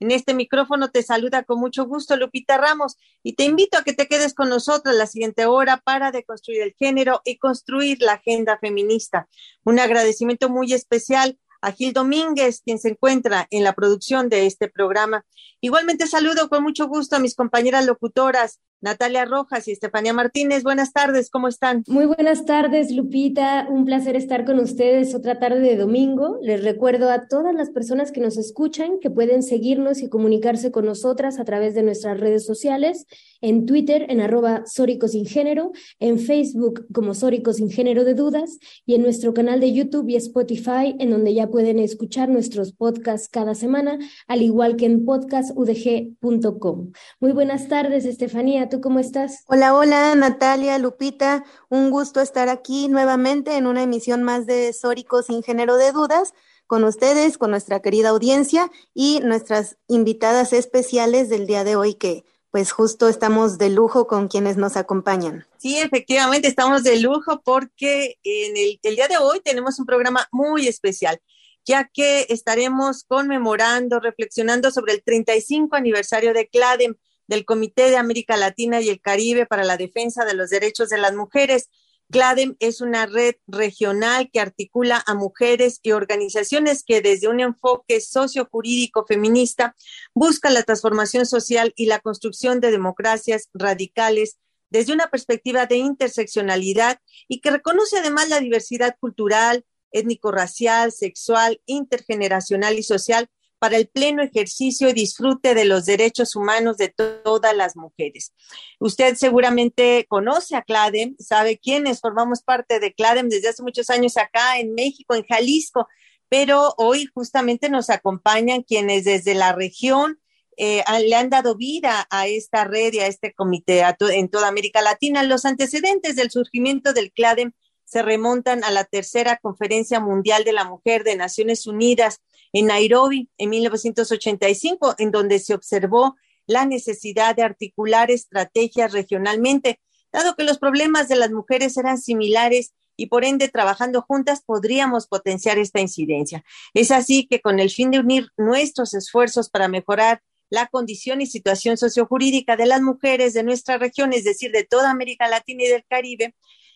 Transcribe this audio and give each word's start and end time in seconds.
En 0.00 0.10
este 0.10 0.32
micrófono 0.32 0.90
te 0.90 1.02
saluda 1.02 1.44
con 1.44 1.60
mucho 1.60 1.84
gusto 1.84 2.16
Lupita 2.16 2.56
Ramos 2.56 2.96
y 3.22 3.34
te 3.34 3.44
invito 3.44 3.76
a 3.76 3.84
que 3.84 3.92
te 3.92 4.08
quedes 4.08 4.32
con 4.32 4.48
nosotros 4.48 4.94
la 4.94 5.06
siguiente 5.06 5.44
hora 5.44 5.76
para 5.76 6.10
deconstruir 6.10 6.62
el 6.62 6.72
género 6.72 7.20
y 7.26 7.36
construir 7.36 8.00
la 8.00 8.14
agenda 8.14 8.58
feminista. 8.58 9.28
Un 9.62 9.78
agradecimiento 9.78 10.48
muy 10.48 10.72
especial 10.72 11.38
a 11.60 11.72
Gil 11.72 11.92
Domínguez, 11.92 12.62
quien 12.64 12.78
se 12.78 12.88
encuentra 12.88 13.46
en 13.50 13.62
la 13.62 13.74
producción 13.74 14.30
de 14.30 14.46
este 14.46 14.68
programa. 14.68 15.26
Igualmente 15.60 16.06
saludo 16.06 16.48
con 16.48 16.62
mucho 16.62 16.88
gusto 16.88 17.16
a 17.16 17.18
mis 17.18 17.34
compañeras 17.34 17.84
locutoras, 17.84 18.58
Natalia 18.82 19.26
Rojas 19.26 19.68
y 19.68 19.72
Estefanía 19.72 20.14
Martínez. 20.14 20.62
Buenas 20.62 20.94
tardes, 20.94 21.28
¿cómo 21.28 21.48
están? 21.48 21.84
Muy 21.86 22.06
buenas 22.06 22.46
tardes, 22.46 22.90
Lupita. 22.92 23.66
Un 23.68 23.84
placer 23.84 24.16
estar 24.16 24.46
con 24.46 24.58
ustedes 24.58 25.14
otra 25.14 25.38
tarde 25.38 25.60
de 25.60 25.76
domingo. 25.76 26.38
Les 26.40 26.64
recuerdo 26.64 27.10
a 27.10 27.28
todas 27.28 27.54
las 27.54 27.68
personas 27.68 28.10
que 28.10 28.20
nos 28.20 28.38
escuchan 28.38 28.98
que 28.98 29.10
pueden 29.10 29.42
seguirnos 29.42 30.00
y 30.00 30.08
comunicarse 30.08 30.70
con 30.70 30.86
nosotras 30.86 31.38
a 31.38 31.44
través 31.44 31.74
de 31.74 31.82
nuestras 31.82 32.18
redes 32.18 32.46
sociales, 32.46 33.06
en 33.42 33.66
Twitter 33.66 34.06
en 34.08 34.22
arroba 34.22 34.64
Sin 34.64 35.26
Género, 35.26 35.72
en 35.98 36.18
Facebook 36.18 36.86
como 36.92 37.12
Sórico 37.14 37.52
Sin 37.52 37.68
Género 37.68 38.04
de 38.04 38.14
Dudas 38.14 38.58
y 38.86 38.94
en 38.94 39.02
nuestro 39.02 39.34
canal 39.34 39.60
de 39.60 39.74
YouTube 39.74 40.08
y 40.08 40.16
Spotify, 40.16 40.96
en 40.98 41.10
donde 41.10 41.34
ya 41.34 41.48
pueden 41.48 41.78
escuchar 41.78 42.30
nuestros 42.30 42.72
podcasts 42.72 43.28
cada 43.28 43.54
semana, 43.54 43.98
al 44.26 44.40
igual 44.40 44.76
que 44.76 44.86
en 44.86 45.04
podcastudg.com. 45.04 46.92
Muy 47.20 47.32
buenas 47.32 47.68
tardes, 47.68 48.06
Estefanía. 48.06 48.69
¿Tú 48.70 48.80
cómo 48.80 49.00
estás? 49.00 49.44
Hola, 49.48 49.74
hola, 49.74 50.14
Natalia, 50.14 50.78
Lupita, 50.78 51.44
un 51.68 51.90
gusto 51.90 52.20
estar 52.20 52.48
aquí 52.48 52.88
nuevamente 52.88 53.56
en 53.56 53.66
una 53.66 53.82
emisión 53.82 54.22
más 54.22 54.46
de 54.46 54.72
Sórico 54.72 55.22
sin 55.22 55.42
género 55.42 55.76
de 55.76 55.92
dudas 55.92 56.32
con 56.66 56.84
ustedes, 56.84 57.36
con 57.36 57.50
nuestra 57.50 57.82
querida 57.82 58.10
audiencia 58.10 58.70
y 58.94 59.20
nuestras 59.20 59.76
invitadas 59.88 60.52
especiales 60.52 61.28
del 61.28 61.46
día 61.46 61.64
de 61.64 61.76
hoy 61.76 61.94
que 61.94 62.24
pues 62.50 62.72
justo 62.72 63.08
estamos 63.08 63.58
de 63.58 63.70
lujo 63.70 64.06
con 64.06 64.26
quienes 64.26 64.56
nos 64.56 64.76
acompañan. 64.76 65.46
Sí, 65.58 65.78
efectivamente, 65.78 66.48
estamos 66.48 66.82
de 66.82 66.98
lujo 66.98 67.42
porque 67.44 68.16
en 68.24 68.56
el, 68.56 68.80
el 68.82 68.96
día 68.96 69.06
de 69.08 69.18
hoy 69.18 69.40
tenemos 69.40 69.78
un 69.78 69.86
programa 69.86 70.26
muy 70.32 70.66
especial 70.66 71.20
ya 71.66 71.88
que 71.92 72.26
estaremos 72.30 73.04
conmemorando, 73.04 74.00
reflexionando 74.00 74.70
sobre 74.70 74.94
el 74.94 75.02
35 75.02 75.76
aniversario 75.76 76.32
de 76.32 76.48
CLADEM, 76.48 76.96
del 77.30 77.44
Comité 77.44 77.90
de 77.90 77.96
América 77.96 78.36
Latina 78.36 78.80
y 78.80 78.88
el 78.88 79.00
Caribe 79.00 79.46
para 79.46 79.62
la 79.62 79.76
Defensa 79.76 80.24
de 80.24 80.34
los 80.34 80.50
Derechos 80.50 80.88
de 80.88 80.98
las 80.98 81.14
Mujeres. 81.14 81.70
CLADEM 82.10 82.56
es 82.58 82.80
una 82.80 83.06
red 83.06 83.36
regional 83.46 84.30
que 84.32 84.40
articula 84.40 85.00
a 85.06 85.14
mujeres 85.14 85.78
y 85.84 85.92
organizaciones 85.92 86.82
que 86.82 87.00
desde 87.00 87.28
un 87.28 87.38
enfoque 87.38 88.00
sociojurídico 88.00 89.06
feminista 89.06 89.76
busca 90.12 90.50
la 90.50 90.64
transformación 90.64 91.24
social 91.24 91.72
y 91.76 91.86
la 91.86 92.00
construcción 92.00 92.58
de 92.58 92.72
democracias 92.72 93.48
radicales 93.54 94.38
desde 94.68 94.92
una 94.92 95.06
perspectiva 95.06 95.66
de 95.66 95.76
interseccionalidad 95.76 96.98
y 97.28 97.40
que 97.40 97.52
reconoce 97.52 97.98
además 97.98 98.28
la 98.28 98.40
diversidad 98.40 98.96
cultural, 98.98 99.64
étnico-racial, 99.92 100.90
sexual, 100.90 101.60
intergeneracional 101.66 102.76
y 102.76 102.82
social 102.82 103.30
para 103.60 103.76
el 103.76 103.88
pleno 103.88 104.22
ejercicio 104.22 104.88
y 104.88 104.94
disfrute 104.94 105.54
de 105.54 105.66
los 105.66 105.84
derechos 105.84 106.34
humanos 106.34 106.78
de 106.78 106.88
todas 106.88 107.54
las 107.54 107.76
mujeres. 107.76 108.32
Usted 108.80 109.14
seguramente 109.16 110.06
conoce 110.08 110.56
a 110.56 110.62
CLADEM, 110.62 111.14
sabe 111.18 111.58
quiénes 111.58 112.00
formamos 112.00 112.42
parte 112.42 112.80
de 112.80 112.94
CLADEM 112.94 113.28
desde 113.28 113.50
hace 113.50 113.62
muchos 113.62 113.90
años 113.90 114.16
acá 114.16 114.58
en 114.58 114.74
México, 114.74 115.14
en 115.14 115.26
Jalisco, 115.26 115.86
pero 116.30 116.72
hoy 116.78 117.06
justamente 117.12 117.68
nos 117.68 117.90
acompañan 117.90 118.62
quienes 118.62 119.04
desde 119.04 119.34
la 119.34 119.52
región 119.52 120.18
eh, 120.56 120.82
le 121.06 121.14
han 121.14 121.28
dado 121.28 121.54
vida 121.54 122.06
a 122.10 122.28
esta 122.28 122.64
red 122.64 122.94
y 122.94 123.00
a 123.00 123.08
este 123.08 123.34
comité 123.34 123.82
en 124.12 124.28
toda 124.30 124.48
América 124.48 124.80
Latina. 124.80 125.22
Los 125.22 125.44
antecedentes 125.44 126.16
del 126.16 126.30
surgimiento 126.30 126.94
del 126.94 127.12
CLADEM 127.12 127.52
se 127.84 128.02
remontan 128.02 128.64
a 128.64 128.70
la 128.70 128.84
tercera 128.84 129.36
conferencia 129.36 130.00
mundial 130.00 130.44
de 130.44 130.52
la 130.52 130.64
mujer 130.64 131.02
de 131.04 131.16
Naciones 131.16 131.66
Unidas 131.66 132.22
en 132.52 132.66
Nairobi 132.66 133.28
en 133.38 133.50
1985, 133.50 134.96
en 134.98 135.10
donde 135.10 135.38
se 135.38 135.54
observó 135.54 136.16
la 136.46 136.66
necesidad 136.66 137.36
de 137.36 137.42
articular 137.42 138.10
estrategias 138.10 138.92
regionalmente, 138.92 139.80
dado 140.12 140.34
que 140.34 140.44
los 140.44 140.58
problemas 140.58 141.08
de 141.08 141.16
las 141.16 141.30
mujeres 141.30 141.76
eran 141.76 141.98
similares 141.98 142.72
y 142.96 143.06
por 143.06 143.24
ende 143.24 143.48
trabajando 143.48 144.02
juntas 144.02 144.42
podríamos 144.44 145.06
potenciar 145.06 145.58
esta 145.58 145.80
incidencia. 145.80 146.44
Es 146.74 146.90
así 146.90 147.26
que 147.26 147.40
con 147.40 147.60
el 147.60 147.70
fin 147.70 147.90
de 147.90 148.00
unir 148.00 148.28
nuestros 148.36 148.94
esfuerzos 148.94 149.48
para 149.48 149.68
mejorar 149.68 150.22
la 150.50 150.66
condición 150.66 151.20
y 151.20 151.26
situación 151.26 151.76
sociojurídica 151.76 152.56
de 152.56 152.66
las 152.66 152.82
mujeres 152.82 153.32
de 153.32 153.44
nuestra 153.44 153.78
región, 153.78 154.12
es 154.12 154.24
decir, 154.24 154.50
de 154.50 154.64
toda 154.64 154.90
América 154.90 155.28
Latina 155.28 155.62
y 155.64 155.68
del 155.68 155.84
Caribe, 155.88 156.34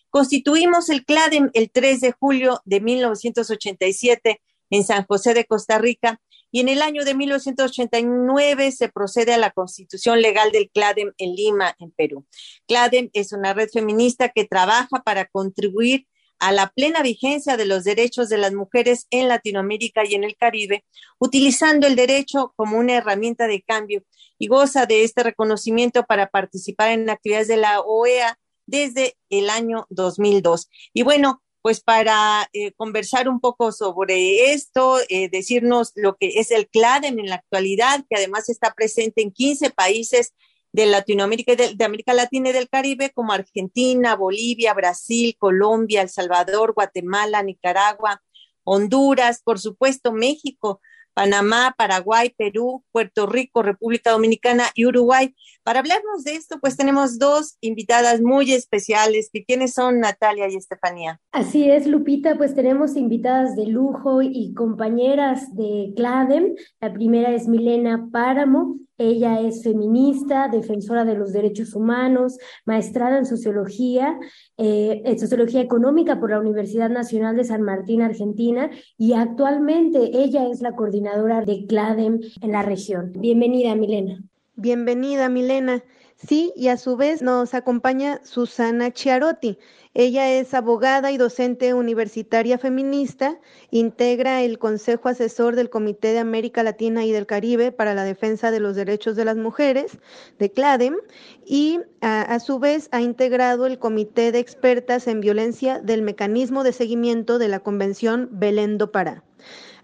constituimos 0.09 0.89
el 0.89 1.05
CLADEM 1.05 1.51
el 1.55 1.71
3 1.71 2.01
de 2.01 2.13
julio 2.13 2.63
de 2.65 2.81
1987 2.81 4.41
en 4.71 4.85
San 4.85 5.05
José 5.07 5.35
de 5.35 5.45
Costa 5.45 5.79
Rica 5.79 6.21
y 6.51 6.61
en 6.61 6.69
el 6.69 6.83
año 6.83 7.05
de 7.05 7.15
1989 7.15 8.71
se 8.71 8.89
procede 8.89 9.35
a 9.35 9.39
la 9.39 9.51
constitución 9.51 10.23
legal 10.23 10.53
del 10.53 10.71
CLADEM 10.71 11.13
en 11.19 11.35
Lima, 11.35 11.75
en 11.81 11.91
Perú. 11.91 12.27
CLADEM 12.69 13.11
es 13.13 13.33
una 13.33 13.55
red 13.55 13.69
feminista 13.73 14.29
que 14.29 14.45
trabaja 14.45 15.03
para 15.05 15.27
contribuir 15.27 16.07
a 16.39 16.53
la 16.53 16.71
plena 16.71 17.03
vigencia 17.03 17.57
de 17.57 17.65
los 17.65 17.85
derechos 17.85 18.29
de 18.29 18.39
las 18.39 18.53
mujeres 18.53 19.07
en 19.11 19.29
Latinoamérica 19.29 20.03
y 20.05 20.15
en 20.15 20.25
el 20.25 20.37
Caribe, 20.37 20.85
utilizando 21.19 21.87
el 21.87 21.97
derecho 21.97 22.53
como 22.57 22.79
una 22.79 22.95
herramienta 22.95 23.47
de 23.47 23.63
cambio 23.63 24.05
y 24.39 24.49
goza 24.49 24.87
de 24.87 25.05
este 25.05 25.23
reconocimiento 25.23 26.05
para 26.05 26.29
participar 26.29 26.91
en 26.91 27.09
actividades 27.09 27.49
de 27.49 27.57
la 27.57 27.81
OEA 27.81 28.39
desde 28.67 29.17
el 29.31 29.51
año 29.51 29.87
2002. 29.91 30.69
Y 30.93 31.03
bueno, 31.03 31.43
pues 31.65 31.81
para 31.81 32.47
eh, 32.53 32.73
conversar 32.73 33.27
un 33.27 33.41
poco 33.41 33.73
sobre 33.73 34.53
esto, 34.53 34.99
eh, 35.09 35.31
decirnos 35.31 35.93
lo 35.95 36.15
que 36.19 36.39
es 36.39 36.51
el 36.51 36.69
CLADEM 36.69 37.19
en 37.19 37.31
la 37.31 37.37
actualidad, 37.37 38.05
que 38.07 38.17
además 38.17 38.51
está 38.51 38.75
presente 38.75 39.23
en 39.23 39.33
15 39.33 39.71
países 39.71 40.35
de 40.73 40.85
Latinoamérica 40.85 41.55
y 41.55 41.57
de, 41.57 41.75
de, 41.75 41.85
América 41.87 42.13
Latina 42.13 42.51
y 42.51 42.53
del 42.53 42.69
Caribe, 42.69 43.13
como 43.15 43.33
Argentina, 43.33 44.15
Bolivia, 44.15 44.75
Brasil, 44.75 45.37
Colombia, 45.39 46.03
El 46.03 46.11
Salvador, 46.11 46.75
Guatemala, 46.75 47.43
Nicaragua, 47.43 48.23
Honduras, 48.65 49.41
por 49.43 49.59
supuesto, 49.59 50.13
México, 50.13 50.83
Panamá, 51.15 51.75
Paraguay, 51.79 52.35
Perú, 52.37 52.85
Puerto 52.93 53.27
Rico, 53.27 53.63
República 53.63 54.11
Dominicana 54.11 54.65
y 54.75 54.87
Uruguay. 54.87 55.35
Para 55.63 55.79
hablarnos 55.79 56.25
de 56.25 56.35
esto, 56.35 56.59
pues 56.61 56.77
tenemos 56.77 57.19
dos 57.19 57.57
invitadas 57.61 58.21
muy 58.21 58.53
especiales. 58.53 59.31
¿Quiénes 59.47 59.73
son 59.73 60.01
Natalia 60.01 60.49
y 60.49 60.57
Estefanía? 60.57 61.21
Así 61.33 61.71
es, 61.71 61.87
Lupita, 61.87 62.37
pues 62.37 62.55
tenemos 62.55 62.97
invitadas 62.97 63.57
de 63.57 63.67
lujo 63.67 64.21
y 64.23 64.53
compañeras 64.55 65.55
de 65.55 65.93
CLADEM. 65.97 66.55
La 66.81 66.93
primera 66.93 67.33
es 67.33 67.49
Milena 67.49 68.09
Páramo. 68.13 68.79
Ella 68.99 69.41
es 69.41 69.63
feminista, 69.63 70.49
defensora 70.49 71.05
de 71.05 71.17
los 71.17 71.33
derechos 71.33 71.75
humanos, 71.75 72.39
maestrada 72.65 73.19
en 73.19 73.27
sociología, 73.27 74.19
eh, 74.57 75.03
en 75.05 75.19
sociología 75.19 75.61
económica 75.61 76.21
por 76.21 76.31
la 76.31 76.41
Universidad 76.41 76.91
Nacional 76.91 77.37
de 77.37 77.45
San 77.45 77.63
Martín, 77.63 78.03
Argentina, 78.03 78.71
y 78.97 79.15
actualmente 79.15 80.11
ella 80.13 80.49
es 80.49 80.61
la 80.61 80.77
coordinadora 80.77 81.41
de 81.43 81.67
CLADEM 81.67 82.21
en 82.41 82.53
la 82.53 82.63
región. 82.63 83.13
Bienvenida, 83.17 83.75
Milena. 83.75 84.23
Bienvenida, 84.57 85.29
Milena. 85.29 85.83
Sí, 86.17 86.53
y 86.57 86.69
a 86.69 86.77
su 86.77 86.97
vez 86.97 87.23
nos 87.23 87.55
acompaña 87.55 88.21
Susana 88.25 88.93
Chiarotti. 88.93 89.59
Ella 89.95 90.31
es 90.33 90.55
abogada 90.55 91.13
y 91.13 91.19
docente 91.19 91.75
universitaria 91.75 92.57
feminista, 92.57 93.39
integra 93.71 94.43
el 94.43 94.59
Consejo 94.59 95.09
Asesor 95.09 95.55
del 95.55 95.71
Comité 95.71 96.13
de 96.13 96.21
América 96.21 96.63
Latina 96.63 97.05
y 97.05 97.13
del 97.13 97.27
Caribe 97.27 97.73
para 97.73 97.95
la 97.95 98.05
Defensa 98.05 98.51
de 98.51 98.61
los 98.61 98.75
Derechos 98.75 99.17
de 99.17 99.25
las 99.25 99.37
Mujeres, 99.37 99.99
de 100.39 100.51
CLADEM, 100.51 100.97
y 101.45 101.81
a, 102.01 102.23
a 102.23 102.41
su 102.41 102.59
vez 102.59 102.89
ha 102.93 103.01
integrado 103.01 103.67
el 103.67 103.79
Comité 103.79 104.33
de 104.33 104.39
Expertas 104.39 105.07
en 105.07 105.21
Violencia 105.21 105.81
del 105.81 106.03
Mecanismo 106.03 106.65
de 106.65 106.73
Seguimiento 106.73 107.39
de 107.39 107.49
la 107.49 107.61
Convención 107.61 108.29
Belén 108.33 108.79
do 108.79 108.91
Pará. 108.91 109.23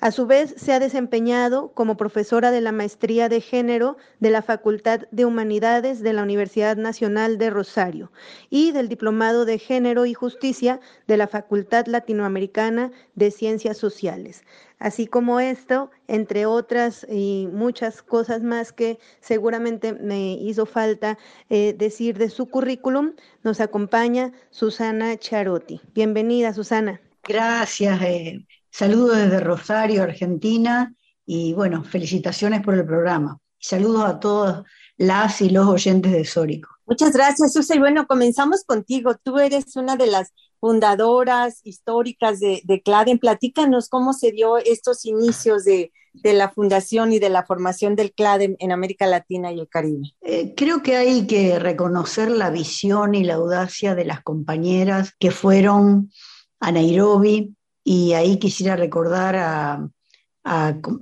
A 0.02 0.12
su 0.12 0.26
vez, 0.26 0.54
se 0.56 0.72
ha 0.72 0.80
desempeñado 0.80 1.72
como 1.74 1.98
profesora 1.98 2.50
de 2.50 2.62
la 2.62 2.72
Maestría 2.72 3.28
de 3.28 3.42
Género 3.42 3.98
de 4.18 4.30
la 4.30 4.40
Facultad 4.40 5.02
de 5.10 5.26
Humanidades 5.26 6.00
de 6.00 6.14
la 6.14 6.22
Universidad 6.22 6.78
Nacional 6.78 7.36
de 7.36 7.50
Rosario 7.50 8.10
y 8.48 8.72
del 8.72 8.88
Diplomado 8.88 9.44
de 9.44 9.58
Género 9.58 10.06
y 10.06 10.14
Justicia 10.14 10.80
de 11.06 11.18
la 11.18 11.28
Facultad 11.28 11.86
Latinoamericana 11.86 12.92
de 13.14 13.30
Ciencias 13.30 13.76
Sociales. 13.76 14.42
Así 14.78 15.06
como 15.06 15.38
esto, 15.38 15.90
entre 16.08 16.46
otras 16.46 17.06
y 17.06 17.50
muchas 17.52 18.00
cosas 18.00 18.42
más 18.42 18.72
que 18.72 18.98
seguramente 19.20 19.92
me 19.92 20.32
hizo 20.32 20.64
falta 20.64 21.18
eh, 21.50 21.74
decir 21.76 22.16
de 22.16 22.30
su 22.30 22.46
currículum, 22.46 23.12
nos 23.42 23.60
acompaña 23.60 24.32
Susana 24.48 25.18
Charotti. 25.18 25.82
Bienvenida, 25.92 26.54
Susana. 26.54 27.02
Gracias. 27.22 28.00
Eh 28.00 28.46
Saludos 28.70 29.16
desde 29.16 29.40
Rosario, 29.40 30.02
Argentina, 30.02 30.94
y 31.26 31.52
bueno, 31.52 31.84
felicitaciones 31.84 32.62
por 32.62 32.74
el 32.74 32.86
programa. 32.86 33.38
Saludos 33.58 34.04
a 34.04 34.20
todas 34.20 34.62
las 34.96 35.40
y 35.40 35.50
los 35.50 35.66
oyentes 35.66 36.12
de 36.12 36.24
Sórico. 36.24 36.70
Muchas 36.86 37.12
gracias, 37.12 37.52
Susa. 37.52 37.76
Y 37.76 37.78
bueno, 37.78 38.06
comenzamos 38.06 38.64
contigo. 38.64 39.14
Tú 39.22 39.38
eres 39.38 39.76
una 39.76 39.96
de 39.96 40.06
las 40.06 40.32
fundadoras 40.58 41.60
históricas 41.62 42.40
de, 42.40 42.62
de 42.64 42.82
CLADEN. 42.82 43.18
Platícanos 43.18 43.88
cómo 43.88 44.12
se 44.12 44.32
dio 44.32 44.58
estos 44.58 45.04
inicios 45.04 45.64
de, 45.64 45.92
de, 46.14 46.32
la 46.32 46.50
fundación 46.50 47.12
y 47.12 47.18
de 47.18 47.30
la 47.30 47.44
formación 47.44 47.96
del 47.96 48.12
CLADEN 48.12 48.56
en 48.58 48.72
América 48.72 49.06
Latina 49.06 49.52
y 49.52 49.60
el 49.60 49.68
Caribe. 49.68 50.14
Eh, 50.22 50.54
creo 50.56 50.82
que 50.82 50.96
hay 50.96 51.26
que 51.26 51.58
reconocer 51.58 52.30
la 52.30 52.50
visión 52.50 53.14
y 53.14 53.24
la 53.24 53.34
audacia 53.34 53.94
de 53.94 54.04
las 54.04 54.22
compañeras 54.22 55.14
que 55.18 55.30
fueron 55.30 56.10
a 56.58 56.72
Nairobi 56.72 57.54
y 57.84 58.12
ahí 58.12 58.38
quisiera 58.38 58.76
recordar 58.76 59.36
a, 59.36 59.88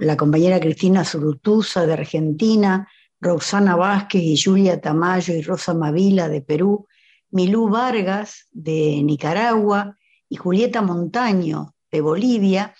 la 0.00 0.16
compañera 0.16 0.58
Cristina 0.58 1.04
Zurutuza 1.04 1.86
de 1.86 1.92
Argentina, 1.92 2.88
Roxana 3.20 3.76
Vázquez 3.76 4.22
y 4.22 4.36
Julia 4.36 4.80
Tamayo 4.80 5.32
y 5.32 5.42
Rosa 5.42 5.74
Mavila 5.74 6.28
de 6.28 6.40
Perú, 6.40 6.88
Milú 7.30 7.68
Vargas 7.68 8.48
de 8.50 9.00
Nicaragua 9.04 9.96
y 10.28 10.36
Julieta 10.36 10.82
Montaño 10.82 11.74
de 11.90 12.00
Bolivia, 12.00 12.74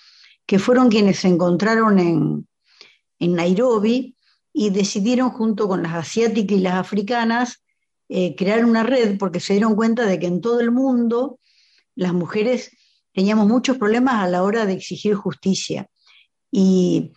que 0.46 0.58
fueron 0.58 0.88
quienes 0.88 1.20
se 1.20 1.28
encontraron 1.28 2.00
en, 2.00 2.48
en 3.20 3.34
Nairobi 3.34 4.16
y 4.52 4.70
decidieron 4.70 5.30
junto 5.30 5.68
con 5.68 5.82
las 5.84 5.94
asiáticas 5.94 6.58
y 6.58 6.60
las 6.60 6.74
africanas 6.74 7.62
eh, 8.08 8.34
crear 8.36 8.64
una 8.64 8.82
red 8.82 9.18
porque 9.18 9.38
se 9.38 9.52
dieron 9.52 9.76
cuenta 9.76 10.06
de 10.06 10.18
que 10.18 10.26
en 10.26 10.40
todo 10.40 10.60
el 10.60 10.70
mundo 10.70 11.38
las 11.94 12.12
mujeres 12.12 12.70
teníamos 13.18 13.48
muchos 13.48 13.78
problemas 13.78 14.22
a 14.22 14.28
la 14.28 14.44
hora 14.44 14.64
de 14.64 14.74
exigir 14.74 15.16
justicia. 15.16 15.88
Y 16.52 17.10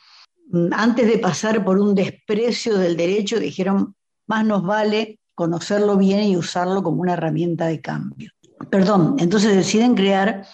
mm, 0.50 0.69
antes 0.71 1.06
de 1.06 1.19
pasar 1.19 1.63
por 1.63 1.77
un 1.77 1.94
desprecio 1.94 2.75
del 2.80 2.98
derecho, 2.98 3.39
dijeron, 3.39 3.95
más 4.25 4.44
nos 4.44 4.63
vale 4.63 5.19
conocerlo 5.36 5.98
bien 5.98 6.24
y 6.24 6.36
usarlo 6.36 6.81
como 6.81 7.03
una 7.03 7.13
herramienta 7.13 7.68
de 7.68 7.81
cambio. 7.81 8.31
Perdón, 8.71 9.18
entonces 9.19 9.56
deciden 9.56 9.94
crear 9.94 10.48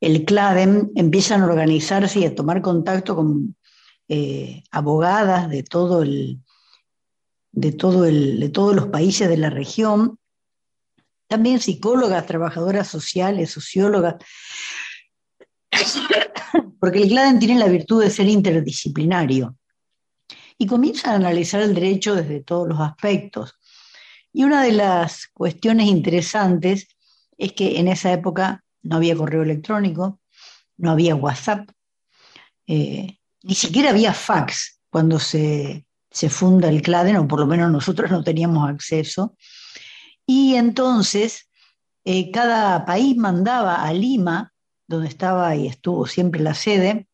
el 0.00 0.24
CLADEM, 0.24 0.92
empiezan 0.94 1.42
a 1.42 1.46
organizarse 1.46 2.20
y 2.20 2.26
a 2.26 2.34
tomar 2.36 2.62
contacto 2.62 3.16
con 3.16 3.56
eh, 4.06 4.62
abogadas 4.70 5.50
de 5.50 5.64
todo 5.64 6.04
el, 6.04 6.38
de, 7.50 7.76
el, 8.06 8.38
de 8.38 8.48
todos 8.48 8.76
los 8.76 8.86
países 8.86 9.28
de 9.28 9.38
la 9.38 9.50
región, 9.50 10.20
también 11.26 11.58
psicólogas, 11.58 12.26
trabajadoras 12.26 12.86
sociales, 12.86 13.50
sociólogas, 13.50 14.16
porque 16.80 17.02
el 17.02 17.08
CLADEN 17.08 17.38
tiene 17.38 17.58
la 17.58 17.66
virtud 17.66 18.02
de 18.02 18.10
ser 18.10 18.28
interdisciplinario 18.28 19.56
y 20.58 20.66
comienza 20.66 21.10
a 21.10 21.16
analizar 21.16 21.60
el 21.62 21.74
derecho 21.74 22.14
desde 22.14 22.40
todos 22.40 22.68
los 22.68 22.80
aspectos. 22.80 23.58
Y 24.32 24.44
una 24.44 24.62
de 24.62 24.72
las 24.72 25.28
cuestiones 25.28 25.86
interesantes 25.86 26.88
es 27.38 27.52
que 27.52 27.78
en 27.78 27.88
esa 27.88 28.12
época 28.12 28.64
no 28.82 28.96
había 28.96 29.16
correo 29.16 29.42
electrónico, 29.42 30.20
no 30.76 30.90
había 30.90 31.14
WhatsApp, 31.14 31.70
eh, 32.66 33.18
ni 33.42 33.54
siquiera 33.54 33.90
había 33.90 34.14
fax 34.14 34.80
cuando 34.90 35.18
se, 35.18 35.86
se 36.10 36.30
funda 36.30 36.68
el 36.68 36.82
CLADEN, 36.82 37.16
o 37.16 37.28
por 37.28 37.40
lo 37.40 37.46
menos 37.46 37.70
nosotros 37.70 38.10
no 38.10 38.22
teníamos 38.22 38.68
acceso. 38.68 39.36
Y 40.26 40.54
entonces 40.54 41.48
eh, 42.04 42.30
cada 42.30 42.84
país 42.84 43.16
mandaba 43.16 43.84
a 43.84 43.92
Lima 43.92 44.53
donde 44.86 45.08
estaba 45.08 45.54
y 45.56 45.66
estuvo 45.66 46.06
siempre 46.06 46.40
la 46.40 46.54
sede, 46.54 47.06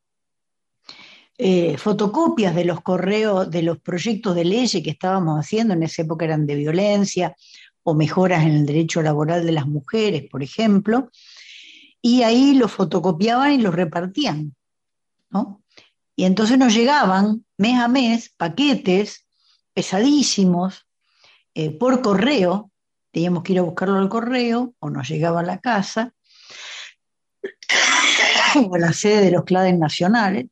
eh, 1.39 1.79
fotocopias 1.79 2.55
de 2.55 2.67
los 2.67 2.83
correos, 2.83 3.51
de 3.51 3.63
los 3.63 3.79
proyectos 3.79 4.35
de 4.35 4.45
ley 4.45 4.69
que 4.83 4.91
estábamos 4.91 5.39
haciendo, 5.39 5.73
en 5.73 5.83
esa 5.83 6.03
época 6.03 6.27
eran 6.27 6.47
de 6.47 6.55
violencia 6.55 7.35
o 7.83 7.95
mejoras 7.95 8.43
en 8.43 8.53
el 8.53 8.67
derecho 8.67 9.01
laboral 9.01 9.47
de 9.47 9.53
las 9.53 9.67
mujeres, 9.67 10.29
por 10.31 10.43
ejemplo, 10.43 11.11
y 12.03 12.23
ahí 12.25 12.55
los 12.55 12.73
fotocopiaban 12.73 13.53
y 13.53 13.59
los 13.59 13.75
repartían, 13.75 14.55
Y 16.15 16.25
entonces 16.25 16.59
nos 16.59 16.75
llegaban 16.75 17.47
mes 17.57 17.81
a 17.81 17.89
mes 17.89 18.35
paquetes 18.37 19.27
pesadísimos 19.73 20.87
eh, 21.55 21.71
por 21.71 22.03
correo, 22.03 22.71
teníamos 23.13 23.43
que 23.43 23.55
ir 23.55 23.61
a 23.61 23.63
buscarlo 23.63 23.97
al 23.97 24.09
correo 24.09 24.75
o 24.79 24.91
nos 24.91 25.09
llegaba 25.09 25.41
a 25.41 25.45
la 25.45 25.59
casa, 25.59 26.13
la 28.79 28.93
sede 28.93 29.25
de 29.27 29.31
los 29.31 29.45
clades 29.45 29.77
nacionales. 29.79 30.47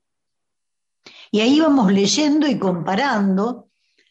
Y 1.31 1.41
ahí 1.41 1.57
íbamos 1.57 1.93
leyendo 1.93 2.47
y 2.47 2.59
comparando 2.59 3.69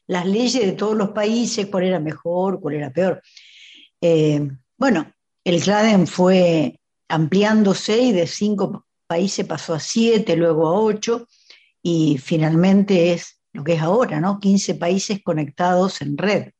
las 0.08 0.26
leyes 0.26 0.66
de 0.66 0.72
todos 0.74 0.96
los 0.96 1.10
países, 1.10 1.68
cuál 1.68 1.84
era 1.84 2.00
mejor, 2.00 2.60
cuál 2.60 2.76
era 2.76 2.92
peor. 2.92 3.22
Eh, 4.02 4.48
bueno, 4.78 5.12
el 5.44 5.62
CLADEN 5.62 6.08
fue 6.08 6.80
ampliándose 7.10 7.98
y 8.00 8.12
de 8.12 8.28
cinco 8.28 8.86
países 9.08 9.46
pasó 9.46 9.74
a 9.74 9.80
siete, 9.80 10.36
luego 10.36 10.68
a 10.68 10.80
ocho, 10.80 11.28
y 11.82 12.18
finalmente 12.18 13.14
es 13.14 13.40
lo 13.54 13.64
que 13.64 13.74
es 13.74 13.82
ahora, 13.82 14.20
¿no? 14.20 14.40
15 14.40 14.76
países 14.76 15.22
conectados 15.24 16.02
en 16.02 16.18
red. 16.18 16.52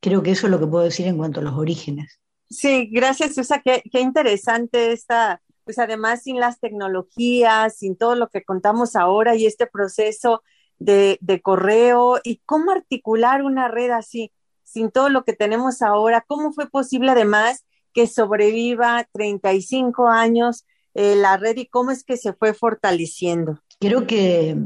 Creo 0.00 0.22
que 0.22 0.30
eso 0.30 0.46
es 0.46 0.50
lo 0.50 0.58
que 0.58 0.66
puedo 0.66 0.84
decir 0.84 1.06
en 1.06 1.18
cuanto 1.18 1.40
a 1.40 1.42
los 1.42 1.54
orígenes. 1.54 2.20
Sí, 2.48 2.88
gracias, 2.90 3.34
Susa. 3.34 3.60
Qué, 3.62 3.82
qué 3.92 4.00
interesante 4.00 4.92
esta 4.92 5.40
pues 5.64 5.78
además 5.78 6.22
sin 6.22 6.40
las 6.40 6.60
tecnologías, 6.60 7.76
sin 7.76 7.96
todo 7.96 8.14
lo 8.14 8.28
que 8.28 8.42
contamos 8.42 8.96
ahora 8.96 9.34
y 9.34 9.46
este 9.46 9.66
proceso 9.66 10.42
de, 10.78 11.40
correo 11.42 12.18
y 12.24 12.40
cómo 12.46 12.72
articular 12.72 13.42
una 13.42 13.68
red 13.68 13.90
así, 13.90 14.32
sin 14.64 14.90
todo 14.90 15.08
lo 15.08 15.24
que 15.24 15.34
tenemos 15.34 15.82
ahora, 15.82 16.24
cómo 16.26 16.52
fue 16.52 16.68
posible 16.68 17.10
además 17.10 17.64
que 17.92 18.06
sobreviva 18.06 19.06
35 19.12 20.08
años 20.08 20.64
eh, 20.94 21.16
la 21.16 21.36
red 21.36 21.56
y 21.56 21.66
cómo 21.66 21.90
es 21.90 22.04
que 22.04 22.16
se 22.16 22.32
fue 22.32 22.54
fortaleciendo. 22.54 23.60
Creo 23.78 24.06
que 24.06 24.56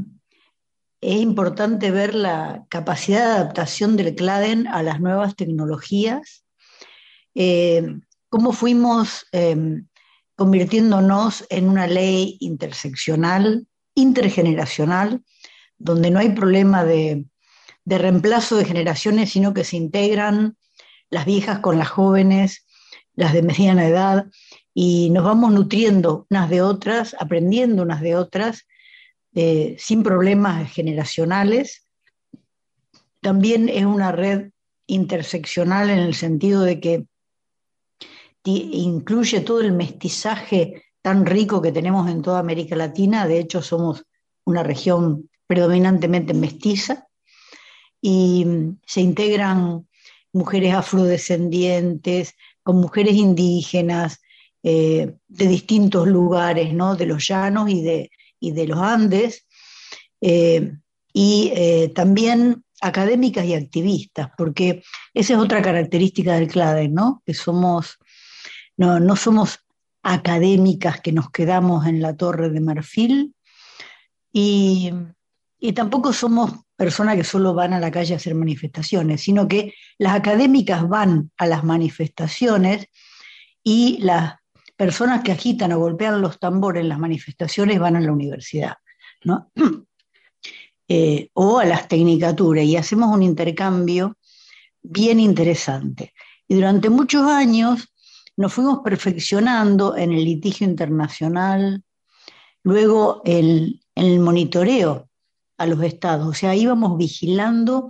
es 1.01 1.17
importante 1.17 1.91
ver 1.91 2.15
la 2.15 2.65
capacidad 2.69 3.27
de 3.27 3.33
adaptación 3.33 3.97
del 3.97 4.15
CLADEN 4.15 4.67
a 4.69 4.83
las 4.83 5.01
nuevas 5.01 5.37
tecnologías, 5.37 6.45
eh, 7.35 7.99
cómo 8.31 8.53
fuimos 8.53 9.27
em, 9.33 9.87
convirtiéndonos 10.37 11.47
en 11.51 11.69
una 11.69 11.87
ley 11.87 12.37
interseccional, 12.41 13.67
intergeneracional, 13.95 15.23
donde 15.79 16.11
no 16.11 16.19
hay 16.19 16.31
problema 16.31 16.85
de, 16.85 17.27
reemplazo 17.87 18.57
de 18.57 18.65
generaciones, 18.65 19.31
sino 19.31 19.55
que 19.55 19.65
se 19.65 19.77
integran 19.77 20.57
las 21.11 21.27
viejas 21.27 21.61
con 21.61 21.79
las 21.79 21.89
jóvenes, 21.89 22.67
las 23.15 23.33
de 23.33 23.43
mediana 23.43 23.87
edad, 23.87 24.27
y 24.73 25.11
nos 25.11 25.25
vamos 25.25 25.53
nutriendo 25.53 26.27
unas 26.31 26.51
de 26.51 26.63
otras, 26.63 27.15
aprendiendo 27.21 27.83
unas 27.83 28.01
de 28.01 28.17
otras, 28.17 28.67
eh, 29.35 29.77
sin 29.79 30.03
problemas 30.03 30.73
generacionales. 30.73 31.87
También 33.21 33.69
es 33.69 33.85
una 33.85 34.11
red 34.11 34.51
interseccional 34.87 35.91
en 35.91 35.99
el 35.99 36.15
sentido 36.15 36.63
de 36.63 36.81
que 36.81 37.07
incluye 38.51 39.41
todo 39.41 39.61
el 39.61 39.73
mestizaje 39.73 40.85
tan 41.03 41.27
rico 41.27 41.61
que 41.61 41.73
tenemos 41.73 42.11
en 42.11 42.23
toda 42.23 42.39
América 42.39 42.77
Latina. 42.77 43.27
De 43.27 43.39
hecho, 43.39 43.63
somos 43.63 44.05
una 44.45 44.63
región 44.63 45.31
predominantemente 45.47 46.35
mestiza 46.35 47.07
y 48.01 48.45
mm, 48.45 48.79
se 48.87 49.01
integran 49.01 49.87
mujeres 50.33 50.75
afrodescendientes, 50.75 52.35
con 52.63 52.77
mujeres 52.77 53.15
indígenas 53.15 54.21
eh, 54.63 55.15
de 55.29 55.47
distintos 55.47 56.09
lugares, 56.09 56.73
¿no? 56.73 56.97
de 56.97 57.07
los 57.07 57.27
llanos 57.27 57.71
y 57.71 57.83
de, 57.83 58.11
y 58.41 58.53
de 58.53 58.67
los 58.67 58.79
Andes, 58.79 59.47
eh, 60.21 60.73
y 61.13 61.53
eh, 61.55 61.93
también 61.95 62.65
académicas 62.81 63.45
y 63.45 63.55
activistas, 63.55 64.31
porque 64.37 64.83
esa 65.13 65.35
es 65.35 65.39
otra 65.39 65.63
característica 65.63 66.35
del 66.35 66.49
CLADE, 66.49 66.89
¿no? 66.89 67.23
que 67.25 67.35
somos, 67.35 67.99
no, 68.77 69.01
no 69.01 69.17
somos 69.17 69.65
académicas 70.05 71.01
que 71.01 71.13
nos 71.13 71.31
quedamos 71.31 71.87
en 71.87 72.03
la 72.03 72.15
torre 72.15 72.51
de 72.51 72.61
marfil 72.61 73.35
y, 74.33 74.93
tampoco 75.75 76.13
somos 76.13 76.53
personas 76.77 77.17
que 77.17 77.25
solo 77.25 77.55
van 77.55 77.73
a 77.73 77.81
la 77.81 77.91
calle 77.91 78.13
a 78.13 78.17
hacer 78.19 78.35
manifestaciones, 78.35 79.23
sino 79.23 79.49
que 79.49 79.73
las 79.97 80.15
académicas 80.15 80.87
van 80.87 81.31
a 81.39 81.47
las 81.47 81.65
manifestaciones 81.65 82.89
y 83.63 83.97
las 84.03 84.35
personas 84.77 85.23
que 85.23 85.33
agitan 85.33 85.73
o 85.73 85.79
golpean 85.79 86.21
los 86.21 86.39
tambores 86.39 86.83
en 86.83 86.91
las 86.91 86.99
manifestaciones 86.99 87.79
van 87.79 87.97
a 87.97 88.01
la 88.01 88.13
universidad, 88.13 88.75
¿no? 89.25 89.51
Eh, 90.87 91.31
o 91.33 91.61
a 91.61 91.65
las 91.65 91.89
tecnicaturas 91.89 92.63
y 92.63 92.77
hacemos 92.77 93.09
un 93.09 93.23
intercambio 93.23 94.19
bien 94.83 95.19
interesante. 95.19 96.13
Y 96.47 96.57
durante 96.57 96.91
muchos 96.91 97.23
años 97.23 97.94
nos 98.37 98.53
fuimos 98.53 98.81
perfeccionando 98.81 99.97
en 99.97 100.13
el 100.13 100.25
litigio 100.25 100.67
internacional, 100.67 101.83
luego 102.63 103.23
en 103.25 103.81
el 103.95 104.21
monitoreo 104.21 105.09
a 105.59 105.67
los 105.67 105.83
estados, 105.83 106.27
o 106.27 106.33
sea, 106.33 106.55
íbamos 106.55 106.99
vigilando 106.99 107.89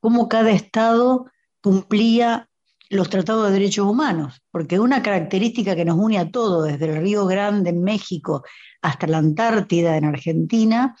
cómo 0.00 0.28
cada 0.28 0.50
estado 0.50 1.26
cumplía 1.62 2.48
los 2.88 3.10
tratados 3.10 3.46
de 3.46 3.54
derechos 3.54 3.86
humanos, 3.86 4.42
porque 4.50 4.78
una 4.78 5.02
característica 5.02 5.74
que 5.74 5.84
nos 5.84 5.96
une 5.98 6.18
a 6.18 6.30
todos, 6.30 6.66
desde 6.66 6.84
el 6.86 7.02
Río 7.02 7.26
Grande 7.26 7.70
en 7.70 7.82
México 7.82 8.44
hasta 8.82 9.06
la 9.06 9.18
Antártida 9.18 9.96
en 9.96 10.04
Argentina, 10.04 10.96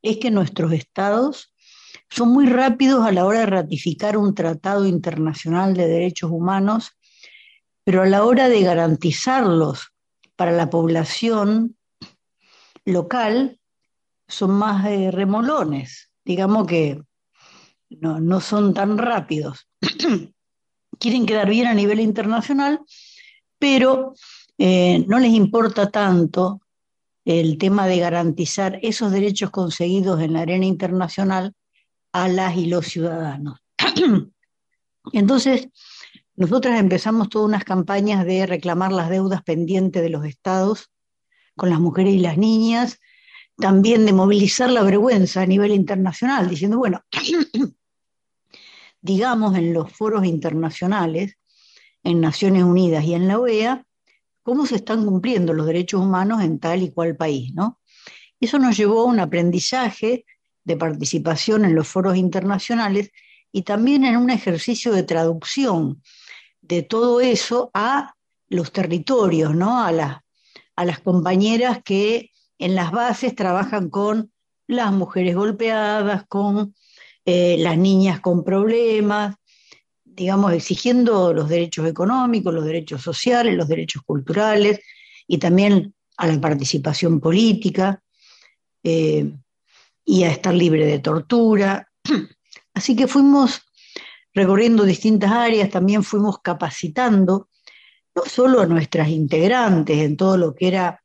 es 0.00 0.18
que 0.18 0.30
nuestros 0.30 0.72
estados 0.72 1.52
son 2.08 2.30
muy 2.30 2.46
rápidos 2.46 3.04
a 3.06 3.12
la 3.12 3.26
hora 3.26 3.40
de 3.40 3.46
ratificar 3.46 4.16
un 4.16 4.34
tratado 4.34 4.86
internacional 4.86 5.74
de 5.74 5.88
derechos 5.88 6.30
humanos, 6.30 6.92
pero 7.86 8.02
a 8.02 8.06
la 8.06 8.24
hora 8.24 8.48
de 8.48 8.62
garantizarlos 8.62 9.92
para 10.34 10.50
la 10.50 10.68
población 10.70 11.76
local 12.84 13.60
son 14.26 14.50
más 14.50 14.84
eh, 14.86 15.12
remolones, 15.12 16.10
digamos 16.24 16.66
que 16.66 17.00
no, 17.88 18.18
no 18.18 18.40
son 18.40 18.74
tan 18.74 18.98
rápidos. 18.98 19.68
Quieren 20.98 21.26
quedar 21.26 21.48
bien 21.48 21.68
a 21.68 21.74
nivel 21.74 22.00
internacional, 22.00 22.80
pero 23.56 24.14
eh, 24.58 25.04
no 25.06 25.20
les 25.20 25.30
importa 25.30 25.88
tanto 25.88 26.62
el 27.24 27.56
tema 27.56 27.86
de 27.86 28.00
garantizar 28.00 28.80
esos 28.82 29.12
derechos 29.12 29.50
conseguidos 29.50 30.20
en 30.22 30.32
la 30.32 30.40
arena 30.40 30.66
internacional 30.66 31.54
a 32.10 32.26
las 32.26 32.56
y 32.56 32.66
los 32.66 32.86
ciudadanos. 32.86 33.60
Entonces, 35.12 35.68
nosotras 36.36 36.78
empezamos 36.78 37.30
todas 37.30 37.48
unas 37.48 37.64
campañas 37.64 38.26
de 38.26 38.44
reclamar 38.44 38.92
las 38.92 39.08
deudas 39.08 39.42
pendientes 39.42 40.02
de 40.02 40.10
los 40.10 40.26
estados 40.26 40.90
con 41.56 41.70
las 41.70 41.80
mujeres 41.80 42.12
y 42.12 42.18
las 42.18 42.36
niñas, 42.36 43.00
también 43.56 44.04
de 44.04 44.12
movilizar 44.12 44.70
la 44.70 44.82
vergüenza 44.82 45.40
a 45.40 45.46
nivel 45.46 45.72
internacional, 45.72 46.50
diciendo, 46.50 46.76
bueno, 46.76 47.02
digamos 49.00 49.56
en 49.56 49.72
los 49.72 49.90
foros 49.90 50.26
internacionales, 50.26 51.38
en 52.04 52.20
Naciones 52.20 52.64
Unidas 52.64 53.04
y 53.04 53.14
en 53.14 53.28
la 53.28 53.38
OEA, 53.38 53.86
cómo 54.42 54.66
se 54.66 54.76
están 54.76 55.06
cumpliendo 55.06 55.54
los 55.54 55.66
derechos 55.66 56.02
humanos 56.02 56.42
en 56.42 56.58
tal 56.58 56.82
y 56.82 56.90
cual 56.90 57.16
país, 57.16 57.54
¿no? 57.54 57.80
Eso 58.38 58.58
nos 58.58 58.76
llevó 58.76 59.00
a 59.00 59.04
un 59.06 59.18
aprendizaje 59.18 60.26
de 60.64 60.76
participación 60.76 61.64
en 61.64 61.74
los 61.74 61.88
foros 61.88 62.16
internacionales 62.16 63.10
y 63.50 63.62
también 63.62 64.04
en 64.04 64.18
un 64.18 64.28
ejercicio 64.28 64.92
de 64.92 65.02
traducción 65.02 66.02
de 66.68 66.82
todo 66.82 67.20
eso 67.20 67.70
a 67.74 68.14
los 68.48 68.72
territorios, 68.72 69.54
¿no? 69.54 69.82
A, 69.82 70.22
a 70.76 70.84
las 70.84 71.00
compañeras 71.00 71.80
que 71.84 72.30
en 72.58 72.74
las 72.74 72.92
bases 72.92 73.34
trabajan 73.34 73.90
con 73.90 74.32
las 74.66 74.92
mujeres 74.92 75.34
golpeadas, 75.34 76.24
con 76.28 76.74
eh, 77.24 77.56
las 77.58 77.76
niñas 77.76 78.20
con 78.20 78.44
problemas, 78.44 79.34
digamos, 80.04 80.52
exigiendo 80.52 81.32
los 81.32 81.48
derechos 81.48 81.86
económicos, 81.88 82.54
los 82.54 82.64
derechos 82.64 83.02
sociales, 83.02 83.56
los 83.56 83.68
derechos 83.68 84.02
culturales 84.04 84.80
y 85.26 85.38
también 85.38 85.92
a 86.16 86.26
la 86.28 86.40
participación 86.40 87.20
política 87.20 88.00
eh, 88.82 89.30
y 90.04 90.22
a 90.22 90.30
estar 90.30 90.54
libre 90.54 90.86
de 90.86 91.00
tortura. 91.00 91.88
Así 92.74 92.94
que 92.94 93.08
fuimos 93.08 93.65
recorriendo 94.36 94.84
distintas 94.84 95.32
áreas, 95.32 95.70
también 95.70 96.04
fuimos 96.04 96.40
capacitando 96.40 97.48
no 98.14 98.22
solo 98.26 98.60
a 98.60 98.66
nuestras 98.66 99.08
integrantes 99.08 99.98
en 99.98 100.16
todo 100.16 100.36
lo 100.36 100.54
que 100.54 100.68
era 100.68 101.02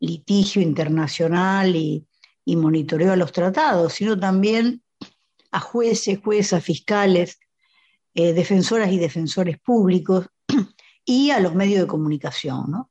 litigio 0.00 0.60
internacional 0.60 1.74
y, 1.74 2.06
y 2.44 2.56
monitoreo 2.56 3.12
a 3.12 3.16
los 3.16 3.32
tratados, 3.32 3.94
sino 3.94 4.18
también 4.20 4.82
a 5.50 5.60
jueces, 5.60 6.20
juezas, 6.22 6.62
fiscales, 6.62 7.38
eh, 8.14 8.34
defensoras 8.34 8.92
y 8.92 8.98
defensores 8.98 9.58
públicos 9.58 10.28
y 11.06 11.30
a 11.30 11.40
los 11.40 11.54
medios 11.54 11.80
de 11.80 11.86
comunicación, 11.86 12.70
¿no? 12.70 12.90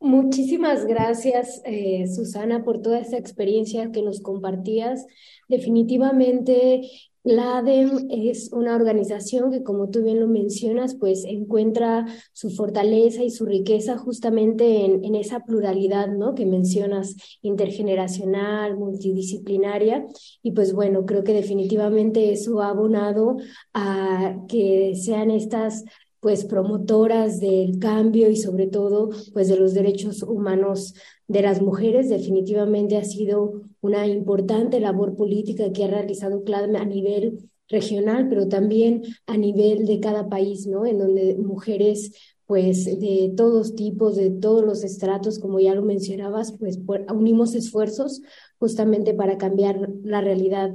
Muchísimas 0.00 0.86
gracias, 0.86 1.62
eh, 1.64 2.06
Susana, 2.14 2.64
por 2.64 2.80
toda 2.82 2.98
esa 2.98 3.18
experiencia 3.18 3.90
que 3.90 4.02
nos 4.02 4.20
compartías. 4.20 5.06
Definitivamente 5.48 6.82
la 7.24 7.58
ADEM 7.58 8.06
es 8.10 8.50
una 8.52 8.76
organización 8.76 9.50
que, 9.50 9.62
como 9.62 9.88
tú 9.88 10.02
bien 10.02 10.20
lo 10.20 10.28
mencionas, 10.28 10.94
pues 10.94 11.24
encuentra 11.24 12.04
su 12.34 12.50
fortaleza 12.50 13.22
y 13.22 13.30
su 13.30 13.46
riqueza 13.46 13.96
justamente 13.96 14.84
en, 14.84 15.02
en, 15.04 15.14
esa 15.14 15.40
pluralidad, 15.40 16.08
¿no? 16.08 16.34
Que 16.34 16.44
mencionas, 16.44 17.16
intergeneracional, 17.40 18.76
multidisciplinaria. 18.76 20.06
Y 20.42 20.52
pues 20.52 20.74
bueno, 20.74 21.06
creo 21.06 21.24
que 21.24 21.32
definitivamente 21.32 22.30
eso 22.30 22.60
ha 22.60 22.68
abonado 22.68 23.38
a 23.72 24.36
que 24.46 24.94
sean 24.94 25.30
estas 25.30 25.84
pues 26.24 26.46
promotoras 26.46 27.38
del 27.38 27.78
cambio 27.78 28.30
y 28.30 28.36
sobre 28.36 28.66
todo 28.66 29.10
pues 29.34 29.48
de 29.48 29.58
los 29.58 29.74
derechos 29.74 30.22
humanos 30.22 30.94
de 31.28 31.42
las 31.42 31.60
mujeres. 31.60 32.08
Definitivamente 32.08 32.96
ha 32.96 33.04
sido 33.04 33.60
una 33.82 34.06
importante 34.06 34.80
labor 34.80 35.16
política 35.16 35.70
que 35.70 35.84
ha 35.84 35.88
realizado 35.88 36.42
CLADME 36.42 36.78
a 36.78 36.86
nivel 36.86 37.50
regional, 37.68 38.26
pero 38.30 38.48
también 38.48 39.02
a 39.26 39.36
nivel 39.36 39.84
de 39.84 40.00
cada 40.00 40.30
país, 40.30 40.66
¿no? 40.66 40.86
En 40.86 40.96
donde 40.96 41.36
mujeres 41.36 42.12
pues 42.46 42.86
de 42.86 43.34
todos 43.36 43.74
tipos, 43.74 44.16
de 44.16 44.30
todos 44.30 44.64
los 44.64 44.82
estratos, 44.82 45.38
como 45.38 45.60
ya 45.60 45.74
lo 45.74 45.82
mencionabas, 45.82 46.56
pues 46.58 46.80
unimos 47.14 47.54
esfuerzos 47.54 48.22
justamente 48.58 49.12
para 49.12 49.36
cambiar 49.36 49.90
la 50.02 50.22
realidad 50.22 50.70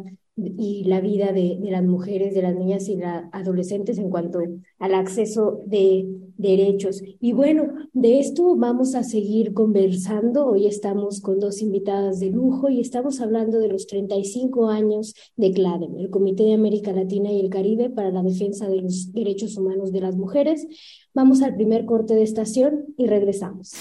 y 0.58 0.84
la 0.86 1.02
vida 1.02 1.32
de, 1.32 1.58
de, 1.62 1.72
las 1.72 1.84
mujeres, 1.84 2.34
de 2.34 2.42
las 2.42 2.56
niñas 2.56 2.88
y 2.88 2.96
las 2.96 3.26
adolescentes 3.32 3.98
en 3.98 4.10
cuanto 4.10 4.40
al 4.80 4.94
acceso 4.94 5.62
de 5.66 6.06
derechos. 6.40 7.02
Y 7.20 7.34
bueno, 7.34 7.68
de 7.94 8.20
esto 8.20 8.56
vamos 8.56 8.96
a 8.96 9.04
seguir 9.04 9.54
conversando. 9.54 10.48
Hoy 10.48 10.68
estamos 10.68 11.20
con 11.20 11.40
dos 11.40 11.62
invitadas 11.62 12.20
de 12.20 12.32
lujo 12.32 12.70
y 12.70 12.80
estamos 12.80 13.20
hablando 13.20 13.60
de 13.60 13.68
los 13.68 13.88
35 13.88 14.70
años 14.70 15.14
de 15.36 15.52
CLADEM, 15.52 15.98
el 15.98 16.10
Comité 16.10 16.44
de 16.44 16.54
América 16.54 16.94
Latina 16.94 17.32
y 17.32 17.42
el 17.42 17.50
Caribe 17.50 17.90
para 17.90 18.10
la 18.10 18.24
Defensa 18.24 18.70
de 18.70 18.82
los 18.82 19.12
Derechos 19.12 19.58
Humanos 19.58 19.92
de 19.92 20.00
las 20.00 20.16
Mujeres. 20.16 20.66
Vamos 21.14 21.42
al 21.42 21.56
primer 21.56 21.86
corte 21.86 22.16
de 22.16 22.24
estación 22.24 22.86
y 22.98 23.08
regresamos. 23.08 23.74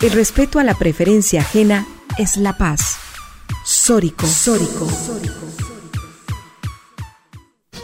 El 0.00 0.12
respeto 0.12 0.58
a 0.58 0.64
la 0.64 0.74
preferencia 0.74 1.40
ajena 1.40 1.86
es 2.18 2.38
la 2.38 2.56
paz. 2.56 3.09
Sórico. 3.90 4.24
Sórico. 4.24 4.86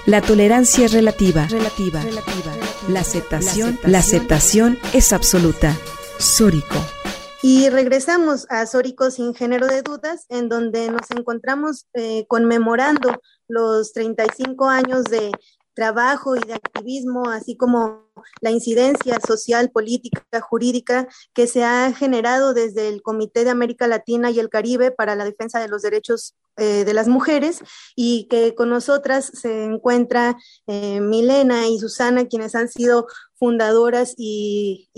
La 0.07 0.23
tolerancia 0.23 0.85
es 0.85 0.93
relativa. 0.93 1.49
Relativa. 1.49 2.01
La 2.89 3.01
aceptación, 3.01 3.77
la 3.83 3.99
aceptación 3.99 4.79
es 4.93 5.13
absoluta. 5.13 5.77
Sórico. 6.21 6.77
Y 7.43 7.71
regresamos 7.71 8.47
a 8.51 8.67
Sórico 8.67 9.11
sin 9.11 9.35
género 9.35 9.67
de 9.67 9.83
dudas, 9.83 10.27
en 10.29 10.49
donde 10.49 10.93
nos 10.93 11.11
encontramos 11.11 11.89
eh, 11.95 12.25
conmemorando 12.29 13.21
los 13.49 13.93
35 13.93 14.69
años 14.69 15.03
de 15.07 15.33
trabajo 15.77 16.35
y 16.35 16.41
de 16.41 16.55
activismo, 16.55 17.29
así 17.31 17.57
como 17.57 18.07
la 18.41 18.51
incidencia 18.51 19.21
social, 19.21 19.71
política, 19.71 20.23
jurídica 20.41 21.07
que 21.35 21.47
se 21.47 21.65
ha 21.65 21.93
generado 21.93 22.55
desde 22.55 22.89
el 22.89 23.03
Comité 23.03 23.45
de 23.45 23.51
América 23.51 23.87
Latina 23.87 24.31
y 24.31 24.41
el 24.41 24.49
Caribe 24.49 24.91
para 24.91 25.15
la 25.15 25.27
defensa 25.27 25.61
de 25.61 25.69
los 25.69 25.83
derechos 25.83 26.35
eh, 26.57 26.87
de 26.87 26.95
las 26.95 27.07
mujeres 27.07 27.61
y 27.95 28.27
que 28.31 28.55
con 28.55 28.71
nosotras 28.71 29.31
se 29.35 29.65
encuentra 29.65 30.39
eh, 30.67 31.01
Milena 31.01 31.69
y 31.69 31.79
Susana, 31.79 32.27
quienes 32.27 32.55
han 32.55 32.69
sido 32.69 33.07
fundadoras 33.39 34.15
y, 34.17 34.89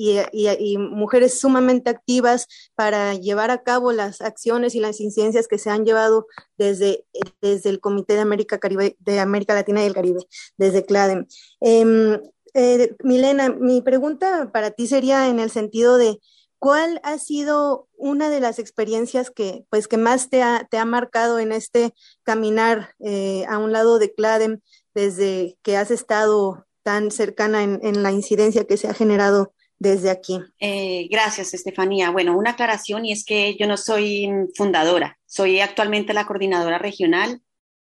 mujeres 0.79 1.41
sumamente 1.41 1.91
activas 1.91 2.47
para 2.75 3.15
llevar 3.15 3.51
a 3.51 3.63
cabo 3.63 3.93
las 3.93 4.21
acciones 4.21 4.75
y 4.75 4.81
las 4.81 5.01
incidencias 5.01 5.49
que 5.49 5.59
se 5.59 5.71
han 5.71 5.85
llevado 5.85 6.27
desde, 6.57 7.05
desde 7.41 7.71
el 7.71 7.81
Comité 7.81 8.15
de 8.15 8.21
América, 8.21 8.59
Caribe, 8.59 8.97
de 9.01 9.21
América 9.21 9.55
Latina 9.55 9.83
y 9.83 9.87
el 9.87 9.95
Caribe, 9.95 10.21
desde 10.57 10.85
CLADEM. 10.85 11.27
Em, 11.61 12.21
eh, 12.55 12.97
Milena, 13.03 13.51
mi 13.51 13.83
pregunta 13.83 14.51
para 14.53 14.71
ti 14.71 14.87
sería 14.87 15.29
en 15.29 15.39
el 15.39 15.51
sentido 15.51 15.97
de 15.97 16.19
¿cuál 16.59 17.01
ha 17.05 17.19
sido 17.19 17.89
una 17.97 18.31
de 18.31 18.41
las 18.41 18.59
experiencias 18.59 19.31
que, 19.31 19.65
pues, 19.71 19.89
que 19.89 19.97
más 19.97 20.31
te 20.31 20.43
ha, 20.43 20.67
te 20.71 20.79
ha 20.79 20.85
marcado 20.85 21.39
en 21.39 21.53
este 21.53 21.95
caminar 22.23 22.95
eh, 23.01 23.45
a 23.49 23.59
un 23.59 23.73
lado 23.73 23.99
de 23.99 24.13
CLADEM 24.15 24.61
desde 24.95 25.59
que 25.63 25.77
has 25.77 25.91
estado 25.91 26.67
tan 26.83 27.11
cercana 27.11 27.63
en, 27.63 28.03
la 28.03 28.13
incidencia 28.13 28.65
que 28.65 28.77
se 28.77 28.89
ha 28.89 28.95
generado 28.95 29.53
desde 29.79 30.11
aquí. 30.11 30.41
Eh, 30.61 31.09
gracias, 31.11 31.55
Estefanía. 31.55 32.11
Bueno, 32.11 32.37
una 32.37 32.51
aclaración 32.51 33.05
y 33.05 33.13
es 33.13 33.25
que 33.25 33.57
yo 33.57 33.67
no 33.67 33.77
soy 33.77 34.29
fundadora, 34.57 35.19
soy 35.27 35.61
actualmente 35.61 36.15
la 36.15 36.27
coordinadora 36.27 36.79
regional 36.79 37.43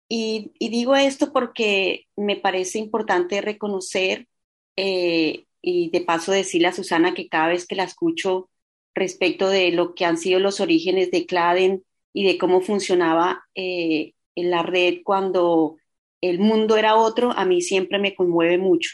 y, 0.07 0.51
digo 0.59 0.95
esto 0.95 1.33
porque 1.33 2.07
me 2.15 2.35
parece 2.35 2.79
importante 2.79 3.41
reconocer 3.41 4.27
eh, 4.75 5.45
y 5.61 5.89
de 5.89 6.01
paso 6.01 6.31
decirle 6.31 6.67
a 6.67 6.73
Susana 6.73 7.13
que 7.13 7.27
cada 7.27 7.47
vez 7.47 7.65
que 7.65 7.75
la 7.75 7.83
escucho 7.83 8.49
respecto 8.93 9.49
de 9.49 9.71
lo 9.71 9.95
que 9.95 10.05
han 10.05 10.17
sido 10.17 10.39
los 10.39 10.59
orígenes 10.59 11.11
de 11.11 11.25
Claden 11.25 11.83
y 12.13 12.25
de 12.25 12.37
cómo 12.37 12.61
funcionaba 12.61 13.43
eh, 13.55 14.13
en 14.35 14.51
la 14.51 14.63
red 14.63 14.99
cuando 15.03 15.77
el 16.21 16.39
mundo 16.39 16.77
era 16.77 16.95
otro, 16.95 17.31
a 17.31 17.45
mí 17.45 17.61
siempre 17.61 17.99
me 17.99 18.15
conmueve 18.15 18.57
mucho. 18.57 18.91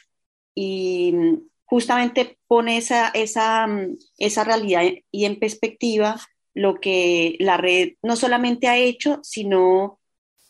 Y 0.55 1.11
mm, 1.13 1.37
justamente 1.65 2.37
pone 2.47 2.77
esa, 2.77 3.09
esa, 3.09 3.67
mm, 3.67 3.97
esa 4.17 4.43
realidad 4.43 4.83
y 5.11 5.25
en 5.25 5.39
perspectiva 5.39 6.19
lo 6.53 6.81
que 6.81 7.37
la 7.39 7.57
red 7.57 7.93
no 8.01 8.15
solamente 8.15 8.67
ha 8.67 8.77
hecho, 8.77 9.19
sino 9.23 9.99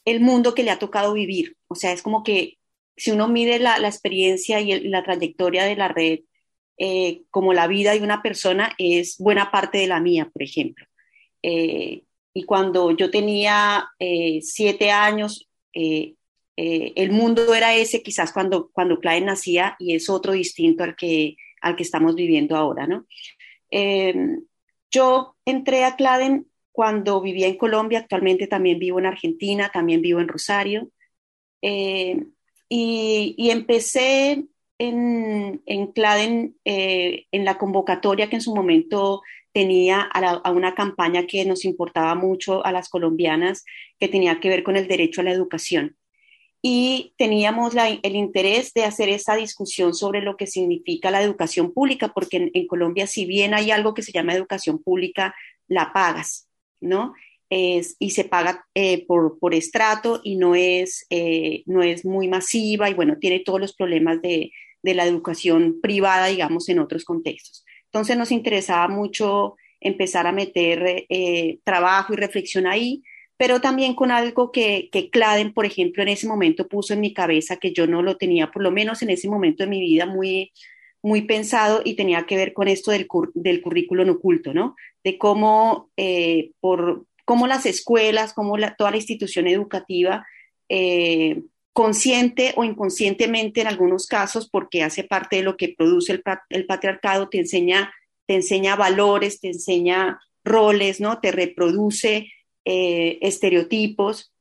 el 0.06 0.20
mundo 0.22 0.56
que 0.56 0.64
le 0.64 0.72
ha 0.72 0.80
tocado 0.80 1.14
vivir. 1.14 1.58
O 1.68 1.76
sea, 1.76 1.92
es 1.94 2.02
como 2.02 2.24
que 2.24 2.58
si 2.98 3.12
uno 3.12 3.28
mide 3.28 3.60
la, 3.60 3.80
la 3.80 3.88
experiencia 3.88 4.60
y 4.60 4.80
la 4.82 5.04
trayectoria 5.04 5.64
de 5.66 5.76
la 5.76 5.88
red, 5.90 6.22
eh, 6.78 7.24
como 7.30 7.54
la 7.54 7.68
vida 7.68 7.94
de 7.94 8.02
una 8.02 8.24
persona 8.24 8.74
es 8.78 9.18
buena 9.20 9.52
parte 9.52 9.78
de 9.78 9.88
la 9.88 10.00
mía, 10.00 10.30
por 10.34 10.42
ejemplo. 10.44 10.86
Eh, 11.44 12.04
y 12.34 12.44
cuando 12.44 12.92
yo 12.92 13.12
tenía 13.12 13.90
eh, 14.00 14.40
siete 14.42 14.90
años, 14.92 15.48
eh, 16.58 16.94
el 16.96 17.12
mundo 17.12 17.54
era 17.54 17.76
ese 17.76 18.04
quizás 18.04 18.34
cuando, 18.34 18.70
cuando 18.72 19.00
Claden 19.00 19.26
nacía 19.26 19.76
y 19.80 19.96
es 19.96 20.10
otro 20.10 20.34
distinto 20.34 20.84
al 20.84 20.96
que, 20.96 21.38
al 21.62 21.76
que 21.76 21.84
estamos 21.84 22.16
viviendo 22.16 22.56
ahora, 22.56 22.88
¿no? 22.88 23.06
Em, 23.70 24.44
yo 24.92 25.36
entré 25.46 25.86
a 25.86 25.96
Claden 25.96 26.48
cuando 26.72 27.22
vivía 27.22 27.48
en 27.48 27.58
Colombia, 27.58 28.00
actualmente 28.00 28.48
también 28.48 28.80
vivo 28.80 29.00
en 29.00 29.06
Argentina, 29.06 29.72
también 29.74 30.02
vivo 30.02 30.20
en 30.20 30.28
Rosario, 30.28 30.90
em, 31.62 32.34
y, 32.70 33.50
empecé 33.52 34.46
en, 34.78 35.62
en 35.66 35.88
Claden 35.94 36.58
eh, 36.66 37.26
en 37.32 37.46
la 37.46 37.58
convocatoria 37.58 38.30
que 38.30 38.38
en 38.38 38.42
su 38.42 38.56
momento 38.56 39.22
tenía 39.54 40.02
a, 40.02 40.52
una 40.52 40.76
campaña 40.76 41.28
que 41.28 41.46
nos 41.46 41.66
importaba 41.66 42.16
mucho 42.16 42.66
a 42.66 42.72
las 42.72 42.90
colombianas, 42.90 43.66
que 44.00 44.08
tenía 44.08 44.40
que 44.40 44.50
ver 44.50 44.64
con 44.64 44.78
el 44.78 44.88
derecho 44.88 45.22
a 45.22 45.26
la 45.26 45.32
educación 45.32 45.98
y 46.62 47.14
teníamos 47.18 47.74
el 47.76 48.16
interés 48.16 48.74
de 48.74 48.84
hacer 48.84 49.10
esa 49.10 49.36
discusión 49.36 49.96
sobre 49.96 50.22
lo 50.22 50.38
que 50.38 50.46
significa 50.46 51.10
la 51.10 51.22
educación 51.22 51.74
pública, 51.74 52.10
porque 52.14 52.52
en, 52.54 52.68
Colombia, 52.68 53.08
si 53.08 53.26
bien 53.26 53.54
hay 53.54 53.72
algo 53.72 53.94
que 53.94 54.04
se 54.04 54.12
llama 54.12 54.36
educación 54.36 54.82
pública, 54.82 55.34
la 55.68 55.92
pagas, 55.92 56.48
¿no? 56.80 57.14
Es, 57.50 57.96
y 58.00 58.12
se 58.12 58.26
paga 58.26 58.66
eh, 58.76 59.06
por, 59.08 59.40
por, 59.40 59.54
estrato 59.54 60.22
y 60.24 60.38
no 60.38 60.56
es, 60.56 61.06
eh, 61.10 61.64
no 61.66 61.84
es 61.84 62.06
muy 62.06 62.28
masiva 62.28 62.90
y 62.90 62.94
bueno, 62.94 63.18
tiene 63.20 63.40
todos 63.40 63.60
los 63.60 63.74
problemas 63.74 64.22
de, 64.22 64.52
de 64.84 64.94
la 64.94 65.06
educación 65.06 65.80
privada, 65.82 66.28
digamos, 66.28 66.70
en 66.70 66.80
otros 66.80 67.04
contextos. 67.04 67.66
Entonces 67.86 68.16
nos 68.16 68.32
interesaba 68.32 68.88
mucho 68.88 69.58
empezar 69.82 70.28
a 70.28 70.32
meter 70.32 71.06
eh, 71.10 71.60
trabajo 71.64 72.14
y 72.14 72.18
reflexión 72.18 72.68
ahí 72.68 73.04
pero 73.42 73.60
también 73.60 73.96
con 73.96 74.12
algo 74.12 74.52
que, 74.52 74.88
que 74.92 75.10
Claden, 75.10 75.52
por 75.52 75.66
ejemplo, 75.66 76.04
en 76.04 76.10
ese 76.10 76.28
momento 76.28 76.68
puso 76.68 76.94
en 76.94 77.00
mi 77.00 77.12
cabeza, 77.12 77.58
que 77.58 77.74
yo 77.74 77.88
no 77.88 78.04
lo 78.04 78.16
tenía, 78.16 78.52
por 78.52 78.62
lo 78.62 78.70
menos 78.70 79.02
en 79.02 79.10
ese 79.10 79.28
momento 79.28 79.64
de 79.64 79.70
mi 79.72 79.80
vida, 79.80 80.06
muy, 80.06 80.52
muy 81.02 81.24
pensado 81.24 81.82
y 81.84 81.96
tenía 81.96 82.28
que 82.28 82.36
ver 82.36 82.54
con 82.54 82.68
esto 82.68 82.92
del, 82.92 83.08
del 83.34 83.64
currículo 83.64 84.04
oculto, 84.14 84.54
¿no? 84.54 84.76
De 85.04 85.18
cómo, 85.18 85.90
eh, 85.98 86.52
por, 86.60 87.08
cómo 87.26 87.48
las 87.48 87.66
escuelas, 87.66 88.34
cómo 88.36 88.58
toda 88.78 88.92
la 88.92 88.98
institución 88.98 89.48
educativa, 89.48 90.24
eh, 90.70 91.42
consciente 91.74 92.54
o 92.58 92.64
inconscientemente 92.64 93.62
en 93.62 93.68
algunos 93.70 94.06
casos, 94.06 94.48
porque 94.52 94.84
hace 94.84 95.04
parte 95.04 95.38
de 95.38 95.42
lo 95.42 95.58
que 95.58 95.74
produce 95.76 96.12
el, 96.12 96.24
el 96.50 96.68
patriarcado, 96.68 97.28
te 97.28 97.40
enseña, 97.40 97.92
te 98.28 98.36
enseña 98.36 98.76
valores, 98.76 99.42
te 99.42 99.48
enseña 99.48 100.20
roles, 100.44 101.02
¿no? 101.02 101.20
Te 101.20 101.32
reproduce 101.32 102.28
eh, 102.66 103.18
estereotipos 103.22 104.32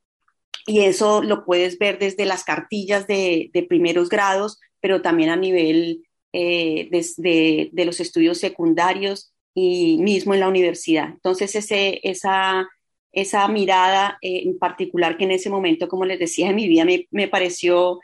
y 0.66 0.80
eso 0.80 1.22
lo 1.22 1.44
puedes 1.44 1.78
ver 1.78 1.98
desde 1.98 2.26
las 2.26 2.44
cartillas 2.44 3.06
de, 3.06 3.50
primeros 3.68 4.08
grados, 4.08 4.58
pero 4.80 5.00
también 5.00 5.30
a 5.30 5.36
nivel 5.36 6.04
eh, 6.32 6.88
de, 6.90 7.84
los 7.84 7.98
estudios 8.00 8.38
secundarios 8.38 9.32
y 9.54 9.96
mismo 9.98 10.34
en 10.34 10.40
la 10.40 10.48
universidad. 10.48 11.08
Entonces, 11.08 11.54
ese, 11.54 12.00
esa, 12.02 12.68
esa 13.12 13.48
mirada 13.48 14.18
eh, 14.20 14.42
en 14.44 14.58
particular 14.58 15.16
que 15.16 15.24
en 15.24 15.32
ese 15.32 15.48
momento, 15.48 15.88
como 15.88 16.04
les 16.04 16.18
decía, 16.18 16.50
en 16.50 16.56
mi 16.56 16.68
vida 16.68 16.84
me, 16.84 17.06
me 17.10 17.28
pareció 17.28 18.00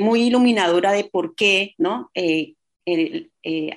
muy 0.00 0.22
iluminadora 0.22 0.90
de 0.90 1.04
por 1.04 1.36
qué 1.36 1.74
¿no? 1.78 2.10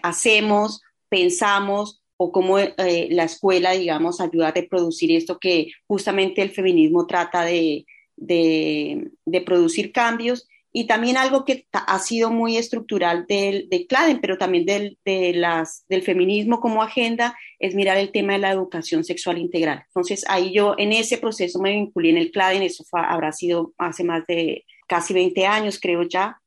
hacemos, 0.02 0.82
pensamos 1.10 2.01
o 2.24 2.32
cómo 2.32 2.60
eh, 2.60 3.08
la 3.10 3.24
escuela, 3.24 3.72
digamos, 3.72 4.22
ayuda 4.22 4.50
a 4.50 4.52
reproducir 4.52 5.12
esto 5.12 5.40
que 5.40 5.72
justamente 5.88 6.44
el 6.44 6.52
feminismo 6.52 7.08
trata 7.08 7.44
de, 7.44 7.88
de, 8.16 9.42
producir 9.44 9.92
cambios. 9.92 10.48
Y 10.72 10.86
también 10.86 11.18
algo 11.18 11.46
que 11.46 11.66
ha 11.72 11.98
sido 11.98 12.30
muy 12.30 12.58
estructural 12.58 13.26
del, 13.28 13.68
de 13.70 13.88
CLADEN, 13.88 14.22
pero 14.22 14.38
también 14.38 14.68
del, 14.68 15.00
del 15.04 16.04
feminismo 16.04 16.60
como 16.62 16.84
agenda, 16.84 17.36
es 17.58 17.74
mirar 17.74 17.98
el 17.98 18.12
tema 18.12 18.34
de 18.34 18.40
la 18.40 18.52
educación 18.52 19.04
sexual 19.04 19.40
integral. 19.40 19.84
Entonces, 19.88 20.24
ahí 20.30 20.54
yo 20.54 20.76
en 20.78 20.94
ese 20.94 21.18
proceso 21.18 21.60
me 21.60 21.72
vinculé 21.72 22.12
en 22.12 22.18
el 22.18 22.32
CLADEN, 22.32 22.62
eso 22.62 22.86
habrá 22.92 23.32
sido 23.32 23.74
hace 23.80 24.04
más 24.04 24.28
de 24.28 24.64
casi 24.88 25.16
20 25.16 25.48
años, 25.48 25.80
creo 25.82 26.04
ya, 26.04 26.40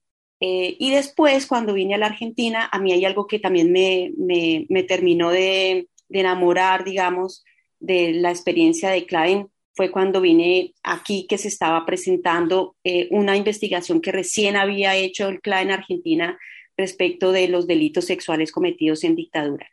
eh, 0.47 0.77
y 0.79 0.91
después, 0.91 1.47
cuando 1.47 1.73
vine 1.73 1.95
a 1.95 1.99
la 1.99 2.05
Argentina, 2.05 2.69
a 2.71 2.79
mí 2.79 2.93
hay 2.93 3.07
algo 3.07 3.27
que 3.27 3.39
también 3.39 3.73
me, 3.73 4.13
me, 4.19 4.83
terminó 4.83 5.31
de, 5.31 5.89
enamorar, 6.11 6.85
digamos, 6.85 7.43
de 7.81 8.13
la 8.13 8.29
experiencia 8.29 8.91
de 8.91 9.07
Klein, 9.07 9.49
fue 9.73 9.91
cuando 9.91 10.21
vine 10.21 10.75
aquí 10.83 11.27
que 11.27 11.39
se 11.39 11.49
estaba 11.49 11.87
presentando 11.87 12.77
eh, 12.85 13.09
una 13.11 13.39
investigación 13.39 14.03
que 14.03 14.13
recién 14.13 14.57
había 14.57 14.95
hecho 14.97 15.29
el 15.29 15.41
Klein 15.41 15.71
Argentina 15.71 16.39
respecto 16.77 17.33
de 17.33 17.49
los 17.49 17.67
delitos 17.67 18.05
sexuales 18.05 18.53
cometidos 18.53 19.03
en 19.03 19.17
dictadura 19.17 19.67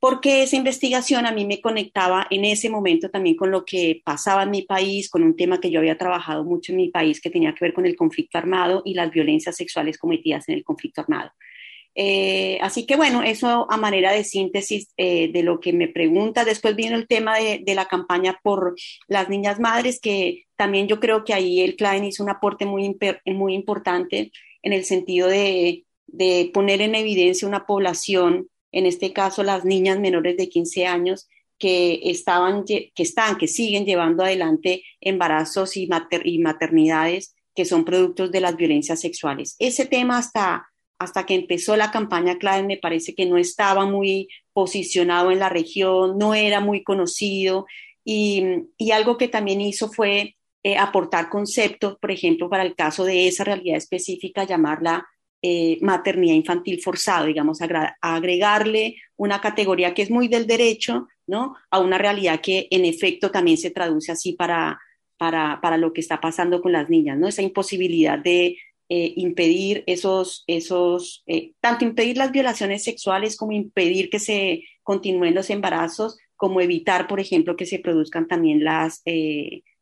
porque 0.00 0.42
esa 0.42 0.56
investigación 0.56 1.26
a 1.26 1.32
mí 1.32 1.44
me 1.44 1.60
conectaba 1.60 2.26
en 2.30 2.46
ese 2.46 2.70
momento 2.70 3.10
también 3.10 3.36
con 3.36 3.50
lo 3.50 3.66
que 3.66 4.00
pasaba 4.02 4.44
en 4.44 4.50
mi 4.50 4.62
país, 4.62 5.10
con 5.10 5.22
un 5.22 5.36
tema 5.36 5.60
que 5.60 5.70
yo 5.70 5.78
había 5.78 5.98
trabajado 5.98 6.42
mucho 6.42 6.72
en 6.72 6.78
mi 6.78 6.88
país 6.88 7.20
que 7.20 7.30
tenía 7.30 7.54
que 7.54 7.66
ver 7.66 7.74
con 7.74 7.84
el 7.84 7.96
conflicto 7.96 8.38
armado 8.38 8.80
y 8.86 8.94
las 8.94 9.10
violencias 9.10 9.56
sexuales 9.56 9.98
cometidas 9.98 10.48
en 10.48 10.56
el 10.56 10.64
conflicto 10.64 11.02
armado. 11.02 11.30
Eh, 11.94 12.58
así 12.62 12.86
que 12.86 12.96
bueno, 12.96 13.22
eso 13.22 13.66
a 13.70 13.76
manera 13.76 14.12
de 14.12 14.24
síntesis 14.24 14.88
eh, 14.96 15.30
de 15.32 15.42
lo 15.42 15.60
que 15.60 15.74
me 15.74 15.88
pregunta. 15.88 16.46
Después 16.46 16.76
vino 16.76 16.96
el 16.96 17.06
tema 17.06 17.36
de, 17.36 17.62
la 17.74 17.86
campaña 17.86 18.38
por 18.42 18.76
las 19.06 19.28
niñas 19.28 19.60
madres, 19.60 20.00
que 20.00 20.44
también 20.56 20.88
yo 20.88 20.98
creo 20.98 21.24
que 21.24 21.34
ahí 21.34 21.60
el 21.60 21.76
Klein 21.76 22.04
hizo 22.04 22.22
un 22.22 22.30
aporte 22.30 22.64
muy, 22.64 22.96
muy 23.26 23.54
importante 23.54 24.32
en 24.62 24.72
el 24.72 24.84
sentido 24.84 25.28
de 25.28 25.84
poner 26.54 26.80
en 26.80 26.94
evidencia 26.94 27.46
una 27.46 27.66
población 27.66 28.48
en 28.72 28.86
este 28.86 29.12
caso 29.12 29.42
las 29.42 29.64
niñas 29.64 29.98
menores 29.98 30.36
de 30.36 30.48
15 30.48 30.86
años 30.86 31.28
que 31.58 32.00
estaban, 32.04 32.64
que 32.64 32.92
están, 32.96 33.36
que 33.36 33.46
siguen 33.46 33.84
llevando 33.84 34.24
adelante 34.24 34.82
embarazos 35.00 35.76
y, 35.76 35.88
y 36.24 36.38
maternidades 36.38 37.34
que 37.54 37.64
son 37.64 37.84
productos 37.84 38.32
de 38.32 38.40
las 38.40 38.56
violencias 38.56 39.00
sexuales. 39.00 39.56
Ese 39.58 39.84
tema 39.84 40.18
hasta, 40.18 40.66
hasta 40.98 41.26
que 41.26 41.34
empezó 41.34 41.76
la 41.76 41.90
campaña 41.90 42.38
clave 42.38 42.66
me 42.66 42.78
parece 42.78 43.14
que 43.14 43.26
no 43.26 43.36
estaba 43.36 43.84
muy 43.84 44.28
posicionado 44.52 45.30
en 45.30 45.40
la 45.40 45.48
región, 45.50 46.16
no 46.16 46.34
era 46.34 46.60
muy 46.60 46.82
conocido 46.82 47.66
y, 48.04 48.42
y 48.78 48.92
algo 48.92 49.18
que 49.18 49.28
también 49.28 49.60
hizo 49.60 49.90
fue 49.90 50.36
eh, 50.62 50.76
aportar 50.76 51.30
conceptos, 51.30 51.96
por 51.98 52.10
ejemplo, 52.10 52.50
para 52.50 52.64
el 52.64 52.74
caso 52.74 53.04
de 53.04 53.26
esa 53.26 53.44
realidad 53.44 53.78
específica, 53.78 54.44
llamarla 54.44 55.06
eh, 55.42 55.78
maternidad 55.80 56.34
infantil 56.34 56.82
forzado, 56.82 57.26
digamos, 57.26 57.60
agregarle 58.00 58.96
una 59.16 59.40
categoría 59.40 59.94
que 59.94 60.02
es 60.02 60.10
muy 60.10 60.28
del 60.28 60.46
derecho, 60.46 61.08
¿no? 61.26 61.56
A 61.70 61.80
una 61.80 61.96
realidad 61.96 62.40
que 62.42 62.68
en 62.70 62.84
efecto 62.84 63.30
también 63.30 63.56
se 63.56 63.70
traduce 63.70 64.12
así 64.12 64.34
para, 64.34 64.78
para, 65.16 65.58
para 65.62 65.78
lo 65.78 65.92
que 65.92 66.02
está 66.02 66.20
pasando 66.20 66.60
con 66.60 66.72
las 66.72 66.90
niñas, 66.90 67.18
¿no? 67.18 67.26
Esa 67.26 67.40
imposibilidad 67.42 68.18
de 68.18 68.58
eh, 68.88 69.12
impedir 69.16 69.82
esos, 69.86 70.44
esos 70.46 71.24
tanto 71.60 71.84
impedir 71.84 72.18
las 72.18 72.32
violaciones 72.32 72.84
sexuales 72.84 73.36
como 73.36 73.52
impedir 73.52 74.10
que 74.10 74.18
se 74.18 74.64
continúen 74.82 75.34
los 75.34 75.48
embarazos, 75.48 76.18
como 76.36 76.60
evitar, 76.60 77.06
por 77.06 77.20
ejemplo, 77.20 77.56
que 77.56 77.66
se 77.66 77.78
produzcan 77.78 78.28
también 78.28 78.62
las, 78.62 79.02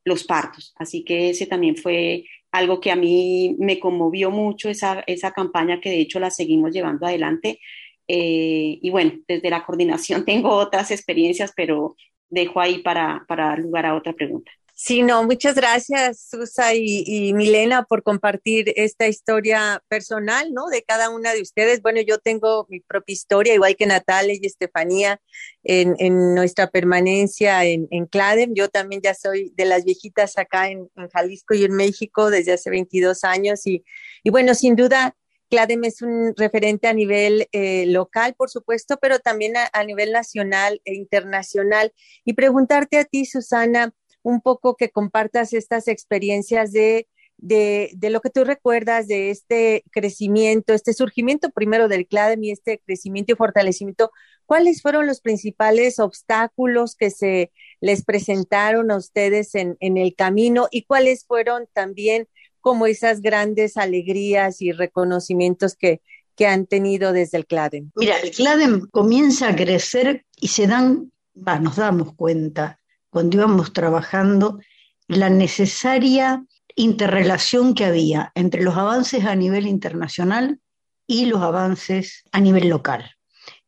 los 0.04 0.24
partos. 0.24 0.74
Así 0.76 1.04
que 1.04 1.30
ese 1.30 1.46
también 1.46 1.76
fue 1.76 2.24
algo 2.52 2.80
que 2.80 2.90
a 2.90 2.96
mí 2.96 3.56
me 3.58 3.78
conmovió 3.80 4.30
mucho, 4.30 4.68
esa, 4.68 5.04
esa 5.06 5.32
campaña 5.32 5.80
que 5.80 5.90
de 5.90 6.00
hecho 6.00 6.20
la 6.20 6.30
seguimos 6.30 6.72
llevando 6.72 7.06
adelante. 7.06 7.60
Eh, 8.08 8.78
y 8.80 8.90
bueno, 8.90 9.12
desde 9.28 9.50
la 9.50 9.64
coordinación 9.64 10.24
tengo 10.26 10.50
otras 10.50 10.90
experiencias, 10.90 11.52
pero 11.56 11.96
dejo 12.30 12.60
ahí 12.60 12.78
para, 12.82 13.24
para 13.28 13.46
dar 13.48 13.58
lugar 13.60 13.86
a 13.86 13.94
otra 13.94 14.12
pregunta. 14.12 14.50
Sí, 14.80 15.02
no, 15.02 15.24
muchas 15.24 15.56
gracias, 15.56 16.28
Susa 16.30 16.72
y, 16.72 17.32
Milena, 17.34 17.82
por 17.82 18.04
compartir 18.04 18.72
esta 18.76 19.08
historia 19.08 19.82
personal, 19.88 20.54
¿no? 20.54 20.68
De 20.68 20.84
cada 20.84 21.10
una 21.10 21.32
de 21.34 21.42
ustedes. 21.42 21.82
Bueno, 21.82 22.00
yo 22.00 22.18
tengo 22.18 22.64
mi 22.70 22.78
propia 22.78 23.12
historia, 23.12 23.54
igual 23.54 23.74
que 23.74 23.86
Natalia 23.86 24.38
y 24.40 24.46
Estefanía, 24.46 25.20
en, 25.64 26.32
nuestra 26.32 26.70
permanencia 26.70 27.64
en, 27.64 27.88
en, 27.90 28.06
CLADEM. 28.06 28.54
Yo 28.54 28.68
también 28.68 29.02
ya 29.02 29.14
soy 29.14 29.52
de 29.56 29.64
las 29.64 29.84
viejitas 29.84 30.38
acá 30.38 30.68
en, 30.68 30.88
Jalisco 31.12 31.54
y 31.54 31.64
en 31.64 31.72
México 31.74 32.30
desde 32.30 32.52
hace 32.52 32.70
22 32.70 33.24
años. 33.24 33.66
Y, 33.66 33.82
bueno, 34.30 34.54
sin 34.54 34.76
duda, 34.76 35.16
CLADEM 35.50 35.82
es 35.86 36.02
un 36.02 36.34
referente 36.36 36.86
a 36.86 36.92
nivel 36.92 37.48
eh, 37.50 37.86
local, 37.86 38.34
por 38.38 38.48
supuesto, 38.48 38.96
pero 39.02 39.18
también 39.18 39.54
a 39.56 39.84
nivel 39.84 40.12
nacional 40.12 40.80
e 40.84 40.94
internacional. 40.94 41.92
Y 42.24 42.34
preguntarte 42.34 42.98
a 42.98 43.04
ti, 43.04 43.24
Susana, 43.24 43.92
un 44.28 44.42
poco 44.42 44.76
que 44.76 44.90
compartas 44.90 45.54
estas 45.54 45.88
experiencias 45.88 46.70
de, 46.70 47.08
de, 47.38 48.10
lo 48.10 48.20
que 48.20 48.28
tú 48.28 48.44
recuerdas 48.44 49.08
de 49.08 49.30
este 49.30 49.84
crecimiento, 49.90 50.74
este 50.74 50.92
surgimiento 50.92 51.48
primero 51.48 51.88
del 51.88 52.06
CLADEM 52.06 52.44
y 52.44 52.50
este 52.50 52.82
crecimiento 52.84 53.32
y 53.32 53.36
fortalecimiento. 53.36 54.10
¿Cuáles 54.44 54.82
fueron 54.82 55.06
los 55.06 55.22
principales 55.22 55.98
obstáculos 55.98 56.94
que 56.94 57.08
se 57.08 57.52
les 57.80 58.04
presentaron 58.04 58.90
a 58.90 58.96
ustedes 58.96 59.54
en, 59.54 59.78
el 59.80 60.14
camino 60.14 60.68
y 60.70 60.82
cuáles 60.82 61.24
fueron 61.24 61.66
también 61.72 62.28
como 62.60 62.86
esas 62.86 63.22
grandes 63.22 63.78
alegrías 63.78 64.60
y 64.60 64.72
reconocimientos 64.72 65.74
que, 65.74 66.02
que 66.36 66.46
han 66.46 66.66
tenido 66.66 67.14
desde 67.14 67.38
el 67.38 67.46
CLADEM? 67.46 67.92
Mira, 67.96 68.18
el 68.20 68.30
CLADEM 68.32 68.88
comienza 68.90 69.48
a 69.48 69.56
crecer 69.56 70.26
y 70.38 70.48
se 70.48 70.66
dan, 70.66 71.12
va, 71.34 71.58
nos 71.58 71.76
damos 71.76 72.14
cuenta 72.14 72.78
cuando 73.10 73.36
íbamos 73.36 73.72
trabajando, 73.72 74.58
la 75.06 75.30
necesaria 75.30 76.44
interrelación 76.76 77.74
que 77.74 77.84
había 77.84 78.30
entre 78.34 78.62
los 78.62 78.76
avances 78.76 79.24
a 79.24 79.34
nivel 79.34 79.66
internacional 79.66 80.60
y 81.06 81.26
los 81.26 81.42
avances 81.42 82.24
a 82.30 82.40
nivel 82.40 82.68
local. 82.68 83.16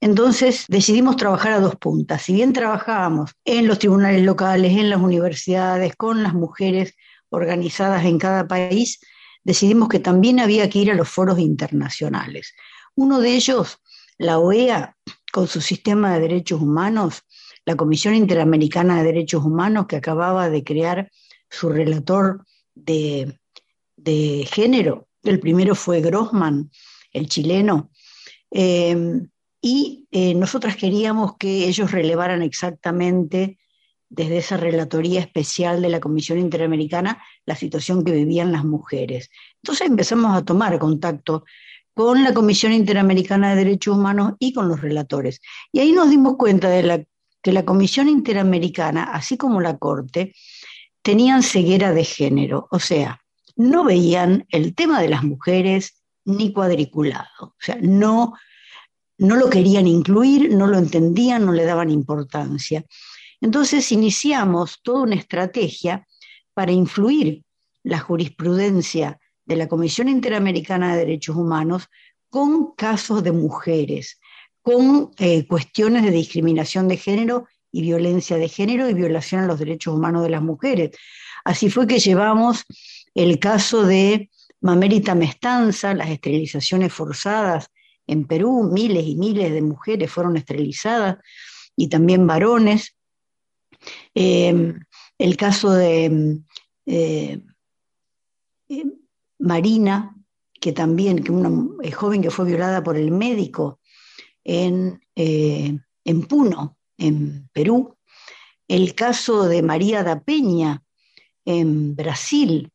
Entonces 0.01 0.65
decidimos 0.69 1.17
trabajar 1.17 1.53
a 1.53 1.61
dos 1.61 1.77
puntas. 1.77 2.23
Si 2.23 2.33
bien 2.33 2.53
trabajábamos 2.53 3.33
en 3.45 3.67
los 3.67 3.79
tribunales 3.79 4.23
locales, 4.23 4.73
en 4.73 4.91
las 4.91 5.01
universidades, 5.01 5.97
con 5.97 6.23
las 6.23 6.35
mujeres 6.35 6.95
organizadas 7.31 8.05
en 8.05 8.19
cada 8.19 8.47
país, 8.47 9.01
decidimos 9.43 9.89
que 9.89 9.99
también 9.99 10.41
había 10.41 10.69
que 10.71 10.79
ir 10.79 10.91
a 10.91 10.95
los 10.95 11.09
foros 11.09 11.39
internacionales. 11.39 12.55
Uno 12.95 13.21
de 13.21 13.35
ellos, 13.35 13.79
la 14.19 14.39
OEA, 14.39 14.97
con 15.33 15.49
su 15.49 15.61
sistema 15.61 16.15
de 16.15 16.21
derechos 16.21 16.61
humanos, 16.61 17.23
la 17.71 17.77
Comisión 17.77 18.15
Interamericana 18.17 18.99
de 18.99 19.05
Derechos 19.05 19.45
Humanos, 19.45 19.87
que 19.87 19.95
acababa 19.95 20.51
de 20.51 20.65
crear 20.65 21.09
su 21.49 21.69
relator 21.69 22.45
de, 22.75 23.39
género. 24.51 25.07
El 25.23 25.39
primero 25.39 25.77
fue 25.77 26.01
Grossman, 26.01 26.69
el 27.13 27.29
chileno. 27.29 27.93
Eh, 28.51 29.21
y 29.63 30.09
eh, 30.11 30.35
nosotras 30.35 30.75
queríamos 30.75 31.37
que 31.37 31.69
ellos 31.69 31.93
relevaran 31.93 32.43
exactamente 32.43 33.61
desde 34.09 34.39
esa 34.39 34.57
relatoría 34.57 35.21
especial 35.21 35.81
de 35.81 35.91
la 35.91 36.01
Comisión 36.01 36.41
Interamericana 36.41 37.23
la 37.47 37.55
situación 37.55 38.05
que 38.05 38.11
vivían 38.11 38.51
las 38.51 38.65
mujeres. 38.65 39.31
Entonces 39.63 39.87
empezamos 39.87 40.37
a 40.37 40.45
tomar 40.45 40.77
contacto 40.81 41.45
con 41.95 42.25
la 42.25 42.35
Comisión 42.35 42.73
Interamericana 42.73 43.51
de 43.51 43.65
Derechos 43.65 43.97
Humanos 43.97 44.33
y 44.41 44.53
con 44.53 44.67
los 44.67 44.81
relatores. 44.81 45.41
Y 45.71 45.79
ahí 45.79 45.93
nos 45.93 46.11
dimos 46.11 46.37
cuenta 46.37 46.69
de 46.69 46.83
la 46.83 47.05
que 47.43 47.53
la 47.53 47.65
Comisión 47.65 48.09
Interamericana, 48.09 49.05
así 49.05 49.37
como 49.37 49.61
la 49.61 49.79
Corte, 49.79 50.35
tenían 51.03 51.43
ceguera 51.43 51.93
de 51.93 52.05
género, 52.05 52.69
o 52.71 52.79
sea, 52.79 53.21
no 53.57 53.85
veían 53.85 54.47
el 54.51 54.75
tema 54.75 55.01
de 55.01 55.09
las 55.09 55.25
mujeres 55.25 56.03
ni 56.25 56.53
cuadriculado, 56.53 57.27
o 57.41 57.55
sea, 57.59 57.79
no, 57.81 58.35
no 59.19 59.37
lo 59.37 59.49
querían 59.51 59.87
incluir, 59.87 60.55
no 60.55 60.67
lo 60.67 60.79
entendían, 60.79 61.47
no 61.47 61.53
le 61.53 61.65
daban 61.65 61.91
importancia. 61.91 62.85
Entonces 63.41 63.91
iniciamos 63.93 64.81
toda 64.83 65.03
una 65.03 65.15
estrategia 65.15 66.07
para 66.53 66.73
influir 66.73 67.43
la 67.83 67.99
jurisprudencia 67.99 69.19
de 69.47 69.57
la 69.57 69.69
Comisión 69.69 70.09
Interamericana 70.09 70.93
de 70.93 71.07
Derechos 71.07 71.37
Humanos 71.37 71.89
con 72.29 72.75
casos 72.75 73.25
de 73.25 73.33
mujeres, 73.33 74.21
con 74.63 75.11
eh, 75.19 75.47
cuestiones 75.47 76.05
de 76.05 76.11
discriminación 76.11 76.89
de 76.89 76.97
género 76.97 77.47
y 77.73 77.83
violencia 77.83 78.37
de 78.37 78.49
género 78.49 78.89
y 78.89 78.95
violación 78.95 79.43
a 79.43 79.47
los 79.47 79.59
derechos 79.59 79.95
humanos 79.95 80.23
de 80.23 80.31
las 80.31 80.43
mujeres. 80.43 80.91
Así 81.45 81.71
fue 81.71 81.87
que 81.87 81.99
llevamos 81.99 82.65
el 83.15 83.39
caso 83.39 83.85
de 83.85 84.31
Mamérita 84.61 85.15
Mestanza, 85.15 85.95
las 85.95 86.11
esterilizaciones 86.11 86.93
forzadas 86.93 87.71
en 88.07 88.27
Perú, 88.27 88.69
miles 88.73 89.07
y 89.07 89.17
miles 89.17 89.53
de 89.53 89.63
mujeres 89.63 90.11
fueron 90.11 90.37
esterilizadas 90.37 91.19
y 91.77 91.89
también 91.89 92.27
varones. 92.27 92.97
Eh, 94.15 94.75
el 95.19 95.37
caso 95.37 95.71
de 95.73 96.41
eh, 96.87 97.41
Marina, 99.39 100.15
que 100.61 100.73
también, 100.73 101.23
que 101.23 101.33
una 101.33 101.51
joven 101.95 102.21
que 102.21 102.31
fue 102.31 102.45
violada 102.45 102.83
por 102.83 102.97
el 102.97 103.11
médico 103.11 103.80
eh, 104.45 105.79
en, 106.05 106.23
Puno, 106.23 106.79
en 106.99 107.49
Perú, 107.53 107.97
el 108.69 108.95
caso 108.95 109.47
de 109.49 109.63
María 109.63 110.03
da 110.03 110.21
Peña 110.21 110.83
en 111.45 111.97
Brasil. 111.97 112.71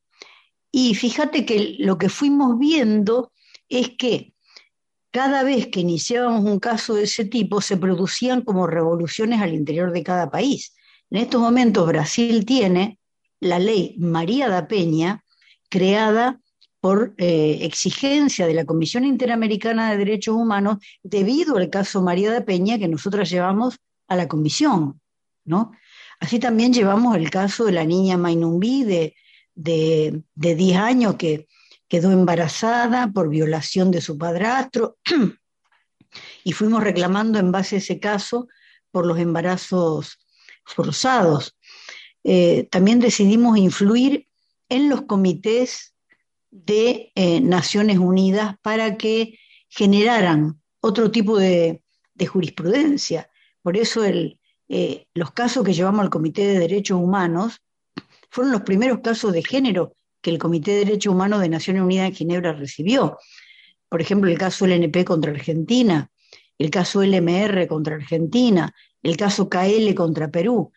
Y 0.70 0.94
fíjate 0.94 1.46
que 1.46 1.76
lo 1.78 1.98
que 1.98 2.08
fuimos 2.08 2.58
viendo 2.58 3.32
es 3.68 3.90
que 3.90 4.34
cada 5.10 5.42
vez 5.42 5.68
que 5.68 5.80
iniciábamos 5.80 6.44
un 6.44 6.58
caso 6.58 6.94
de 6.94 7.04
ese 7.04 7.24
tipo 7.24 7.60
se 7.62 7.76
producían 7.76 8.42
como 8.42 8.66
revoluciones 8.66 9.40
al 9.40 9.54
interior 9.54 9.92
de 9.92 10.02
cada 10.02 10.30
país. 10.30 10.74
En 11.10 11.18
estos 11.18 11.40
momentos 11.40 11.86
Brasil 11.86 12.44
tiene 12.44 12.98
la 13.40 13.58
ley 13.58 13.96
María 13.98 14.48
da 14.48 14.68
Peña, 14.68 15.24
creada 15.70 16.40
por 16.86 17.14
eh, 17.18 17.58
exigencia 17.62 18.46
de 18.46 18.54
la 18.54 18.64
Comisión 18.64 19.04
Interamericana 19.04 19.90
de 19.90 19.98
Derechos 19.98 20.36
Humanos 20.36 20.76
debido 21.02 21.56
al 21.56 21.68
caso 21.68 22.00
María 22.00 22.30
de 22.30 22.42
Peña 22.42 22.78
que 22.78 22.86
nosotros 22.86 23.28
llevamos 23.28 23.80
a 24.06 24.14
la 24.14 24.28
comisión, 24.28 25.00
¿no? 25.44 25.72
Así 26.20 26.38
también 26.38 26.72
llevamos 26.72 27.16
el 27.16 27.28
caso 27.28 27.64
de 27.64 27.72
la 27.72 27.82
niña 27.82 28.16
Mainumbi 28.16 28.84
de, 28.84 29.16
de, 29.56 30.22
10 30.36 30.78
años 30.78 31.16
que 31.16 31.48
quedó 31.88 32.12
embarazada 32.12 33.10
por 33.12 33.30
violación 33.30 33.90
de 33.90 34.00
su 34.00 34.16
padrastro 34.16 34.96
y 36.44 36.52
fuimos 36.52 36.84
reclamando 36.84 37.40
en 37.40 37.50
base 37.50 37.74
a 37.74 37.78
ese 37.78 37.98
caso 37.98 38.46
por 38.92 39.06
los 39.06 39.18
embarazos 39.18 40.20
forzados. 40.64 41.56
Eh, 42.22 42.68
también 42.70 43.00
decidimos 43.00 43.58
influir 43.58 44.28
en 44.68 44.88
los 44.88 45.02
comités 45.02 45.95
de 46.50 47.12
eh, 47.14 47.40
Naciones 47.40 47.98
Unidas 47.98 48.56
para 48.62 48.96
que 48.96 49.38
generaran 49.68 50.60
otro 50.80 51.10
tipo 51.10 51.38
de, 51.38 51.82
jurisprudencia. 52.28 53.28
Por 53.62 53.76
eso 53.76 54.04
eh, 54.04 55.06
los 55.14 55.32
casos 55.32 55.64
que 55.64 55.74
llevamos 55.74 56.00
al 56.00 56.10
Comité 56.10 56.46
de 56.46 56.58
Derechos 56.58 56.98
Humanos 56.98 57.60
fueron 58.30 58.52
los 58.52 58.62
primeros 58.62 59.00
casos 59.00 59.32
de 59.32 59.42
género 59.42 59.94
que 60.20 60.30
el 60.30 60.38
Comité 60.38 60.72
de 60.72 60.84
Derechos 60.84 61.12
Humanos 61.12 61.40
de 61.40 61.48
Naciones 61.48 61.82
Unidas 61.82 62.08
en 62.08 62.14
Ginebra 62.14 62.52
recibió. 62.52 63.18
Por 63.88 64.00
ejemplo, 64.00 64.30
el 64.30 64.38
caso 64.38 64.66
LNP 64.66 65.04
contra 65.04 65.30
Argentina, 65.30 66.10
el 66.58 66.70
caso 66.70 67.02
LMR 67.02 67.66
contra 67.68 67.96
Argentina, 67.96 68.74
el 69.02 69.16
caso 69.16 69.48
KL 69.48 69.94
contra 69.94 70.30
Perú. 70.30 70.72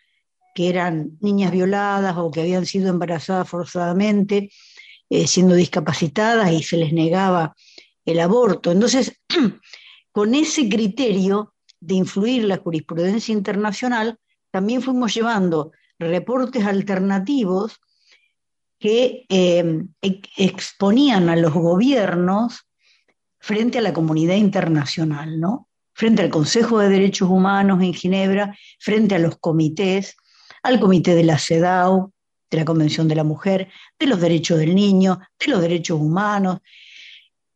que 0.56 0.68
eran 0.68 1.18
niñas 1.22 1.52
violadas 1.52 2.18
o 2.18 2.32
que 2.32 2.42
habían 2.42 2.66
sido 2.66 2.90
embarazadas 2.90 3.48
forzadamente, 3.48 4.52
eh, 5.10 5.28
siendo 5.28 5.56
discapacitadas 5.56 6.52
y 6.52 6.64
se 6.64 6.78
les 6.78 6.94
negaba 6.94 7.56
el 8.06 8.20
aborto. 8.20 8.72
Entonces, 8.72 9.20
con 10.12 10.36
ese 10.36 10.70
criterio 10.70 11.54
de 11.80 11.96
influir 11.96 12.44
la 12.46 12.58
jurisprudencia 12.58 13.34
internacional, 13.34 14.18
también 14.52 14.82
fuimos 14.82 15.14
llevando 15.14 15.72
reportes 15.98 16.66
alternativos 16.66 17.80
que 18.80 19.26
eh, 19.30 19.84
exponían 20.38 21.30
a 21.30 21.36
los 21.36 21.54
gobiernos 21.54 22.68
frente 23.40 23.78
a 23.78 23.82
la 23.82 23.94
comunidad 23.94 24.36
internacional, 24.36 25.40
¿no? 25.40 25.70
frente 26.00 26.22
al 26.22 26.30
Consejo 26.30 26.80
de 26.80 26.88
Derechos 26.88 27.30
Humanos 27.30 27.84
en 27.84 27.94
Ginebra, 27.94 28.58
frente 28.80 29.16
a 29.16 29.20
los 29.20 29.38
comités, 29.38 30.16
al 30.64 30.80
Comité 30.80 31.14
de 31.14 31.26
la 31.26 31.38
CEDAW, 31.38 32.14
de 32.50 32.58
la 32.58 32.66
Convención 32.66 33.08
de 33.08 33.16
la 33.16 33.24
Mujer, 33.24 33.70
de 33.98 34.06
los 34.08 34.20
Derechos 34.20 34.60
del 34.60 34.76
Niño, 34.76 35.20
de 35.40 35.48
los 35.52 35.62
Derechos 35.62 36.00
Humanos. 36.00 36.60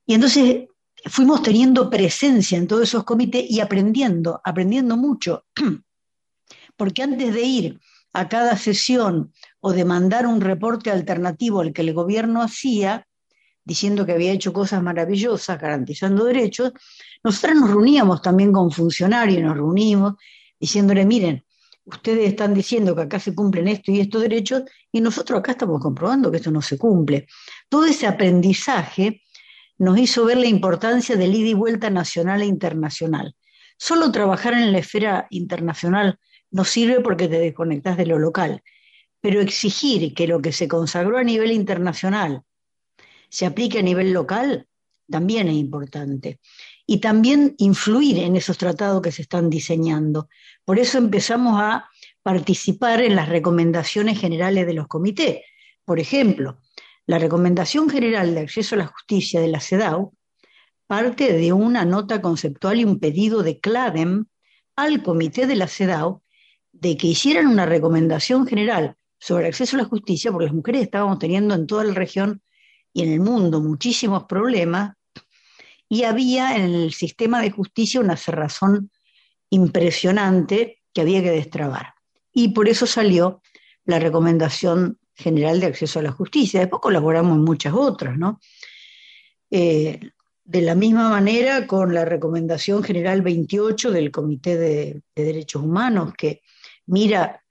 Y 0.06 0.13
entonces 0.13 0.65
fuimos 1.06 1.41
teniendo 1.41 1.89
presencia 1.89 2.58
en 2.58 2.67
todos 2.67 2.84
esos 2.84 3.03
comités 3.03 3.49
y 3.49 3.60
aprendiendo, 3.60 4.41
aprendiendo 4.43 4.97
mucho, 4.97 5.45
porque 6.77 7.03
antes 7.03 7.34
de 7.34 7.41
ir 7.41 7.79
a 8.13 8.29
cada 8.29 8.56
sesión 8.58 9.34
o 9.60 9.73
de 9.73 9.86
mandar 9.86 10.27
un 10.27 10.39
reporte 10.39 10.91
alternativo 10.91 11.62
al 11.62 11.73
que 11.73 11.82
el 11.82 11.93
gobierno 11.93 12.41
hacía, 12.41 13.08
diciendo 13.65 14.06
que 14.06 14.12
había 14.12 14.32
hecho 14.32 14.53
cosas 14.53 14.84
maravillosas, 14.84 15.60
garantizando 15.60 16.25
derechos, 16.25 16.73
nosotros 17.23 17.56
nos 17.56 17.71
reuníamos 17.71 18.21
también 18.21 18.51
con 18.51 18.71
funcionarios, 18.71 19.41
nos 19.41 19.56
reunimos 19.56 20.13
diciéndole, 20.60 21.06
miren, 21.06 21.43
ustedes 21.86 22.30
están 22.30 22.54
diciendo 22.54 22.96
que 22.96 23.04
acá 23.04 23.19
se 23.19 23.36
cumplen 23.36 23.67
esto 23.67 23.91
y 23.91 24.00
estos 24.00 24.22
derechos, 24.22 24.63
y 24.91 25.02
nosotros 25.02 25.39
acá 25.39 25.52
estamos 25.52 25.82
comprobando 25.82 26.32
que 26.32 26.38
esto 26.38 26.52
no 26.52 26.62
se 26.62 26.78
cumple. 26.78 27.28
Todo 27.69 27.86
ese 27.86 28.08
aprendizaje 28.08 29.22
nos 29.78 29.98
hizo 29.98 30.26
ver 30.26 30.38
la 30.38 30.48
importancia 30.48 31.15
del 31.15 31.36
ida 31.36 31.50
y 31.50 31.54
vuelta 31.54 31.89
nacional 31.89 32.41
e 32.41 32.46
internacional. 32.46 33.36
Solo 33.78 34.12
trabajar 34.12 34.54
en 34.54 34.72
la 34.72 34.80
esfera 34.80 35.28
internacional 35.30 36.19
no 36.52 36.63
sirve 36.63 37.02
porque 37.02 37.28
te 37.28 37.39
desconectas 37.39 37.98
de 37.98 38.06
lo 38.06 38.19
local, 38.19 38.62
pero 39.19 39.41
exigir 39.41 40.13
que 40.13 40.28
lo 40.28 40.41
que 40.41 40.52
se 40.52 40.67
consagró 40.67 41.17
a 41.17 41.24
nivel 41.24 41.52
internacional 41.52 42.43
se 43.30 43.46
aplique 43.46 43.80
a 43.80 43.82
nivel 43.82 44.13
local 44.13 44.67
también 45.10 45.48
es 45.48 45.56
importante. 45.56 46.39
Y 46.86 47.00
también 47.00 47.56
influir 47.58 48.19
en 48.19 48.36
esos 48.36 48.58
tratados 48.58 49.02
que 49.02 49.12
se 49.12 49.22
están 49.22 49.50
diseñando. 49.50 50.28
Por 50.65 50.80
eso 50.80 50.98
empezamos 50.98 51.60
a 51.62 51.89
participar 52.22 53.02
en 53.02 53.15
las 53.15 53.30
recomendaciones 53.30 54.19
generales 54.19 54.65
de 54.65 54.74
los 54.74 54.88
comités. 54.88 55.41
Por 55.86 56.00
ejemplo, 56.00 56.60
la 57.06 57.19
Recomendación 57.19 57.89
General 57.89 58.34
de 58.34 58.41
Acceso 58.41 58.76
a 58.76 58.80
la 58.80 58.88
Justicia 58.88 59.41
de 59.41 59.50
la 59.50 59.60
CEDAW 59.60 60.13
parte 60.88 61.34
de 61.34 61.54
una 61.54 61.86
nota 61.86 62.22
conceptual 62.22 62.80
y 62.80 62.86
un 62.86 63.00
pedido 63.00 63.43
de 63.43 63.60
CLADEM 63.60 64.26
al 64.76 65.04
comité 65.04 65.48
de 65.48 65.56
la 65.56 65.67
CEDAW 65.67 66.22
de 66.72 66.98
que 66.98 67.08
hicieran 67.08 67.48
una 67.48 67.65
recomendación 67.65 68.48
general 68.48 68.96
sobre 69.19 69.48
acceso 69.48 69.78
a 69.78 69.80
la 69.80 69.86
justicia, 69.86 70.32
porque 70.32 70.46
las 70.46 70.56
mujeres 70.56 70.84
estábamos 70.84 71.19
teniendo 71.19 71.56
en 71.56 71.67
toda 71.67 71.84
la 71.84 71.93
región 71.93 72.41
y 72.93 73.04
en 73.04 73.12
el 73.12 73.22
mundo 73.22 73.62
muchísimos 73.62 74.26
problemas, 74.26 74.96
y 75.89 76.04
había 76.04 76.56
en 76.56 76.74
el 76.74 76.93
sistema 76.93 77.41
de 77.41 77.52
justicia 77.52 78.00
una 78.00 78.17
cerrazón 78.17 78.89
impresionante 79.50 80.82
que 80.93 81.02
había 81.02 81.22
que 81.22 81.32
destrabar. 81.32 81.93
Y 82.34 82.50
por 82.50 82.67
eso 82.67 82.88
salió 82.88 83.41
la 83.86 84.00
recomendación 84.00 85.00
general 85.13 85.60
de 85.60 85.67
acceso 85.67 86.00
a 86.00 86.04
la 86.04 86.12
justicia. 86.12 86.60
Después 86.60 86.82
colaboramos 86.82 87.38
en 87.38 87.43
muchas 87.43 87.74
otras, 87.74 88.17
¿no? 88.17 88.39
Eh, 89.52 90.00
de 90.46 90.62
la 90.62 90.76
misma 90.76 91.10
manera 91.10 91.67
con 91.67 91.93
la 91.93 92.06
recomendación 92.06 92.84
general 92.84 93.22
28 93.22 93.91
del 93.91 94.12
Comité 94.12 94.58
de, 94.58 95.02
Derechos 95.15 95.62
Humanos, 95.62 96.13
que 96.17 96.41
mira 96.88 97.41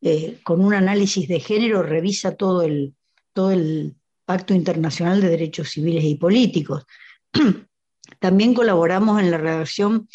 eh, 0.00 0.40
con 0.42 0.60
un 0.60 0.74
análisis 0.74 1.28
de 1.28 1.40
género, 1.40 1.82
revisa 1.82 2.34
todo 2.34 2.62
el, 2.62 2.94
todo 3.32 3.52
el 3.52 3.94
Pacto 4.24 4.54
Internacional 4.54 5.20
de 5.20 5.28
Derechos 5.28 5.70
Civiles 5.70 6.04
y 6.04 6.16
Políticos. 6.16 6.84
También 8.18 8.54
colaboramos 8.54 9.20
en 9.20 9.30
la 9.30 9.38
redacción 9.38 10.08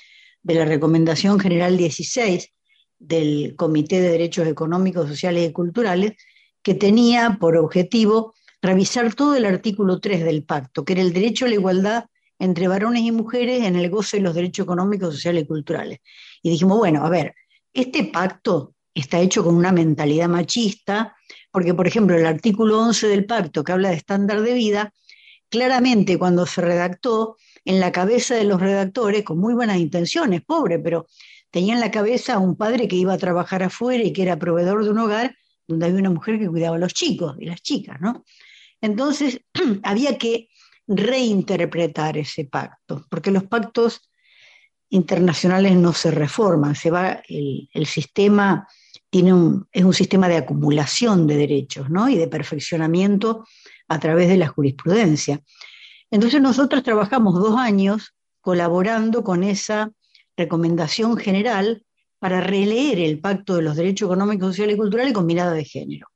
de 0.44 0.56
la 0.56 0.66
Recomendación 0.66 1.40
General 1.40 1.76
16 1.78 2.54
del 3.00 3.56
Comité 3.56 4.02
de 4.02 4.10
Derechos 4.10 4.48
Económicos, 4.48 5.08
Sociales 5.08 5.50
y 5.50 5.54
Culturales, 5.54 6.14
que 6.62 6.74
tenía 6.74 7.38
por 7.40 7.58
objetivo 7.58 8.34
revisar 8.62 9.14
todo 9.14 9.36
el 9.36 9.46
artículo 9.46 10.00
3 10.00 10.24
del 10.24 10.44
pacto, 10.44 10.84
que 10.84 10.94
era 10.94 11.02
el 11.02 11.14
derecho 11.14 11.46
a 11.46 11.50
la 11.50 11.56
igualdad 11.56 12.06
entre 12.40 12.68
varones 12.68 13.04
y 13.04 13.12
mujeres 13.12 13.64
en 13.64 13.76
el 13.76 13.90
goce 13.90 14.18
de 14.18 14.24
los 14.24 14.36
derechos 14.36 14.64
económicos, 14.64 15.16
sociales 15.16 15.44
y 15.44 15.48
culturales. 15.48 16.00
Y 16.42 16.50
dijimos, 16.50 16.78
bueno, 16.78 17.06
a 17.06 17.10
ver, 17.10 17.34
este 17.74 18.06
pacto 18.06 18.76
está 18.94 19.20
hecho 19.20 19.44
con 19.44 19.56
una 19.56 19.72
mentalidad 19.72 20.28
machista, 20.28 21.16
porque, 21.52 21.74
por 21.74 21.88
ejemplo, 21.88 22.16
el 22.16 22.26
artículo 22.26 22.80
11 22.82 23.08
del 23.08 23.26
pacto, 23.26 23.64
que 23.64 23.72
habla 23.72 23.90
de 23.90 23.96
estándar 23.96 24.42
de 24.42 24.54
vida, 24.54 24.94
claramente 25.50 26.18
cuando 26.18 26.46
se 26.46 26.62
redactó, 26.62 27.38
en 27.68 27.82
la 27.82 27.92
cabeza 27.92 28.34
de 28.34 28.46
los 28.46 28.62
redactores, 28.62 29.24
con 29.24 29.40
muy 29.40 29.54
buenas 29.54 29.78
intenciones, 29.78 30.42
pobre, 30.42 30.80
pero 30.80 31.06
tenía 31.52 31.74
en 31.74 31.82
la 31.82 31.92
cabeza 31.92 32.36
a 32.36 32.40
un 32.40 32.56
padre 32.56 32.88
que 32.88 32.96
iba 32.96 33.12
a 33.12 33.18
trabajar 33.18 33.62
afuera 33.62 34.02
y 34.06 34.14
que 34.14 34.22
era 34.22 34.40
proveedor 34.40 34.86
de 34.86 34.92
un 34.92 35.00
hogar 35.00 35.36
donde 35.68 35.86
había 35.86 36.00
una 36.00 36.10
mujer 36.10 36.40
que 36.40 36.48
cuidaba 36.48 36.78
a 36.78 36.80
los 36.80 36.94
chicos 36.94 37.36
y 37.38 37.46
las 37.46 37.62
chicas, 37.62 38.00
¿no? 38.00 38.24
Entonces 38.80 39.42
había 39.84 40.18
que 40.18 40.48
reinterpretar 40.88 42.18
ese 42.18 42.46
pacto, 42.46 43.06
porque 43.10 43.32
los 43.32 43.44
pactos 43.44 44.10
internacionales 44.90 45.76
no 45.76 45.92
se 45.92 46.12
reforman, 46.12 46.74
se 46.74 46.90
va, 46.90 47.22
el, 47.28 47.86
sistema 47.86 48.66
tiene 49.10 49.32
es 49.74 49.84
un 49.84 49.94
sistema 49.94 50.30
de 50.30 50.38
acumulación 50.38 51.28
de 51.28 51.36
derechos 51.36 51.90
¿no? 51.90 52.08
y 52.08 52.16
de 52.16 52.30
perfeccionamiento 52.30 53.46
a 53.90 54.00
través 54.00 54.30
de 54.30 54.38
la 54.38 54.48
jurisprudencia. 54.48 55.42
Entonces 56.12 56.42
nosotros 56.42 56.84
trabajamos 56.84 57.36
dos 57.36 57.58
años 57.58 58.14
colaborando 58.42 59.24
con 59.24 59.44
esa 59.44 59.92
recomendación 60.36 61.18
general 61.18 61.84
para 62.20 62.42
releer 62.42 63.00
el 63.00 63.20
Pacto 63.20 63.56
de 63.56 63.62
los 63.62 63.76
Derechos 63.76 64.08
Económicos, 64.08 64.50
Sociales 64.50 64.76
y 64.76 64.78
Culturales 64.78 65.14
con 65.14 65.26
mirada 65.26 65.54
de 65.54 65.66
género. 65.66 66.08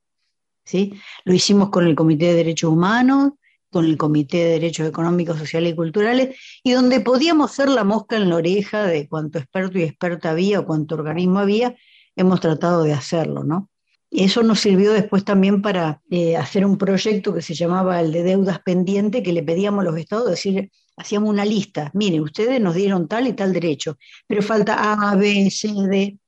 ¿sí? 0.64 0.94
Lo 1.24 1.34
hicimos 1.34 1.70
con 1.70 1.86
el 1.86 1.94
Comité 1.94 2.26
de 2.26 2.34
Derechos 2.34 2.70
Humanos, 2.70 3.32
con 3.70 3.84
el 3.84 3.96
Comité 3.96 4.38
de 4.38 4.50
Derechos 4.50 4.88
Económicos, 4.88 5.38
Sociales 5.38 5.72
y 5.72 5.76
Culturales, 5.76 6.36
y 6.62 6.72
donde 6.72 7.00
podíamos 7.00 7.52
ser 7.52 7.68
la 7.68 7.84
mosca 7.84 8.16
en 8.16 8.28
la 8.28 8.36
oreja 8.36 8.84
de 8.84 9.08
cuánto 9.08 9.38
experto 9.38 9.78
y 9.78 9.82
experta 9.82 10.30
había 10.30 10.60
o 10.60 10.66
cuánto 10.66 10.94
organismo 10.94 11.38
había, 11.38 11.74
hemos 12.14 12.40
tratado 12.40 12.82
de 12.82 12.92
hacerlo, 12.92 13.44
¿no? 13.44 13.70
Eso 14.12 14.42
nos 14.42 14.60
sirvió 14.60 14.92
después 14.92 15.24
también 15.24 15.62
para 15.62 16.02
eh, 16.10 16.36
hacer 16.36 16.66
un 16.66 16.76
proyecto 16.76 17.32
que 17.32 17.40
se 17.40 17.54
llamaba 17.54 17.98
el 17.98 18.12
de 18.12 18.22
deudas 18.22 18.60
pendientes, 18.60 19.22
que 19.22 19.32
le 19.32 19.42
pedíamos 19.42 19.80
a 19.80 19.84
los 19.84 19.96
estados 19.96 20.28
decir, 20.28 20.70
hacíamos 20.98 21.30
una 21.30 21.46
lista, 21.46 21.90
mire, 21.94 22.20
ustedes 22.20 22.60
nos 22.60 22.74
dieron 22.74 23.08
tal 23.08 23.26
y 23.26 23.32
tal 23.32 23.54
derecho, 23.54 23.96
pero 24.26 24.42
falta 24.42 24.92
A, 24.92 25.16
B, 25.16 25.50
C, 25.50 25.68
D, 25.88 26.18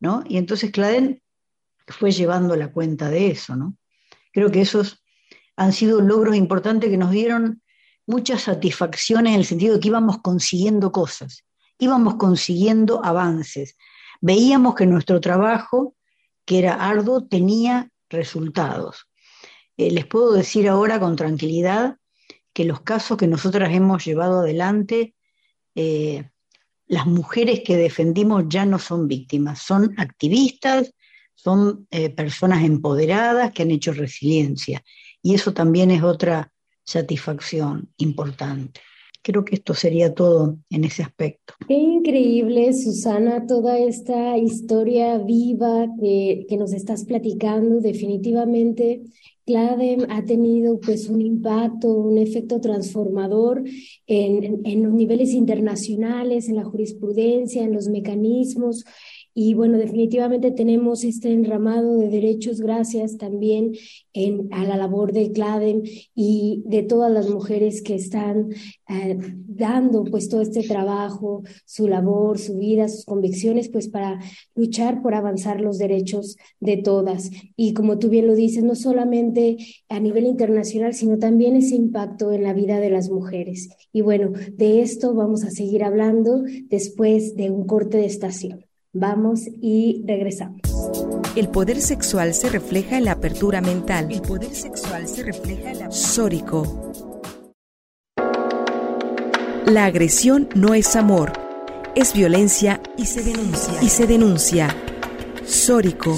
¿no? 0.00 0.24
Y 0.26 0.38
entonces 0.38 0.70
Claden 0.70 1.20
fue 1.86 2.12
llevando 2.12 2.56
la 2.56 2.72
cuenta 2.72 3.10
de 3.10 3.32
eso, 3.32 3.54
¿no? 3.54 3.76
Creo 4.32 4.50
que 4.50 4.62
esos 4.62 5.04
han 5.54 5.74
sido 5.74 6.00
logros 6.00 6.36
importantes 6.36 6.88
que 6.88 6.96
nos 6.96 7.10
dieron 7.10 7.62
muchas 8.06 8.42
satisfacciones 8.42 9.34
en 9.34 9.40
el 9.40 9.44
sentido 9.44 9.74
de 9.74 9.80
que 9.80 9.88
íbamos 9.88 10.22
consiguiendo 10.22 10.92
cosas, 10.92 11.44
íbamos 11.78 12.14
consiguiendo 12.14 13.04
avances. 13.04 13.76
Veíamos 14.22 14.74
que 14.74 14.86
nuestro 14.86 15.20
trabajo, 15.20 15.94
que 16.44 16.58
era 16.58 16.74
arduo, 16.74 17.26
tenía 17.26 17.90
resultados. 18.08 19.08
Eh, 19.76 19.90
les 19.90 20.06
puedo 20.06 20.32
decir 20.32 20.68
ahora 20.68 21.00
con 21.00 21.16
tranquilidad 21.16 21.96
que 22.52 22.64
los 22.64 22.82
casos 22.82 23.16
que 23.16 23.26
nosotras 23.26 23.72
hemos 23.72 24.04
llevado 24.04 24.40
adelante, 24.40 25.14
eh, 25.74 26.30
las 26.86 27.06
mujeres 27.06 27.62
que 27.64 27.76
defendimos 27.76 28.44
ya 28.48 28.64
no 28.64 28.78
son 28.78 29.08
víctimas, 29.08 29.60
son 29.60 29.94
activistas, 29.98 30.92
son 31.34 31.88
eh, 31.90 32.10
personas 32.10 32.62
empoderadas 32.62 33.52
que 33.52 33.62
han 33.62 33.70
hecho 33.70 33.92
resiliencia. 33.92 34.84
Y 35.20 35.34
eso 35.34 35.52
también 35.52 35.90
es 35.90 36.02
otra 36.02 36.52
satisfacción 36.84 37.92
importante. 37.96 38.80
Creo 39.24 39.42
que 39.42 39.54
esto 39.54 39.72
sería 39.72 40.12
todo 40.12 40.58
en 40.68 40.84
ese 40.84 41.02
aspecto. 41.02 41.54
Qué 41.66 41.72
increíble, 41.72 42.74
Susana, 42.74 43.46
toda 43.46 43.78
esta 43.78 44.36
historia 44.36 45.16
viva 45.16 45.86
que, 45.98 46.44
que 46.46 46.58
nos 46.58 46.74
estás 46.74 47.06
platicando. 47.06 47.80
Definitivamente 47.80 49.00
CLADEM 49.46 50.06
ha 50.10 50.24
tenido 50.24 50.78
pues 50.78 51.08
un 51.08 51.22
impacto, 51.22 51.88
un 51.88 52.18
efecto 52.18 52.60
transformador 52.60 53.62
en, 54.06 54.60
en, 54.64 54.82
los 54.82 54.92
niveles 54.92 55.32
internacionales, 55.32 56.48
en 56.50 56.56
la 56.56 56.64
jurisprudencia, 56.64 57.62
en 57.62 57.72
los 57.72 57.88
mecanismos 57.88 58.84
Y 59.36 59.54
bueno, 59.54 59.78
definitivamente 59.78 60.52
tenemos 60.52 61.02
este 61.02 61.32
enramado 61.32 61.98
de 61.98 62.08
derechos 62.08 62.60
gracias 62.60 63.18
también 63.18 63.72
en, 64.12 64.48
a 64.52 64.64
la 64.64 64.76
labor 64.76 65.12
de 65.12 65.32
CLADEM 65.32 65.82
y 66.14 66.62
de 66.64 66.84
todas 66.84 67.10
las 67.10 67.28
mujeres 67.28 67.82
que 67.82 67.96
están 67.96 68.50
eh, 68.88 69.18
dando 69.46 70.04
pues 70.04 70.28
todo 70.28 70.40
este 70.40 70.62
trabajo, 70.62 71.42
su 71.64 71.88
labor, 71.88 72.38
su 72.38 72.58
vida, 72.58 72.88
sus 72.88 73.04
convicciones, 73.04 73.68
pues 73.68 73.88
para 73.88 74.20
luchar 74.54 75.02
por 75.02 75.14
avanzar 75.14 75.60
los 75.60 75.78
derechos 75.78 76.36
de 76.60 76.76
todas. 76.76 77.30
Y 77.56 77.74
como 77.74 77.98
tú 77.98 78.10
bien 78.10 78.28
lo 78.28 78.36
dices, 78.36 78.62
no 78.62 78.76
solamente 78.76 79.56
a 79.88 79.98
nivel 79.98 80.26
internacional, 80.26 80.94
sino 80.94 81.18
también 81.18 81.56
ese 81.56 81.74
impacto 81.74 82.30
en 82.32 82.44
la 82.44 82.52
vida 82.52 82.78
de 82.78 82.90
las 82.90 83.10
mujeres. 83.10 83.68
Y 83.92 84.02
bueno, 84.02 84.32
de 84.52 84.82
esto 84.82 85.12
vamos 85.12 85.42
a 85.42 85.50
seguir 85.50 85.82
hablando 85.82 86.44
después 86.68 87.34
de 87.34 87.50
un 87.50 87.66
corte 87.66 87.98
de 87.98 88.06
estación. 88.06 88.63
Vamos 88.96 89.48
y 89.60 90.04
regresamos. 90.06 90.60
El 91.34 91.48
poder 91.48 91.80
sexual 91.80 92.32
se 92.32 92.48
refleja 92.48 92.96
en 92.96 93.06
la 93.06 93.12
apertura 93.12 93.60
mental. 93.60 94.12
El 94.12 94.22
poder 94.22 94.54
sexual 94.54 95.08
se 95.08 95.24
refleja 95.24 95.72
en 95.72 95.78
la... 95.80 95.90
Sórico. 95.90 96.92
La 99.66 99.86
agresión 99.86 100.48
no 100.54 100.74
es 100.74 100.94
amor, 100.94 101.32
es 101.96 102.14
violencia 102.14 102.80
y 102.96 103.06
se 103.06 103.24
denuncia. 103.24 103.82
Y 103.82 103.88
se 103.88 104.06
denuncia. 104.06 104.68
Sórico. 105.44 106.16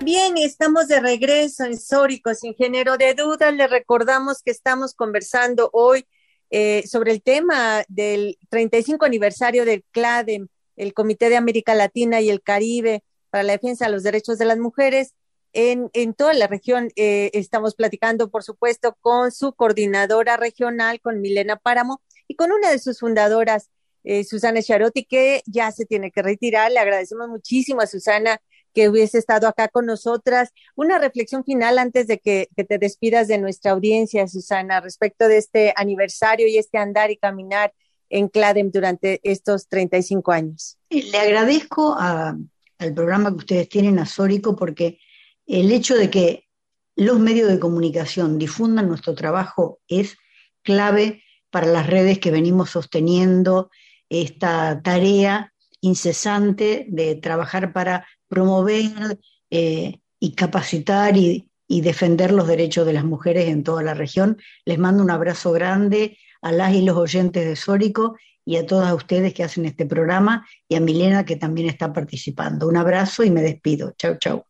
Bien, 0.00 0.38
estamos 0.38 0.88
de 0.88 0.98
regreso 0.98 1.66
en 1.66 1.78
Sórico, 1.78 2.34
sin 2.34 2.52
género 2.54 2.96
de 2.96 3.14
duda. 3.14 3.52
Le 3.52 3.68
recordamos 3.68 4.42
que 4.42 4.50
estamos 4.50 4.94
conversando 4.94 5.70
hoy 5.72 6.04
eh, 6.50 6.82
sobre 6.84 7.12
el 7.12 7.22
tema 7.22 7.84
del 7.86 8.36
35 8.48 9.04
aniversario 9.04 9.64
del 9.64 9.84
CLADEM, 9.92 10.48
el 10.80 10.94
Comité 10.94 11.28
de 11.28 11.36
América 11.36 11.74
Latina 11.74 12.20
y 12.20 12.30
el 12.30 12.42
Caribe 12.42 13.04
para 13.28 13.44
la 13.44 13.52
Defensa 13.52 13.84
de 13.84 13.92
los 13.92 14.02
Derechos 14.02 14.38
de 14.38 14.46
las 14.46 14.58
Mujeres. 14.58 15.14
En, 15.52 15.90
toda 16.14 16.32
la 16.32 16.46
región 16.46 16.90
eh, 16.96 17.30
estamos 17.34 17.74
platicando, 17.74 18.30
por 18.30 18.44
supuesto, 18.44 18.96
con 19.00 19.30
su 19.30 19.52
coordinadora 19.52 20.36
regional, 20.36 21.00
con 21.00 21.20
Milena 21.20 21.56
Páramo, 21.56 22.00
y 22.28 22.34
con 22.36 22.50
una 22.52 22.70
de 22.70 22.78
sus 22.78 23.00
fundadoras, 23.00 23.68
eh, 24.04 24.24
Susana 24.24 24.62
Charotti, 24.62 25.04
que 25.04 25.42
ya 25.46 25.70
se 25.70 25.84
tiene 25.84 26.10
que 26.12 26.22
retirar. 26.22 26.72
Le 26.72 26.78
agradecemos 26.78 27.28
muchísimo 27.28 27.82
a 27.82 27.86
Susana 27.86 28.40
que 28.72 28.88
hubiese 28.88 29.18
estado 29.18 29.48
acá 29.48 29.68
con 29.68 29.84
nosotras. 29.84 30.50
Una 30.76 30.98
reflexión 30.98 31.44
final 31.44 31.78
antes 31.78 32.06
de 32.06 32.18
que, 32.18 32.48
te 32.54 32.78
despidas 32.78 33.28
de 33.28 33.38
nuestra 33.38 33.72
audiencia, 33.72 34.26
Susana, 34.28 34.80
respecto 34.80 35.28
de 35.28 35.38
este 35.38 35.74
aniversario 35.76 36.46
y 36.46 36.56
este 36.56 36.78
andar 36.78 37.10
y 37.10 37.16
caminar 37.16 37.74
en 38.10 38.28
CLADEM 38.28 38.70
durante 38.70 39.20
estos 39.22 39.68
35 39.68 40.32
años. 40.32 40.76
Le 40.90 41.16
agradezco 41.16 41.96
al 41.98 42.94
programa 42.94 43.30
que 43.30 43.36
ustedes 43.36 43.68
tienen, 43.68 43.98
a 43.98 44.06
Sórico, 44.06 44.56
porque 44.56 44.98
el 45.46 45.72
hecho 45.72 45.96
de 45.96 46.10
que 46.10 46.48
los 46.96 47.18
medios 47.18 47.48
de 47.48 47.58
comunicación 47.58 48.38
difundan 48.38 48.88
nuestro 48.88 49.14
trabajo 49.14 49.80
es 49.88 50.16
clave 50.62 51.22
para 51.50 51.66
las 51.66 51.86
redes 51.86 52.18
que 52.18 52.30
venimos 52.30 52.70
sosteniendo 52.70 53.70
esta 54.08 54.82
tarea 54.82 55.52
incesante 55.80 56.86
de 56.88 57.14
trabajar 57.14 57.72
para 57.72 58.06
promover 58.28 59.18
eh, 59.50 60.00
y 60.18 60.32
capacitar 60.34 61.16
y, 61.16 61.46
defender 61.68 62.32
los 62.32 62.48
derechos 62.48 62.84
de 62.84 62.92
las 62.92 63.04
mujeres 63.04 63.48
en 63.48 63.62
toda 63.62 63.84
la 63.84 63.94
región. 63.94 64.38
Les 64.64 64.76
mando 64.76 65.04
un 65.04 65.10
abrazo 65.12 65.52
grande 65.52 66.18
a 66.42 66.52
las 66.52 66.74
y 66.74 66.82
los 66.82 66.96
oyentes 66.96 67.44
de 67.44 67.56
Sórico 67.56 68.16
y 68.44 68.56
a 68.56 68.66
todas 68.66 68.92
ustedes 68.92 69.34
que 69.34 69.44
hacen 69.44 69.64
este 69.64 69.86
programa 69.86 70.46
y 70.68 70.74
a 70.74 70.80
Milena 70.80 71.24
que 71.24 71.36
también 71.36 71.68
está 71.68 71.92
participando. 71.92 72.66
Un 72.66 72.76
abrazo 72.76 73.22
y 73.22 73.30
me 73.30 73.42
despido. 73.42 73.92
Chau, 73.96 74.16
chau. 74.18 74.44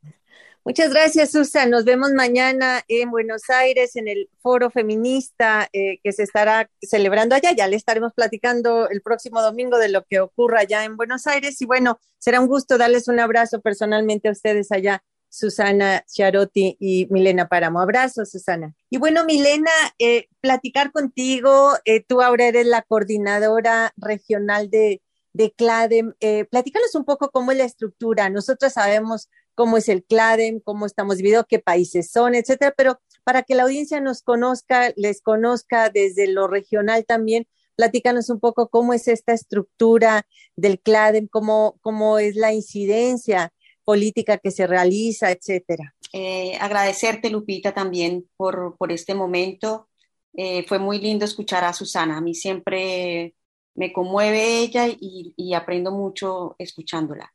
Muchas 0.63 0.91
gracias, 0.91 1.33
Susan. 1.33 1.71
Nos 1.71 1.87
vemos 1.87 2.13
mañana 2.13 2.83
en 2.87 3.11
Buenos 3.11 3.49
Aires 3.49 3.97
en 3.97 4.09
el 4.09 4.29
foro 4.43 4.71
feminista 4.71 5.69
eh, 5.73 5.99
que 6.05 6.13
se 6.13 6.23
estará 6.23 6.71
celebrando 6.83 7.35
allá. 7.35 7.53
Ya 7.57 7.67
le 7.67 7.77
estaremos 7.77 8.13
platicando 8.13 8.89
el 8.91 9.01
próximo 9.01 9.41
domingo 9.41 9.79
de 9.79 9.89
lo 9.89 10.05
que 10.05 10.21
ocurra 10.21 10.61
allá 10.61 10.85
en 10.85 10.99
Buenos 10.99 11.27
Aires. 11.27 11.61
Y 11.63 11.65
bueno, 11.65 11.99
será 12.19 12.41
un 12.41 12.47
gusto 12.47 12.77
darles 12.77 13.09
un 13.09 13.19
abrazo 13.21 13.63
personalmente 13.63 14.29
a 14.29 14.33
ustedes 14.33 14.71
allá 14.71 15.03
Susana 15.31 16.05
Charotti 16.13 16.77
y 16.79 17.07
Milena 17.09 17.49
Páramo. 17.49 17.81
Abrazo, 17.81 18.27
Susana. 18.27 18.75
Y 18.91 18.99
bueno, 18.99 19.25
Milena, 19.25 19.71
eh, 19.99 20.27
platicar 20.41 20.93
contigo, 20.93 21.75
eh, 21.85 22.05
tú 22.07 22.21
ahora 22.21 22.47
eres 22.49 22.67
la 22.67 22.83
coordinadora 22.83 23.95
regional 23.97 24.69
de, 24.69 25.01
de 25.33 25.53
CLADEM. 25.53 26.15
Eh, 26.21 26.45
platícanos 26.47 26.95
un 26.97 27.05
poco 27.05 27.31
cómo 27.31 27.53
es 27.53 27.59
la 27.59 27.65
estructura. 27.65 28.29
Nosotros 28.29 28.73
sabemos 28.73 29.31
cómo 29.55 29.77
es 29.77 29.89
el 29.89 30.05
CLADEM, 30.05 30.61
cómo 30.61 30.85
estamos 30.85 31.19
divididos, 31.19 31.47
qué 31.49 31.61
países 31.61 32.11
son, 32.11 32.35
etcétera, 32.35 32.75
pero 32.77 33.01
para 33.23 33.43
que 33.43 33.55
la 33.55 33.63
audiencia 33.63 34.01
nos 34.01 34.23
conozca, 34.23 34.93
les 34.97 35.23
conozca 35.23 35.91
desde 35.91 36.27
lo 36.27 36.49
regional 36.49 37.05
también, 37.05 37.47
platícanos 37.77 38.31
un 38.31 38.41
poco 38.41 38.69
cómo 38.69 38.95
es 38.95 39.07
esta 39.07 39.33
estructura 39.33 40.27
del 40.57 40.81
CLADEM, 40.81 41.29
cómo, 41.29 41.79
cómo 41.83 42.19
es 42.19 42.37
la 42.37 42.53
incidencia 42.53 43.53
política 43.91 44.39
que 44.39 44.53
se 44.53 44.69
realiza, 44.69 45.33
etcétera. 45.33 45.93
Eh, 46.13 46.57
agradecerte, 46.61 47.29
Lupita, 47.29 47.75
también 47.75 48.29
por, 48.37 48.77
por 48.79 48.93
este 48.93 49.15
momento. 49.15 49.89
Eh, 50.33 50.65
fue 50.69 50.79
muy 50.79 51.01
lindo 51.01 51.25
escuchar 51.25 51.65
a 51.65 51.73
Susana. 51.73 52.19
A 52.19 52.21
mí 52.21 52.35
siempre 52.35 53.35
me 53.75 53.93
conmueve 53.93 54.59
ella 54.61 54.87
y, 54.87 55.35
y 55.37 55.55
aprendo 55.55 55.91
mucho 55.91 56.55
escuchándola. 56.57 57.33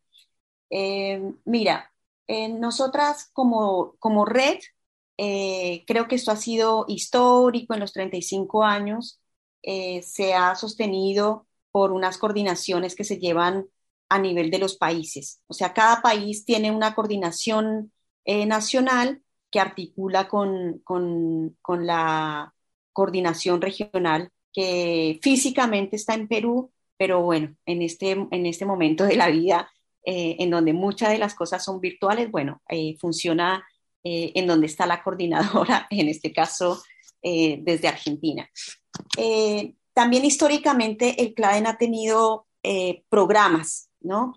Eh, 0.70 1.22
mira, 1.44 1.92
nosotras 2.28 3.30
como, 3.34 3.96
como 4.00 4.24
red, 4.24 4.60
eh, 5.18 5.84
creo 5.86 6.08
que 6.08 6.16
esto 6.16 6.32
ha 6.32 6.38
sido 6.38 6.86
histórico 6.88 7.74
en 7.74 7.82
los 7.82 7.92
35 7.92 8.64
años. 8.64 9.20
se 9.62 10.34
ha 10.34 10.56
sostenido 10.56 11.48
por 11.72 11.92
unas 11.92 12.18
coordinaciones 12.18 12.96
que 12.96 13.04
se 13.04 13.18
llevan 13.18 13.68
a 14.16 14.20
nivel 14.20 14.50
de 14.50 14.60
los 14.60 14.78
países. 14.78 15.42
O 15.48 15.54
sea, 15.54 15.74
cada 15.74 16.02
país 16.02 16.46
tiene 16.46 16.72
una 16.72 16.96
coordinación 16.96 17.92
eh, 18.24 18.46
nacional 18.46 19.22
que 19.52 19.60
articula 19.60 20.28
con, 20.28 20.80
con, 20.84 21.58
con, 21.62 21.86
la 21.86 22.54
coordinación 22.92 23.62
regional 23.62 24.32
que 24.54 25.20
físicamente 25.22 25.96
está 25.96 26.14
en 26.14 26.28
Perú, 26.28 26.72
pero 26.98 27.22
bueno, 27.22 27.56
en 27.66 27.82
este, 27.82 28.12
en 28.12 28.46
este 28.46 28.66
momento 28.66 29.04
de 29.04 29.16
la 29.16 29.28
vida, 29.28 29.70
eh, 30.04 30.38
en 30.40 30.50
donde 30.50 30.74
muchas 30.74 31.10
de 31.10 31.18
las 31.18 31.36
cosas 31.36 31.64
son 31.64 31.80
virtuales, 31.82 32.32
bueno, 32.32 32.62
eh, 32.70 32.98
funciona 33.00 33.64
en 34.08 34.46
donde 34.46 34.68
está 34.68 34.86
la 34.86 35.02
coordinadora, 35.02 35.88
en 35.90 36.10
este 36.10 36.32
caso 36.32 36.84
desde 37.24 37.88
Argentina. 37.88 38.48
también 39.96 40.26
históricamente 40.26 41.24
el 41.24 41.34
CLADEN 41.34 41.66
ha 41.66 41.78
tenido 41.80 42.46
programas 43.10 43.90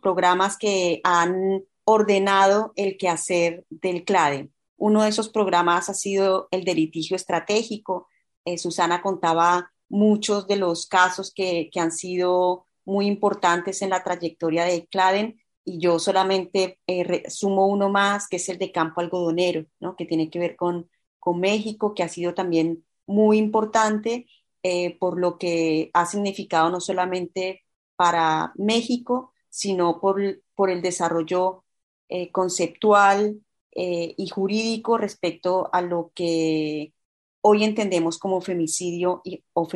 Programas 0.03 0.57
que 0.57 1.01
han 1.05 1.65
ordenado 1.85 2.73
el 2.77 2.97
quehacer 2.97 3.65
del 3.71 4.05
CLADE. 4.05 4.51
Uno 4.77 5.03
de 5.03 5.09
esos 5.09 5.29
programas 5.29 5.89
ha 5.89 5.95
sido 5.95 6.49
el 6.51 6.65
de 6.65 6.75
litigio 6.75 7.17
estratégico. 7.17 8.09
Eh, 8.45 8.59
Susana 8.59 9.03
contaba 9.03 9.73
muchos 9.89 10.47
de 10.47 10.57
los 10.57 10.87
casos 10.87 11.33
que, 11.35 11.71
han 11.77 11.93
sido 11.93 12.67
muy 12.85 13.07
importantes 13.07 13.83
en 13.83 13.91
la 13.91 14.03
trayectoria 14.03 14.65
de 14.65 14.87
CLADEN 14.87 15.41
y 15.65 15.79
yo 15.81 15.99
solamente 15.99 16.79
eh, 16.87 17.25
sumo 17.29 17.67
uno 17.67 17.91
más, 17.91 18.29
que 18.29 18.37
es 18.37 18.49
el 18.49 18.59
de 18.59 18.73
campo 18.73 19.01
algodonero, 19.01 19.67
que 19.97 20.07
tiene 20.07 20.31
que 20.31 20.39
ver 20.39 20.57
con, 20.57 20.89
con 21.19 21.41
México, 21.41 21.95
que 21.95 22.03
ha 22.03 22.09
sido 22.09 22.35
también 22.35 22.85
muy 23.07 23.39
importante 23.39 24.27
eh, 24.63 24.99
por 24.99 25.19
lo 25.19 25.39
que 25.39 25.91
ha 25.95 26.07
significado 26.07 26.69
no 26.71 26.81
solamente 26.81 27.65
para 27.97 28.53
México, 28.57 29.33
sino 29.51 30.01
por, 30.01 30.43
por 30.55 30.71
el 30.71 30.83
desarrollo 30.83 31.65
eh, 32.09 32.33
conceptual 32.33 33.41
eh, 33.73 34.15
y 34.17 34.29
jurídico 34.29 34.97
respecto 34.97 35.69
a 35.73 35.83
lo 35.83 36.11
que 36.15 36.95
hoy 37.43 37.65
entendemos 37.65 38.19
como 38.19 38.41
femicidio, 38.41 39.23
o 39.53 39.69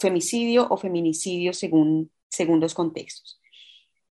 femicidio 0.00 0.66
o 0.68 0.76
feminicidio 0.76 1.52
según, 1.52 2.10
según 2.28 2.60
los 2.60 2.74
contextos. 2.74 3.40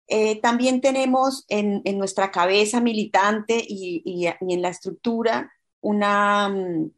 Eh, 0.07 0.40
también 0.40 0.80
tenemos 0.80 1.44
en, 1.48 1.82
en, 1.84 1.98
nuestra 1.98 2.30
cabeza 2.30 2.80
militante 2.80 3.57
y, 3.66 4.02
y, 4.04 4.28
y 4.40 4.54
en 4.54 4.62
la 4.62 4.68
estructura 4.68 5.52
una, 5.80 6.48
mm, 6.48 6.90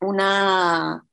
una 0.00 1.06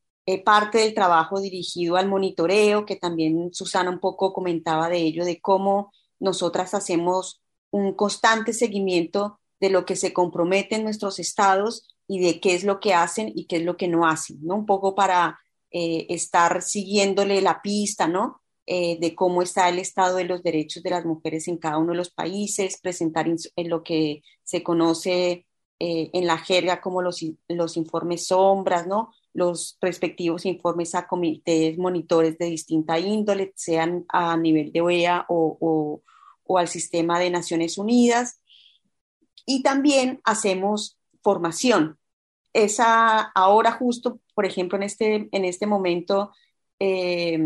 parte 0.45 0.77
del 0.77 0.93
trabajo 0.93 1.41
dirigido 1.41 1.97
al 1.97 2.07
monitoreo, 2.07 2.85
que 2.85 2.95
también 2.95 3.53
Susana 3.53 3.89
un 3.89 3.99
poco 3.99 4.31
comentaba 4.31 4.87
de 4.87 4.99
ello, 4.99 5.25
de 5.25 5.41
cómo 5.41 5.91
nosotras 6.21 6.73
hacemos 6.73 7.41
un 7.71 7.93
constante 7.93 8.53
seguimiento 8.53 9.39
de 9.59 9.69
lo 9.69 9.85
que 9.85 9.97
se 9.97 10.13
compromete 10.13 10.75
en 10.75 10.83
nuestros 10.83 11.19
estados 11.19 11.87
y 12.07 12.19
de 12.19 12.39
qué 12.39 12.55
es 12.55 12.63
lo 12.63 12.79
que 12.79 12.93
hacen 12.93 13.31
y 13.35 13.45
qué 13.45 13.57
es 13.57 13.63
lo 13.63 13.75
que 13.75 13.89
no 13.89 14.07
hacen, 14.07 14.39
¿no? 14.41 14.55
Un 14.55 14.65
poco 14.65 14.95
para 14.95 15.39
eh, 15.71 16.05
estar 16.09 16.61
siguiéndole 16.61 17.41
la 17.41 17.61
pista, 17.61 18.07
¿no? 18.07 18.41
eh, 18.73 18.97
de 18.99 19.15
cómo 19.15 19.41
está 19.41 19.67
el 19.69 19.79
estado 19.79 20.17
de 20.17 20.25
los 20.25 20.43
derechos 20.43 20.83
de 20.83 20.91
las 20.91 21.03
mujeres 21.05 21.47
en 21.47 21.57
cada 21.57 21.77
uno 21.77 21.91
de 21.91 21.97
los 21.97 22.11
países, 22.11 22.79
presentar 22.81 23.27
en 23.27 23.69
lo 23.69 23.83
que 23.83 24.21
se 24.43 24.63
conoce 24.63 25.45
eh, 25.79 26.09
en 26.13 26.27
la 26.27 26.37
jerga 26.37 26.79
como 26.79 27.01
los, 27.01 27.19
los 27.47 27.75
informes 27.75 28.27
sombras, 28.27 28.87
¿no? 28.87 29.11
Los 29.33 29.77
respectivos 29.81 30.45
informes 30.45 30.95
a 30.95 31.07
comités 31.07 31.77
monitores 31.77 32.37
de 32.37 32.47
distinta 32.47 32.99
índole, 32.99 33.53
sean 33.55 34.05
a 34.09 34.35
nivel 34.37 34.71
de 34.71 34.81
OEA 34.81 35.25
o, 35.29 36.01
o, 36.45 36.57
al 36.57 36.67
sistema 36.67 37.17
de 37.17 37.29
Naciones 37.29 37.77
Unidas. 37.77 38.41
Y 39.45 39.63
también 39.63 40.19
hacemos 40.25 40.97
formación. 41.23 41.97
Esa, 42.53 43.21
ahora 43.21 43.71
justo, 43.71 44.19
por 44.35 44.45
ejemplo, 44.45 44.77
en 44.77 44.83
este, 44.83 45.29
en 45.31 45.45
este 45.45 45.65
momento, 45.65 46.31
eh, 46.79 47.39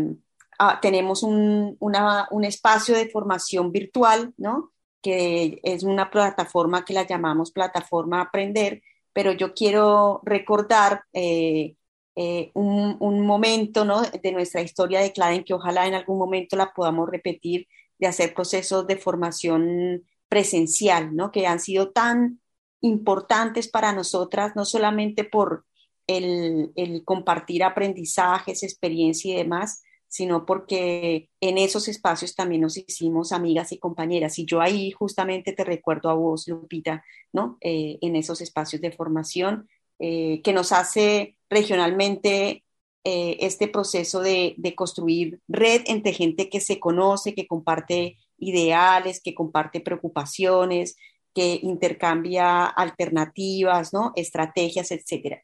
ah, 0.58 0.80
tenemos 0.82 1.22
un, 1.22 1.76
un, 1.78 2.44
espacio 2.44 2.96
de 2.96 3.08
formación 3.08 3.70
virtual, 3.70 4.34
¿no? 4.36 4.72
que 5.02 5.60
es 5.62 5.84
una 5.84 6.10
plataforma 6.10 6.84
que 6.84 6.94
la 6.94 7.06
llamamos 7.06 7.52
plataforma 7.52 8.20
Aprender, 8.20 8.82
pero 9.16 9.32
yo 9.32 9.54
quiero 9.54 10.20
recordar 10.24 11.04
eh, 11.14 11.74
eh, 12.16 12.50
un, 12.52 13.26
momento 13.26 13.86
¿no? 13.86 14.02
de 14.02 14.30
nuestra 14.30 14.60
historia 14.60 15.00
de 15.00 15.10
Claden 15.10 15.42
que 15.42 15.54
ojalá 15.54 15.86
en 15.86 15.94
algún 15.94 16.18
momento 16.18 16.54
la 16.54 16.74
podamos 16.74 17.08
repetir, 17.08 17.66
de 17.98 18.08
hacer 18.08 18.34
procesos 18.34 18.86
de 18.86 18.98
formación 18.98 20.02
presencial, 20.28 21.16
¿no? 21.16 21.32
que 21.32 21.46
han 21.46 21.60
sido 21.60 21.92
tan 21.92 22.42
importantes 22.82 23.68
para 23.68 23.94
nosotras, 23.94 24.52
no 24.54 24.66
solamente 24.66 25.24
por 25.24 25.64
el 26.06 27.02
compartir 27.06 27.64
aprendizajes, 27.64 28.62
experiencia 28.62 29.32
y 29.32 29.38
demás, 29.38 29.82
sino 30.08 30.46
porque 30.46 31.28
en 31.40 31.58
esos 31.58 31.88
espacios 31.88 32.34
también 32.34 32.62
nos 32.62 32.76
hicimos 32.76 33.32
amigas 33.32 33.72
y 33.72 33.78
compañeras. 33.78 34.38
Y 34.38 34.46
yo 34.46 34.60
ahí 34.60 34.90
justamente 34.90 35.52
te 35.52 35.64
recuerdo 35.64 36.10
a 36.10 36.14
vos, 36.14 36.48
Lupita, 36.48 37.04
¿no? 37.32 37.58
Eh, 37.60 37.98
en 38.00 38.16
esos 38.16 38.40
espacios 38.40 38.80
de 38.82 38.92
formación 38.92 39.68
eh, 39.98 40.40
que 40.42 40.52
nos 40.52 40.72
hace 40.72 41.36
regionalmente 41.48 42.64
eh, 43.04 43.36
este 43.40 43.68
proceso 43.68 44.20
de, 44.20 44.54
de, 44.58 44.74
construir 44.74 45.40
red 45.48 45.82
entre 45.86 46.12
gente 46.12 46.50
que 46.50 46.60
se 46.60 46.80
conoce, 46.80 47.34
que 47.34 47.46
comparte 47.46 48.16
ideales, 48.36 49.20
que 49.22 49.34
comparte 49.34 49.80
preocupaciones, 49.80 50.96
que 51.32 51.60
intercambia 51.62 52.64
alternativas, 52.64 53.92
¿no? 53.92 54.12
Estrategias, 54.16 54.90
etcétera. 54.90 55.42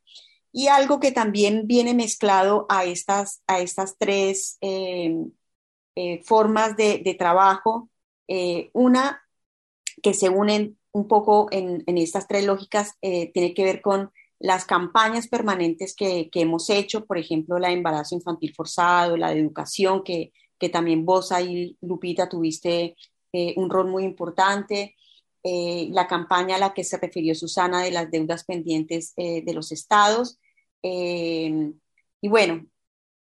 Y 0.53 0.69
algo 0.69 1.01
que 1.01 1.13
también 1.13 1.67
viene 1.67 1.95
mezclado 1.95 2.67
a 2.69 2.85
estas, 2.85 3.43
a 3.47 3.61
estas 3.61 3.97
tres 3.99 4.59
eh, 4.61 5.17
eh, 5.97 6.23
formas 6.25 6.77
de, 6.77 7.17
trabajo, 7.19 7.89
eh, 8.29 8.71
una 8.75 9.23
que 10.03 10.13
se 10.13 10.29
unen 10.29 10.79
un 10.93 11.09
poco 11.09 11.49
en, 11.51 11.83
estas 11.97 12.29
tres 12.29 12.45
lógicas, 12.45 12.99
tiene 13.01 13.55
que 13.55 13.65
ver 13.65 13.81
con 13.81 14.11
las 14.39 14.67
campañas 14.67 15.27
permanentes 15.27 15.95
que, 15.97 16.29
hemos 16.35 16.69
hecho, 16.69 17.07
por 17.07 17.17
ejemplo, 17.17 17.59
la 17.59 17.69
de 17.69 17.75
embarazo 17.75 18.15
infantil 18.15 18.55
forzado, 18.55 19.17
la 19.17 19.31
de 19.31 19.41
educación, 19.41 20.03
que, 20.05 20.33
que 20.59 20.69
también 20.69 21.07
vos 21.07 21.33
ahí, 21.33 21.79
Lupita, 21.81 22.29
tuviste 22.29 22.95
un 23.57 23.71
rol 23.71 23.89
muy 23.89 24.05
importante. 24.05 24.97
la 25.43 26.07
campaña 26.07 26.57
a 26.57 26.59
la 26.59 26.75
que 26.75 26.85
se 26.85 26.99
refirió 26.99 27.35
Susana 27.35 27.83
de 27.83 27.91
las 27.91 28.11
deudas 28.11 28.45
pendientes 28.45 29.15
de 29.17 29.53
los 29.55 29.73
estados 29.73 30.39
eh, 30.83 31.73
y 32.21 32.29
bueno, 32.29 32.67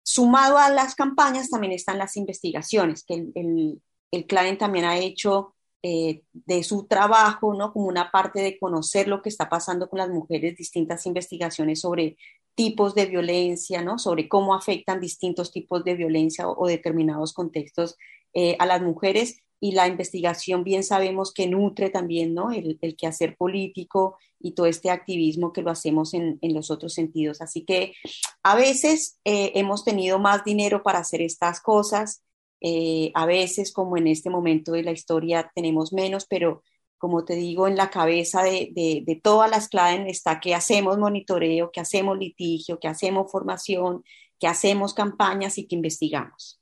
sumado 0.02 0.58
a 0.58 0.70
las 0.70 0.94
campañas 0.94 1.50
también 1.50 1.72
están 1.72 1.98
las 1.98 2.16
investigaciones, 2.16 3.04
que 3.04 3.14
el, 3.34 3.82
el, 4.10 4.58
también 4.58 4.84
ha 4.84 4.98
hecho 4.98 5.54
eh, 5.82 6.22
de 6.32 6.62
su 6.62 6.86
trabajo, 6.86 7.54
¿no? 7.54 7.72
Como 7.72 7.86
una 7.88 8.10
parte 8.10 8.40
de 8.40 8.58
conocer 8.58 9.08
lo 9.08 9.22
que 9.22 9.28
está 9.28 9.48
pasando 9.48 9.88
con 9.88 9.98
las 9.98 10.10
mujeres, 10.10 10.56
distintas 10.56 11.04
investigaciones 11.06 11.80
sobre 11.80 12.16
tipos 12.54 12.94
de 12.94 13.06
violencia, 13.06 13.82
¿no? 13.82 13.98
Sobre 13.98 14.28
cómo 14.28 14.54
afectan 14.54 15.00
distintos 15.00 15.52
tipos 15.52 15.84
de 15.84 15.94
violencia 15.94 16.48
o, 16.48 16.66
determinados 16.66 17.32
contextos 17.32 17.96
eh, 18.32 18.56
a 18.58 18.66
las 18.66 18.82
mujeres 18.82 19.43
y 19.60 19.72
la 19.72 19.86
investigación 19.88 20.64
bien 20.64 20.84
sabemos 20.84 21.32
que 21.32 21.46
nutre 21.46 21.90
también 21.90 22.34
¿no? 22.34 22.50
el, 22.50 22.78
el 22.82 22.96
quehacer 22.96 23.36
político 23.36 24.18
y 24.40 24.52
todo 24.52 24.66
este 24.66 24.90
activismo 24.90 25.52
que 25.52 25.62
lo 25.62 25.70
hacemos 25.70 26.12
en, 26.14 26.38
en 26.42 26.54
los 26.54 26.70
otros 26.70 26.92
sentidos. 26.92 27.40
Así 27.40 27.64
que 27.64 27.94
a 28.42 28.56
veces 28.56 29.18
eh, 29.24 29.52
hemos 29.54 29.84
tenido 29.84 30.18
más 30.18 30.44
dinero 30.44 30.82
para 30.82 30.98
hacer 30.98 31.22
estas 31.22 31.60
cosas, 31.60 32.22
eh, 32.60 33.10
a 33.14 33.26
veces 33.26 33.72
como 33.72 33.96
en 33.96 34.06
este 34.06 34.30
momento 34.30 34.72
de 34.72 34.82
la 34.82 34.92
historia 34.92 35.50
tenemos 35.54 35.92
menos, 35.92 36.26
pero 36.26 36.62
como 36.98 37.24
te 37.24 37.34
digo, 37.34 37.68
en 37.68 37.76
la 37.76 37.90
cabeza 37.90 38.42
de, 38.42 38.70
de, 38.72 39.02
de 39.04 39.16
todas 39.16 39.50
las 39.50 39.68
claves 39.68 40.06
está 40.08 40.40
que 40.40 40.54
hacemos 40.54 40.96
monitoreo, 40.98 41.70
que 41.70 41.80
hacemos 41.80 42.16
litigio, 42.16 42.78
que 42.78 42.88
hacemos 42.88 43.30
formación, 43.30 44.02
que 44.38 44.46
hacemos 44.46 44.94
campañas 44.94 45.58
y 45.58 45.66
que 45.66 45.76
investigamos. 45.76 46.60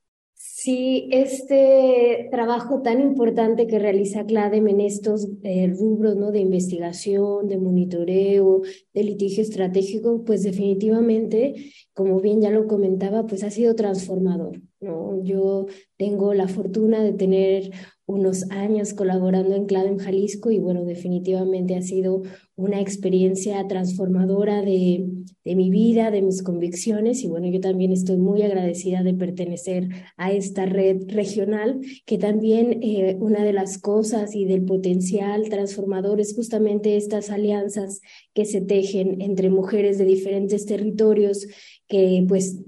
Sí, 0.63 1.09
este 1.11 2.29
trabajo 2.31 2.83
tan 2.83 3.01
importante 3.01 3.67
que 3.67 3.81
realiza 3.81 4.25
CLADEM 4.25 4.69
en 4.69 4.81
estos 4.81 5.29
eh, 5.43 5.67
rubros 5.77 6.15
¿no? 6.15 6.31
de 6.31 6.39
investigación, 6.39 7.49
de 7.49 7.59
monitoreo, 7.59 8.63
de 8.95 9.03
litigio 9.03 9.43
estratégico, 9.43 10.23
pues 10.25 10.45
definitivamente, 10.45 11.73
como 11.95 12.21
bien 12.21 12.41
ya 12.41 12.51
lo 12.51 12.69
comentaba, 12.69 13.27
pues 13.27 13.43
ha 13.43 13.51
sido 13.51 13.75
transformador. 13.75 14.61
¿No? 14.83 15.23
Yo 15.23 15.67
tengo 15.97 16.35
la 16.35 16.49
fortuna 16.49 17.03
de 17.03 17.13
tener 17.13 17.71
unos 18.05 18.51
años 18.51 18.95
colaborando 18.95 19.55
en 19.55 19.67
CLADEM 19.67 19.99
Jalisco 19.99 20.51
y 20.51 20.59
bueno, 20.59 20.85
definitivamente 20.85 21.77
ha 21.77 21.83
sido 21.83 22.23
una 22.57 22.81
experiencia 22.81 23.67
transformadora 23.69 24.61
de, 24.61 25.07
de, 25.45 25.55
mi 25.55 25.71
vida, 25.71 26.11
de 26.11 26.21
mis 26.21 26.43
convicciones 26.43 27.23
y 27.23 27.29
bueno, 27.29 27.49
yo 27.49 27.61
también 27.61 27.93
estoy 27.93 28.19
muy 28.19 28.43
agradecida 28.43 29.03
de 29.03 29.15
pertenecer 29.15 29.89
a 30.17 30.33
esta 30.33 30.67
red 30.67 31.05
regional, 31.09 31.81
que 32.05 32.19
también 32.19 32.81
eh, 32.83 33.17
una 33.21 33.45
de 33.45 33.53
las 33.53 33.79
cosas 33.79 34.35
y 34.35 34.45
del 34.45 34.65
potencial 34.65 35.49
transformador 35.49 36.21
es 36.21 36.35
justamente 36.35 36.97
estas 36.97 37.31
alianzas 37.31 38.01
que 38.35 38.45
se 38.45 38.61
tejen 38.61 39.21
entre 39.23 39.49
mujeres 39.49 39.97
de 39.97 40.05
diferentes 40.05 40.67
territorios 40.67 41.47
que 41.89 42.25
pues 42.29 42.59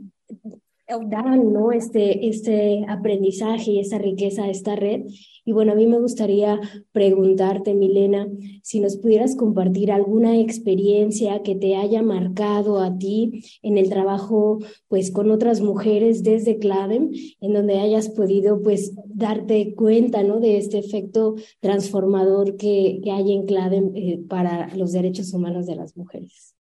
dan 1.09 1.53
¿no? 1.53 1.73
este, 1.73 2.29
este 2.29 2.85
aprendizaje 2.89 3.73
y 3.73 3.81
esa 3.81 3.99
riqueza 3.99 4.45
a 4.45 4.51
esta 4.51 4.77
red 4.77 5.03
y 5.47 5.53
bueno, 5.53 5.73
a 5.73 5.75
mí 5.75 5.87
me 5.87 5.99
gustaría 5.99 6.59
preguntarte, 6.93 7.75
Milena, 7.75 8.27
si 8.63 8.81
nos 8.81 8.97
pudieras 8.97 9.37
compartir 9.37 9.93
alguna 9.93 10.39
experiencia 10.39 11.43
que 11.43 11.55
te 11.55 11.77
haya 11.77 12.03
marcado 12.03 12.81
a 12.81 12.97
ti 12.97 13.45
en 13.63 13.77
el 13.77 13.91
trabajo 13.91 14.61
pues 14.89 15.11
con 15.11 15.31
otras 15.31 15.61
mujeres 15.61 16.23
desde 16.23 16.59
Cladem, 16.59 17.11
en 17.41 17.53
donde 17.53 17.79
hayas 17.79 18.09
podido 18.09 18.63
pues 18.63 18.95
darte 19.07 19.75
cuenta, 19.75 20.23
¿no? 20.23 20.41
De 20.41 20.57
este 20.57 20.79
efecto 20.79 21.35
transformador 21.61 22.57
que, 22.57 23.01
que 23.05 23.11
hay 23.11 23.33
en 23.33 23.45
Cladem 23.45 23.93
eh, 23.95 24.25
para 24.27 24.75
los 24.75 24.93
derechos 24.93 25.35
humanos 25.35 25.67
de 25.67 25.77
las 25.77 25.95
mujeres. 25.95 26.54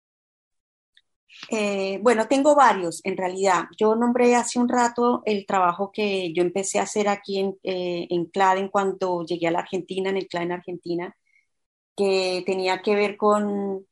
Eh, 1.50 2.00
bueno, 2.02 2.28
tengo 2.28 2.56
varios 2.56 3.02
en 3.04 3.18
realidad. 3.18 3.66
Yo 3.78 3.96
nombré 3.96 4.36
hace 4.36 4.60
un 4.60 4.70
rato 4.70 5.22
el 5.26 5.46
trabajo 5.46 5.92
que 5.92 6.34
yo 6.34 6.42
empecé 6.44 6.80
a 6.80 6.84
hacer 6.84 7.08
aquí 7.08 7.40
en, 7.40 7.58
eh, 7.64 8.08
en 8.10 8.26
Claden 8.26 8.70
cuando 8.70 9.24
llegué 9.26 9.48
a 9.48 9.52
la 9.52 9.60
Argentina, 9.60 10.10
en 10.10 10.18
el 10.18 10.28
Claden 10.28 10.52
Argentina, 10.54 11.16
que 11.96 12.44
tenía 12.46 12.82
que 12.82 12.96
ver 12.96 13.18
con 13.18 13.86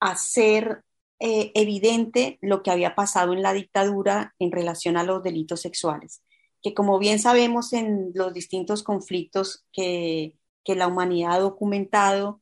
hacer 0.00 0.84
eh, 1.20 1.52
evidente 1.54 2.38
lo 2.42 2.62
que 2.62 2.70
había 2.70 2.94
pasado 2.94 3.32
en 3.32 3.42
la 3.42 3.52
dictadura 3.52 4.34
en 4.38 4.52
relación 4.52 4.96
a 4.96 5.04
los 5.04 5.22
delitos 5.22 5.60
sexuales, 5.62 6.22
que 6.62 6.74
como 6.74 6.98
bien 6.98 7.18
sabemos 7.18 7.72
en 7.72 8.12
los 8.14 8.32
distintos 8.34 8.82
conflictos 8.82 9.64
que, 9.72 10.34
que 10.64 10.76
la 10.76 10.86
humanidad 10.88 11.32
ha 11.36 11.40
documentado, 11.40 12.40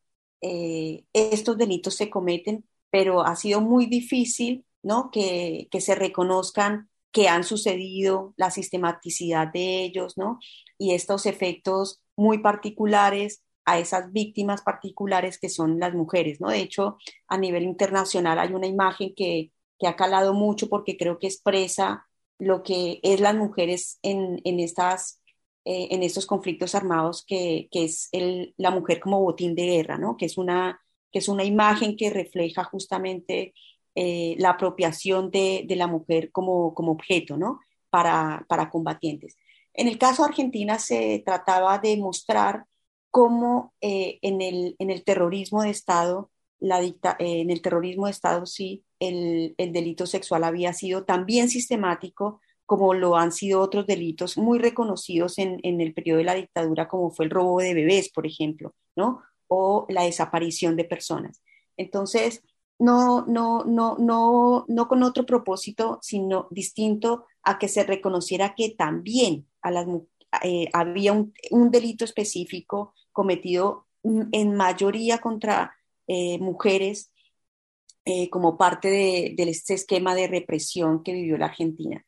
estos 1.12 1.58
delitos 1.58 1.96
se 1.96 2.08
cometen 2.10 2.64
pero 2.96 3.26
ha 3.26 3.36
sido 3.36 3.60
muy 3.60 3.84
difícil 3.84 4.64
¿no? 4.82 5.10
que, 5.10 5.68
que 5.70 5.82
se 5.82 5.94
reconozcan 5.94 6.88
que 7.12 7.28
han 7.28 7.44
sucedido, 7.44 8.32
la 8.38 8.50
sistematicidad 8.50 9.52
de 9.52 9.84
ellos, 9.84 10.16
¿no? 10.16 10.38
Y 10.78 10.94
estos 10.94 11.26
efectos 11.26 12.00
muy 12.16 12.38
particulares 12.38 13.42
a 13.66 13.78
esas 13.78 14.12
víctimas 14.12 14.62
particulares 14.62 15.38
que 15.38 15.50
son 15.50 15.78
las 15.78 15.92
mujeres, 15.92 16.40
¿no? 16.40 16.48
De 16.48 16.60
hecho, 16.60 16.96
a 17.28 17.36
nivel 17.36 17.64
internacional 17.64 18.38
hay 18.38 18.54
una 18.54 18.66
imagen 18.66 19.12
que, 19.14 19.52
que 19.78 19.88
ha 19.88 19.94
calado 19.94 20.32
mucho 20.32 20.70
porque 20.70 20.96
creo 20.96 21.18
que 21.18 21.26
expresa 21.26 22.06
lo 22.38 22.62
que 22.62 23.00
es 23.02 23.20
las 23.20 23.34
mujeres 23.34 23.98
en, 24.00 24.40
en 24.44 24.58
estas, 24.58 25.20
eh, 25.66 25.88
en 25.90 26.02
estos 26.02 26.24
conflictos 26.24 26.74
armados, 26.74 27.26
que, 27.26 27.68
que 27.70 27.84
es 27.84 28.08
el, 28.12 28.54
la 28.56 28.70
mujer 28.70 29.00
como 29.00 29.20
botín 29.20 29.54
de 29.54 29.66
guerra, 29.66 29.98
¿no? 29.98 30.16
Que 30.16 30.24
es 30.24 30.38
una 30.38 30.80
que 31.12 31.18
es 31.20 31.28
una 31.28 31.44
imagen 31.44 31.96
que 31.96 32.10
refleja 32.10 32.64
justamente 32.64 33.54
eh, 33.94 34.36
la 34.38 34.50
apropiación 34.50 35.30
de, 35.30 35.66
la 35.70 35.86
mujer 35.86 36.30
como, 36.30 36.74
como 36.74 36.92
objeto, 36.92 37.36
¿no? 37.36 37.60
Para, 37.90 38.44
para 38.48 38.70
combatientes. 38.70 39.36
En 39.72 39.88
el 39.88 39.98
caso 39.98 40.22
de 40.22 40.30
Argentina 40.30 40.78
se 40.78 41.22
trataba 41.24 41.78
de 41.78 41.96
mostrar 41.96 42.64
cómo 43.10 43.74
eh, 43.80 44.18
en, 44.22 44.42
el, 44.42 44.76
en, 44.78 44.90
el, 44.90 45.04
terrorismo 45.04 45.62
de 45.62 45.70
Estado, 45.70 46.30
la 46.58 46.80
dicta, 46.80 47.16
eh, 47.18 47.40
en 47.40 47.50
el 47.50 47.62
terrorismo 47.62 48.06
de 48.06 48.12
Estado 48.12 48.44
sí, 48.44 48.84
el, 49.00 49.54
el, 49.56 49.72
delito 49.72 50.06
sexual 50.06 50.44
había 50.44 50.72
sido 50.74 51.04
también 51.04 51.48
sistemático 51.48 52.40
como 52.66 52.94
lo 52.94 53.16
han 53.16 53.32
sido 53.32 53.60
otros 53.60 53.86
delitos 53.86 54.36
muy 54.36 54.58
reconocidos 54.58 55.38
en, 55.38 55.60
en, 55.62 55.80
el 55.80 55.94
periodo 55.94 56.18
de 56.18 56.24
la 56.24 56.34
dictadura, 56.34 56.88
como 56.88 57.10
fue 57.10 57.24
el 57.24 57.30
robo 57.30 57.60
de 57.60 57.74
bebés, 57.74 58.10
por 58.10 58.26
ejemplo, 58.26 58.74
¿no? 58.96 59.22
O 59.48 59.86
la 59.88 60.02
desaparición 60.02 60.76
de 60.76 60.84
personas. 60.84 61.42
Entonces, 61.76 62.42
no, 62.78 63.24
no, 63.26 63.64
no, 63.64 63.96
no, 63.98 64.64
no 64.68 64.88
con 64.88 65.02
otro 65.02 65.24
propósito, 65.24 65.98
sino 66.02 66.48
distinto 66.50 67.26
a 67.42 67.58
que 67.58 67.68
se 67.68 67.84
reconociera 67.84 68.54
que 68.54 68.70
también 68.70 69.46
a 69.62 69.70
las, 69.70 69.86
eh, 70.42 70.68
había 70.72 71.12
un, 71.12 71.32
delito 71.70 72.04
específico 72.04 72.94
cometido 73.12 73.86
en 74.02 74.54
mayoría 74.54 75.18
contra 75.18 75.74
eh, 76.06 76.38
mujeres 76.38 77.10
eh, 78.04 78.30
como 78.30 78.56
parte 78.56 78.88
de, 78.88 79.34
de, 79.36 79.50
este 79.50 79.74
esquema 79.74 80.14
de 80.14 80.28
represión 80.28 81.02
que 81.02 81.12
vivió 81.12 81.38
la 81.38 81.46
Argentina. 81.46 82.04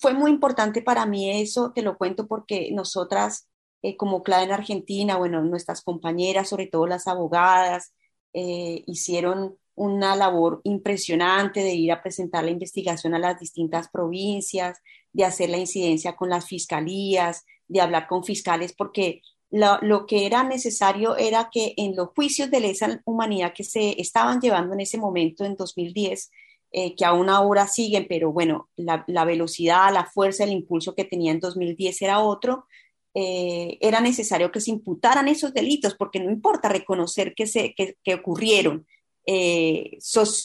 Fue 0.00 0.14
muy 0.14 0.30
importante 0.30 0.82
para 0.82 1.04
mí 1.04 1.28
eso, 1.42 1.72
te 1.72 1.82
lo 1.82 1.98
cuento 1.98 2.28
porque 2.28 2.70
nosotras 2.70 3.48
eh, 3.82 3.96
como 3.96 4.22
CLAD 4.22 4.44
en 4.44 4.52
Argentina, 4.52 5.16
bueno, 5.16 5.42
nuestras 5.42 5.82
compañeras, 5.82 6.48
sobre 6.48 6.66
todo 6.68 6.86
las 6.86 7.06
abogadas, 7.08 7.92
eh, 8.32 8.82
hicieron 8.86 9.58
una 9.74 10.16
labor 10.16 10.60
impresionante 10.64 11.60
de 11.60 11.74
ir 11.74 11.92
a 11.92 12.02
presentar 12.02 12.44
la 12.44 12.50
investigación 12.50 13.14
a 13.14 13.18
las 13.18 13.40
distintas 13.40 13.88
provincias, 13.88 14.78
de 15.12 15.24
hacer 15.24 15.50
la 15.50 15.58
incidencia 15.58 16.14
con 16.16 16.30
las 16.30 16.46
fiscalías, 16.46 17.44
de 17.68 17.80
hablar 17.80 18.06
con 18.06 18.24
fiscales, 18.24 18.74
porque 18.74 19.22
lo, 19.50 20.06
que 20.06 20.26
era 20.26 20.44
necesario 20.44 21.16
era 21.16 21.50
que 21.52 21.74
en 21.76 21.94
los 21.94 22.08
juicios 22.14 22.50
de 22.50 22.60
lesa 22.60 23.00
humanidad 23.04 23.52
que 23.54 23.64
se 23.64 24.00
estaban 24.00 24.40
llevando 24.40 24.72
en 24.74 24.80
ese 24.80 24.98
momento, 24.98 25.44
en 25.44 25.56
2010, 25.56 26.30
eh, 26.72 26.94
que 26.96 27.04
aún 27.04 27.28
ahora 27.28 27.66
siguen, 27.66 28.06
pero 28.08 28.32
bueno, 28.32 28.70
la, 28.76 29.24
velocidad, 29.26 29.92
la 29.92 30.06
fuerza, 30.06 30.44
el 30.44 30.52
impulso 30.52 30.94
que 30.94 31.04
tenía 31.04 31.32
en 31.32 31.40
2010 31.40 32.00
era 32.00 32.20
otro, 32.20 32.66
eh, 33.14 33.78
era 33.80 34.00
necesario 34.00 34.50
que 34.50 34.60
se 34.60 34.70
imputaran 34.70 35.28
esos 35.28 35.52
delitos, 35.52 35.94
porque 35.94 36.20
no 36.20 36.30
importa 36.30 36.68
reconocer 36.68 37.34
que, 37.34 37.46
se, 37.46 37.74
que, 37.74 37.96
que 38.02 38.14
ocurrieron 38.14 38.86
eh, 39.26 39.98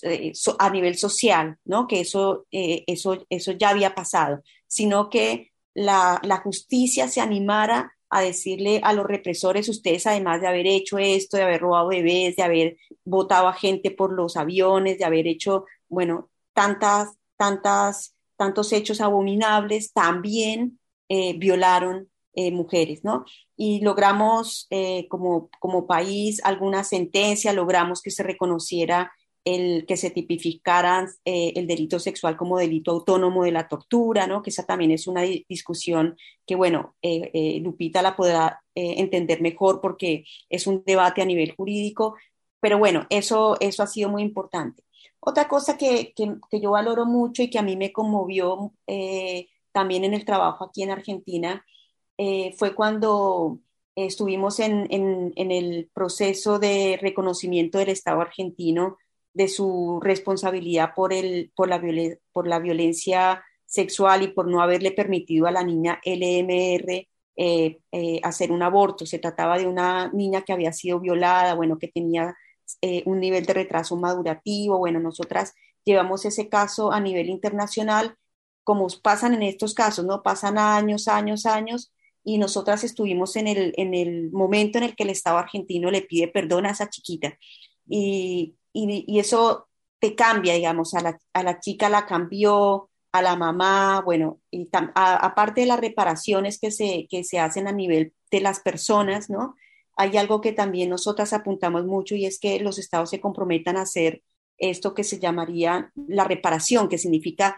eh, 0.04 0.32
so, 0.36 0.56
a 0.60 0.70
nivel 0.70 0.98
social, 0.98 1.58
¿no? 1.66 1.88
que 1.88 2.02
eso, 2.02 2.46
eh, 2.52 2.84
eso, 2.88 3.26
eso 3.30 3.52
ya 3.54 3.70
había 3.70 3.96
pasado, 3.96 4.44
sino 4.68 5.10
que 5.10 5.52
la, 5.74 6.20
la 6.24 6.38
justicia 6.38 7.08
se 7.08 7.22
animara 7.22 7.94
a 8.10 8.22
decirle 8.22 8.80
a 8.84 8.94
los 8.94 9.06
represores, 9.06 9.68
ustedes 9.68 10.08
además 10.08 10.42
de 10.42 10.48
haber 10.48 10.68
hecho 10.68 10.98
esto, 10.98 11.38
de 11.38 11.44
haber 11.44 11.62
robado 11.62 11.90
bebés, 11.90 12.36
de 12.36 12.44
haber 12.44 12.78
votado 13.04 13.48
a 13.48 13.54
gente 13.54 13.92
por 13.92 14.14
los 14.14 14.38
aviones, 14.38 14.98
de 14.98 15.06
haber 15.06 15.28
hecho, 15.28 15.66
bueno, 15.90 16.30
tantas, 16.54 17.10
tantas, 17.36 18.16
tantos 18.38 18.72
hechos 18.72 19.02
abominables, 19.02 19.92
también 19.92 20.80
eh, 21.10 21.38
violaron 21.38 22.10
eh, 22.38 22.52
mujeres, 22.52 23.04
¿no? 23.04 23.26
Y 23.58 23.82
logramos 23.82 24.68
eh, 24.70 25.08
como, 25.10 25.50
como 25.60 25.88
país 25.88 26.40
alguna 26.46 26.86
sentencia, 26.86 27.52
logramos 27.52 28.02
que 28.02 28.12
se 28.12 28.24
reconociera 28.24 29.12
el 29.48 29.86
que 29.86 29.96
se 29.96 30.10
tipificara 30.10 31.08
eh, 31.24 31.54
el 31.56 31.68
delito 31.68 32.00
sexual 32.00 32.36
como 32.36 32.58
delito 32.58 32.92
autónomo 32.92 33.46
de 33.46 33.54
la 33.54 33.70
tortura, 33.70 34.28
¿no? 34.28 34.42
que 34.42 34.50
esa 34.50 34.66
también 34.66 34.92
es 34.92 35.08
una 35.08 35.22
discusión 35.22 36.18
que, 36.46 36.56
bueno, 36.56 36.98
eh, 37.02 37.32
eh, 37.34 37.60
Lupita 37.62 38.02
la 38.02 38.18
podrá 38.18 38.62
eh, 38.76 38.96
entender 38.98 39.42
mejor 39.42 39.80
porque 39.80 40.26
es 40.50 40.68
un 40.68 40.84
debate 40.86 41.22
a 41.22 41.26
nivel 41.26 41.56
jurídico, 41.56 42.16
pero 42.60 42.78
bueno, 42.78 43.08
eso, 43.10 43.56
eso 43.62 43.84
ha 43.84 43.88
sido 43.88 44.10
muy 44.10 44.22
importante. 44.22 44.84
Otra 45.22 45.48
cosa 45.48 45.78
que, 45.78 46.12
que, 46.14 46.36
que 46.52 46.60
yo 46.60 46.72
valoro 46.72 47.06
mucho 47.06 47.42
y 47.42 47.50
que 47.50 47.60
a 47.60 47.64
mí 47.64 47.78
me 47.78 47.94
conmovió 47.94 48.74
eh, 48.86 49.48
también 49.72 50.04
en 50.04 50.14
el 50.14 50.26
trabajo 50.26 50.66
aquí 50.66 50.84
en 50.84 50.92
Argentina 50.92 51.66
eh, 52.18 52.54
fue 52.58 52.74
cuando 52.76 53.60
estuvimos 53.96 54.60
en, 54.60 54.88
el 55.36 55.90
proceso 55.94 56.60
de 56.60 56.98
reconocimiento 57.02 57.78
del 57.78 57.90
Estado 57.90 58.22
argentino 58.22 58.98
de 59.34 59.48
su 59.48 60.00
responsabilidad 60.02 60.94
por, 60.96 61.14
la, 61.14 62.60
violencia 62.60 63.44
sexual 63.66 64.24
y 64.24 64.28
por 64.30 64.48
no 64.48 64.62
haberle 64.62 64.92
permitido 64.92 65.48
a 65.48 65.52
la 65.52 65.64
niña 65.64 66.00
LMR 66.04 67.08
eh, 67.36 67.80
eh, 67.92 68.20
hacer 68.24 68.52
un 68.52 68.64
aborto. 68.64 69.06
Se 69.06 69.20
trataba 69.20 69.58
de 69.58 69.68
una 69.68 70.12
niña 70.14 70.42
que 70.42 70.54
había 70.54 70.74
sido 70.74 71.00
violada, 71.00 71.56
bueno, 71.56 71.78
que 71.80 71.88
tenía 71.88 72.36
un 73.06 73.20
nivel 73.20 73.46
de 73.46 73.54
retraso 73.54 73.96
madurativo. 73.96 74.78
Bueno, 74.78 75.00
nosotras 75.00 75.54
llevamos 75.86 76.26
ese 76.26 76.50
caso 76.50 76.92
a 76.92 77.00
nivel 77.00 77.30
internacional, 77.30 78.18
como 78.64 78.88
pasan 79.02 79.34
en 79.34 79.44
estos 79.44 79.74
casos, 79.74 80.06
¿no? 80.06 80.22
Pasan 80.22 80.58
años, 80.58 81.08
años, 81.08 81.46
años, 81.46 81.92
y 82.28 82.38
nosotras 82.40 82.84
estuvimos 82.84 83.38
en 83.38 83.48
el, 83.48 83.74
en 83.78 83.94
el 83.94 84.32
momento 84.34 84.78
en 84.78 84.84
el 84.84 84.98
que 84.98 85.04
el 85.04 85.12
Estado 85.12 85.38
argentino 85.38 85.90
le 85.90 86.02
pide 86.02 86.28
perdón 86.28 86.66
a 86.66 86.72
esa 86.72 86.90
chiquita. 86.90 87.38
Y, 87.88 88.58
y, 88.74 89.06
y 89.08 89.20
eso 89.20 89.70
te 90.00 90.14
cambia, 90.14 90.54
digamos, 90.54 90.94
a 90.94 91.00
la, 91.00 91.18
a 91.32 91.44
la, 91.44 91.62
chica 91.62 91.88
la 91.88 92.06
cambió, 92.06 92.90
a 93.14 93.22
la 93.22 93.38
mamá, 93.38 94.02
bueno, 94.04 94.42
y 94.52 94.68
a, 94.74 95.16
aparte 95.26 95.62
de 95.62 95.68
las 95.68 95.80
reparaciones 95.80 96.60
que 96.60 96.70
se, 96.70 97.08
que 97.10 97.24
se 97.24 97.40
hacen 97.40 97.66
a 97.66 97.72
nivel 97.72 98.12
de 98.30 98.42
las 98.42 98.60
personas, 98.60 99.30
¿no? 99.30 99.56
Hay 99.96 100.18
algo 100.18 100.42
que 100.42 100.52
también 100.52 100.90
nosotras 100.90 101.32
apuntamos 101.32 101.86
mucho 101.86 102.14
y 102.14 102.26
es 102.26 102.40
que 102.40 102.60
los 102.60 102.78
estados 102.78 103.10
se 103.10 103.22
comprometan 103.22 103.78
a 103.78 103.84
hacer 103.84 104.22
esto 104.58 104.94
que 104.94 105.06
se 105.06 105.20
llamaría 105.20 105.94
la 105.96 106.26
reparación, 106.26 106.90
que 106.90 106.98
significa 106.98 107.58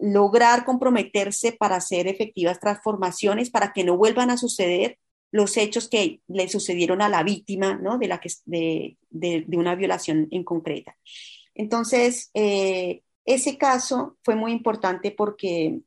lograr 0.00 0.64
comprometerse 0.64 1.52
para 1.52 1.76
hacer 1.76 2.06
efectivas 2.06 2.60
transformaciones 2.60 3.50
para 3.50 3.72
que 3.72 3.84
no 3.84 3.96
vuelvan 3.96 4.30
a 4.30 4.36
suceder 4.36 4.98
los 5.30 5.56
hechos 5.56 5.88
que 5.88 6.20
le 6.26 6.48
sucedieron 6.48 7.02
a 7.02 7.08
la 7.08 7.22
víctima 7.22 7.74
¿no? 7.74 7.98
de, 7.98 8.08
la 8.08 8.18
que, 8.18 8.30
de, 8.46 8.96
de, 9.10 9.56
una 9.56 9.74
violación 9.74 10.28
en 10.30 10.44
concreta. 10.44 10.96
Entonces, 11.54 12.30
eh, 12.34 13.02
ese 13.24 13.58
caso 13.58 14.16
fue 14.22 14.36
muy 14.36 14.52
importante 14.52 15.10
porque 15.10 15.80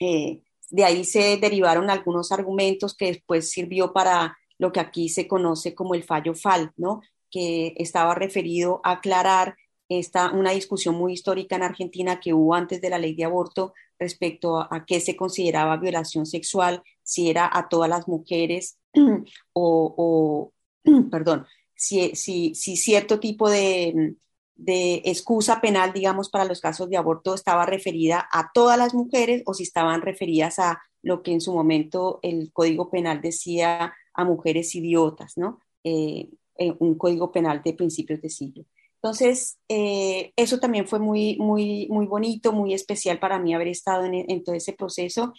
eh, 0.00 0.40
de 0.70 0.84
ahí 0.84 1.04
se 1.04 1.36
derivaron 1.36 1.90
algunos 1.90 2.32
argumentos 2.32 2.96
que 2.96 3.06
después 3.06 3.50
sirvió 3.50 3.92
para 3.92 4.36
lo 4.58 4.72
que 4.72 4.80
aquí 4.80 5.08
se 5.08 5.28
conoce 5.28 5.74
como 5.74 5.94
el 5.94 6.02
fallo 6.02 6.34
FAL, 6.34 6.72
¿no? 6.76 7.00
que 7.30 7.74
estaba 7.76 8.14
referido 8.14 8.80
a 8.84 8.92
aclarar 8.92 9.56
esta, 9.98 10.30
una 10.32 10.52
discusión 10.52 10.94
muy 10.94 11.12
histórica 11.12 11.56
en 11.56 11.62
Argentina 11.62 12.20
que 12.20 12.34
hubo 12.34 12.54
antes 12.54 12.80
de 12.80 12.90
la 12.90 12.98
ley 12.98 13.14
de 13.14 13.24
aborto 13.24 13.74
respecto 13.98 14.58
a, 14.58 14.84
qué 14.86 15.00
se 15.00 15.16
consideraba 15.16 15.76
violación 15.76 16.26
sexual, 16.26 16.82
si 17.02 17.30
era 17.30 17.48
a 17.52 17.68
todas 17.68 17.88
las 17.88 18.08
mujeres 18.08 18.78
o, 19.52 20.52
perdón, 21.10 21.46
si, 21.74 22.14
si, 22.14 22.54
cierto 22.54 23.20
tipo 23.20 23.50
de, 23.50 24.16
de 24.56 25.02
excusa 25.04 25.60
penal, 25.60 25.92
digamos, 25.92 26.30
para 26.30 26.44
los 26.44 26.60
casos 26.60 26.88
de 26.88 26.96
aborto 26.96 27.34
estaba 27.34 27.66
referida 27.66 28.28
a 28.32 28.50
todas 28.52 28.78
las 28.78 28.94
mujeres 28.94 29.42
o 29.46 29.54
si 29.54 29.64
estaban 29.64 30.02
referidas 30.02 30.58
a 30.58 30.82
lo 31.02 31.22
que 31.22 31.32
en 31.32 31.40
su 31.40 31.52
momento 31.52 32.18
el 32.22 32.50
Código 32.52 32.90
Penal 32.90 33.20
decía 33.20 33.94
a 34.14 34.24
mujeres 34.24 34.74
idiotas, 34.74 35.36
¿no? 35.36 35.60
Eh, 35.84 36.30
un 36.78 36.94
código 36.96 37.32
penal 37.32 37.62
de 37.64 37.74
principios 37.74 38.20
de 38.22 38.30
siglo. 38.30 38.64
Entonces, 39.04 39.58
eh, 39.68 40.32
eso 40.34 40.58
también 40.60 40.88
fue 40.88 40.98
muy, 40.98 41.36
muy, 41.36 41.88
muy 41.90 42.06
bonito, 42.06 42.54
muy 42.54 42.72
especial 42.72 43.18
para 43.18 43.38
mí 43.38 43.52
haber 43.52 43.68
estado 43.68 44.06
en, 44.06 44.14
en 44.14 44.42
todo 44.42 44.54
ese 44.54 44.72
proceso. 44.72 45.34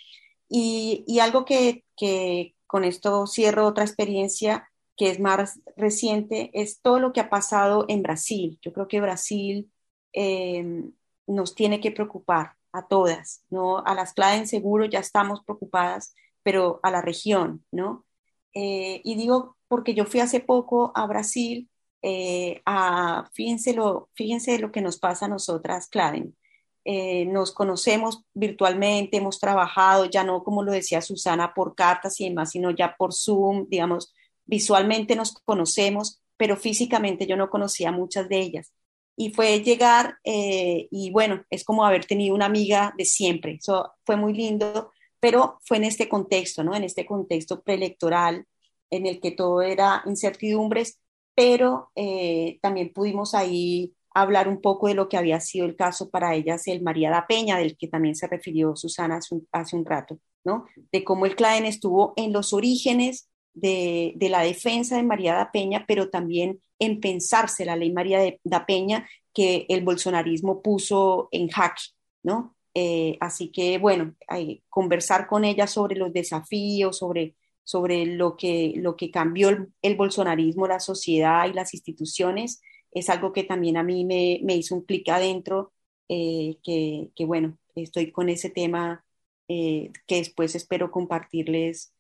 Y, 0.48 1.04
y 1.08 1.18
algo 1.18 1.46
que, 1.46 1.84
que, 1.98 2.54
con 2.68 2.84
esto 2.84 3.26
cierro 3.26 3.66
otra 3.66 3.84
experiencia 3.84 4.70
que 4.96 5.10
es 5.10 5.20
más 5.20 5.60
reciente, 5.76 6.52
es 6.54 6.80
todo 6.80 7.00
lo 7.00 7.12
que 7.12 7.22
ha 7.22 7.32
pasado 7.32 7.86
en 7.88 8.04
Brasil. 8.04 8.60
Yo 8.62 8.72
creo 8.72 8.88
que 8.88 9.02
Brasil 9.02 9.72
eh, 10.14 10.84
nos 11.26 11.56
tiene 11.56 11.82
que 11.82 11.92
preocupar 11.92 12.52
a 12.72 12.88
todas, 12.88 13.46
¿no? 13.50 13.80
A 13.80 13.96
las 13.96 14.14
claves 14.14 14.48
seguro 14.52 14.86
ya 14.86 15.00
estamos 15.00 15.44
preocupadas, 15.44 16.14
pero 16.44 16.80
a 16.84 16.92
la 16.92 17.02
región, 17.02 17.66
¿no? 17.72 18.06
Eh, 18.54 19.02
y 19.04 19.16
digo, 19.16 19.58
porque 19.68 19.96
yo 19.96 20.06
fui 20.06 20.20
hace 20.20 20.40
poco 20.40 20.92
a 20.94 21.08
Brasil 21.08 21.68
eh, 22.08 22.62
a, 22.68 23.28
fíjense 23.34 23.74
lo, 23.74 24.10
fíjense 24.14 24.60
lo 24.60 24.72
que 24.72 24.80
nos 24.80 25.00
pasa 25.00 25.26
a 25.26 25.30
nosotras, 25.30 25.88
Claden. 25.88 26.36
Eh, 26.84 27.26
nos 27.26 27.52
conocemos 27.52 28.22
virtualmente, 28.36 29.18
hemos 29.18 29.40
trabajado, 29.40 30.06
ya 30.06 30.24
no 30.24 30.44
como 30.44 30.62
lo 30.62 30.72
decía 30.72 31.02
Susana, 31.02 31.56
por 31.56 31.74
cartas 31.74 32.22
y 32.22 32.30
demás, 32.30 32.52
sino 32.52 32.70
ya 32.70 32.96
por 32.96 33.12
Zoom, 33.12 33.68
digamos, 33.70 34.14
visualmente 34.46 35.16
nos 35.16 35.34
conocemos, 35.34 36.22
pero 36.38 36.58
físicamente 36.58 37.26
yo 37.26 37.38
no 37.38 37.50
conocía 37.50 37.92
muchas 37.92 38.30
de 38.30 38.38
ellas. 38.38 38.72
Y 39.18 39.32
fue 39.32 39.62
llegar 39.62 40.20
eh, 40.24 40.88
y 40.92 41.10
bueno, 41.10 41.44
es 41.50 41.64
como 41.64 41.86
haber 41.86 42.06
tenido 42.06 42.36
una 42.36 42.46
amiga 42.46 42.94
de 43.00 43.06
siempre, 43.06 43.54
eso 43.54 43.94
fue 44.06 44.16
muy 44.16 44.34
lindo, 44.34 44.92
pero 45.20 45.58
fue 45.64 45.78
en 45.78 45.86
este 45.86 46.08
contexto, 46.08 46.64
¿no? 46.64 46.76
En 46.76 46.84
este 46.84 47.04
contexto 47.08 47.64
preelectoral 47.64 48.46
en 48.92 49.08
el 49.08 49.20
que 49.20 49.32
todo 49.32 49.64
era 49.64 50.04
incertidumbres, 50.06 51.00
pero 51.36 51.92
eh, 51.96 52.60
también 52.62 52.94
pudimos 52.94 53.36
ahí 53.36 53.94
hablar 54.16 54.48
un 54.48 54.62
poco 54.62 54.88
de 54.88 54.94
lo 54.94 55.10
que 55.10 55.18
había 55.18 55.42
sido 55.42 55.66
el 55.66 55.76
caso 55.76 56.10
para 56.10 56.34
ellas, 56.34 56.66
el 56.68 56.82
María 56.82 57.12
da 57.12 57.28
Peña, 57.28 57.58
del 57.58 57.78
que 57.78 57.90
también 57.90 58.16
se 58.16 58.28
refirió 58.28 58.76
Susana 58.78 59.20
hace 59.52 59.76
un, 59.76 59.86
rato, 59.86 60.18
¿no? 60.46 60.66
De 60.92 61.04
cómo 61.04 61.26
el 61.26 61.36
CLADEN 61.36 61.66
estuvo 61.66 62.14
en 62.16 62.32
los 62.32 62.54
orígenes 62.54 63.30
de, 63.54 64.16
la 64.18 64.42
defensa 64.42 64.96
de 64.96 65.04
María 65.04 65.36
da 65.36 65.52
Peña, 65.52 65.84
pero 65.86 66.10
también 66.10 66.62
en 66.80 67.02
pensarse 67.02 67.66
la 67.66 67.76
ley 67.76 67.92
María 67.92 68.20
da 68.44 68.66
Peña 68.66 69.06
que 69.34 69.66
el 69.68 69.84
bolsonarismo 69.84 70.62
puso 70.62 71.28
en 71.32 71.50
jaque, 71.50 71.84
¿no? 72.24 72.56
Eh, 72.74 73.18
así 73.20 73.52
que, 73.52 73.78
bueno, 73.80 74.16
hay, 74.28 74.64
conversar 74.70 75.28
con 75.28 75.44
ella 75.44 75.68
sobre 75.68 75.96
los 75.98 76.14
desafíos, 76.14 76.98
sobre, 77.00 77.36
sobre 77.66 78.06
lo, 78.06 78.38
que, 78.38 78.74
lo 78.78 78.96
que 78.96 79.12
cambió 79.12 79.50
el, 79.82 79.96
bolsonarismo, 79.98 80.68
la 80.68 80.80
sociedad 80.80 81.48
y 81.48 81.54
las 81.54 81.74
instituciones, 81.74 82.62
es 82.92 83.10
algo 83.10 83.34
que 83.34 83.44
también 83.44 83.76
a 83.76 83.84
mí 83.84 84.06
me, 84.06 84.40
me 84.44 84.56
hizo 84.56 84.76
un 84.76 84.86
clic 84.86 85.10
adentro, 85.10 85.74
eh, 86.08 86.58
que, 86.64 87.10
que, 87.16 87.26
bueno, 87.26 87.58
estoy 87.76 88.12
con 88.14 88.30
ese 88.30 88.50
tema 88.50 89.04
eh, 89.50 89.92
que 90.08 90.16
después 90.16 90.56
espero 90.56 90.92
compartirles 90.92 91.92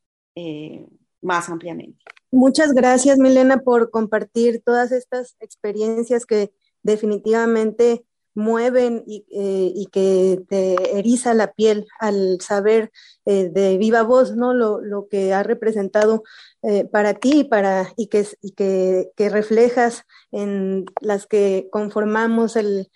más 1.22 1.50
ampliamente. 1.50 2.04
Muchas 2.32 2.74
gracias, 2.74 3.18
Milena, 3.18 3.60
por 3.60 3.90
compartir 3.90 4.62
todas 4.64 4.92
estas 4.92 5.38
experiencias 5.40 6.26
que 6.26 6.52
definitivamente 6.84 8.06
mueven 8.36 9.04
y, 9.08 9.26
eh, 9.32 9.86
que 9.92 10.42
te 10.48 11.00
eriza 11.00 11.34
la 11.34 11.54
piel 11.54 11.88
al 12.00 12.40
saber 12.42 12.92
eh, 13.26 13.50
de 13.50 13.78
viva 13.78 14.04
voz 14.04 14.36
¿no? 14.36 14.54
lo, 14.54 15.08
que 15.10 15.34
ha 15.34 15.42
representado 15.42 16.24
eh, 16.62 16.86
para 16.86 17.16
ti 17.16 17.40
y, 17.40 17.44
para, 17.46 17.94
y, 17.96 18.08
que, 18.08 18.28
y 18.42 18.52
que, 18.52 19.30
reflejas 19.30 20.04
en 20.32 20.86
las 21.02 21.26
que 21.26 21.68
conformamos 21.72 22.56
el 22.56 22.92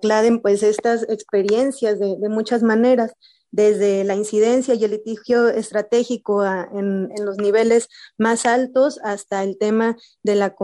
CLADEN, 0.00 0.40
pues 0.40 0.62
estas 0.62 1.02
experiencias 1.08 1.98
de 1.98 2.28
muchas 2.28 2.62
maneras 2.62 3.14
desde 3.54 4.02
la 4.02 4.16
incidencia 4.16 4.74
y 4.74 4.84
el 4.84 4.90
litigio 4.90 5.46
estratégico 5.48 6.44
en, 6.44 7.08
los 7.24 7.36
niveles 7.36 7.88
más 8.18 8.46
altos 8.46 8.98
hasta 9.04 9.44
el 9.44 9.58
tema 9.58 9.96
de, 10.24 10.34
la 10.34 10.56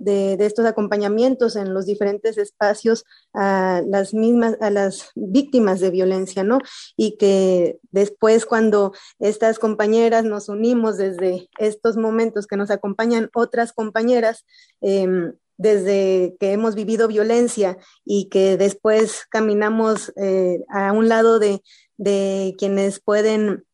de, 0.00 0.36
estos 0.40 0.64
acompañamientos 0.64 1.56
en 1.56 1.74
los 1.74 1.84
diferentes 1.84 2.38
espacios 2.38 3.04
a 3.34 3.82
las 3.86 4.14
mismas, 4.14 4.56
a 4.62 4.70
las 4.70 5.10
víctimas 5.14 5.80
de 5.80 5.90
violencia, 5.90 6.42
¿no? 6.42 6.58
Y 6.96 7.18
que 7.18 7.80
después 7.90 8.46
cuando 8.46 8.92
estas 9.18 9.58
compañeras 9.58 10.24
nos 10.24 10.48
unimos 10.48 10.96
desde 10.96 11.50
estos 11.58 11.98
momentos 11.98 12.46
que 12.46 12.56
nos 12.56 12.70
acompañan 12.70 13.28
otras 13.34 13.74
compañeras, 13.74 14.46
em, 14.80 15.34
desde 15.58 16.36
que 16.38 16.52
hemos 16.52 16.76
vivido 16.76 17.08
violencia 17.08 17.76
y 18.04 18.28
que 18.28 18.56
después 18.56 19.26
caminamos 19.28 20.12
eh, 20.16 20.60
a 20.68 20.92
un 20.92 21.08
lado 21.08 21.40
de, 21.40 21.62
de 21.98 22.54
quienes 22.56 23.00
pueden, 23.00 23.66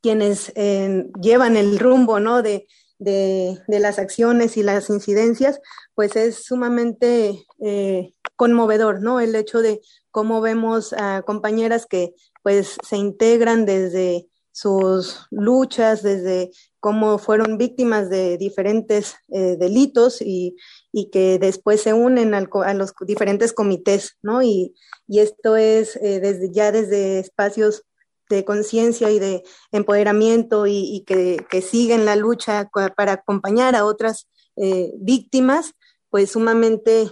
quienes 0.00 0.52
eh, 0.54 1.06
llevan 1.20 1.56
el 1.56 1.78
rumbo, 1.78 2.20
¿no? 2.20 2.42
De, 2.42 2.66
de, 2.98 3.60
las 3.66 3.98
acciones 3.98 4.56
y 4.56 4.62
las 4.62 4.88
incidencias, 4.88 5.60
pues 5.94 6.16
es 6.16 6.44
sumamente 6.44 7.44
eh, 7.60 8.14
conmovedor, 8.36 9.02
¿no? 9.02 9.20
El 9.20 9.34
hecho 9.34 9.60
de 9.60 9.80
cómo 10.10 10.40
vemos 10.40 10.92
a 10.94 11.22
compañeras 11.22 11.86
que 11.86 12.14
pues 12.42 12.76
se 12.86 12.96
integran 12.96 13.66
desde 13.66 14.28
sus 14.54 15.26
luchas, 15.32 16.04
desde 16.04 16.52
cómo 16.78 17.18
fueron 17.18 17.58
víctimas 17.58 18.08
de 18.08 18.38
diferentes 18.38 19.16
eh, 19.32 19.56
delitos 19.58 20.22
y, 20.22 20.56
y, 20.92 21.10
que 21.10 21.40
después 21.40 21.82
se 21.82 21.92
unen 21.92 22.34
a 22.34 22.74
los 22.74 22.94
diferentes 23.04 23.52
comités, 23.52 24.16
¿no? 24.22 24.42
Y, 24.42 24.76
y 25.08 25.18
esto 25.18 25.56
es 25.56 25.96
eh, 25.96 26.20
desde, 26.20 26.52
ya 26.52 26.70
desde 26.70 27.18
espacios 27.18 27.82
de 28.30 28.44
conciencia 28.44 29.10
y 29.10 29.18
de 29.18 29.42
empoderamiento 29.72 30.68
y, 30.68 31.02
que, 31.04 31.44
siguen 31.60 32.04
la 32.04 32.14
lucha 32.14 32.70
para 32.96 33.12
acompañar 33.12 33.74
a 33.74 33.84
otras 33.84 34.28
eh, 34.54 34.92
víctimas, 34.98 35.72
pues 36.10 36.30
sumamente 36.30 37.10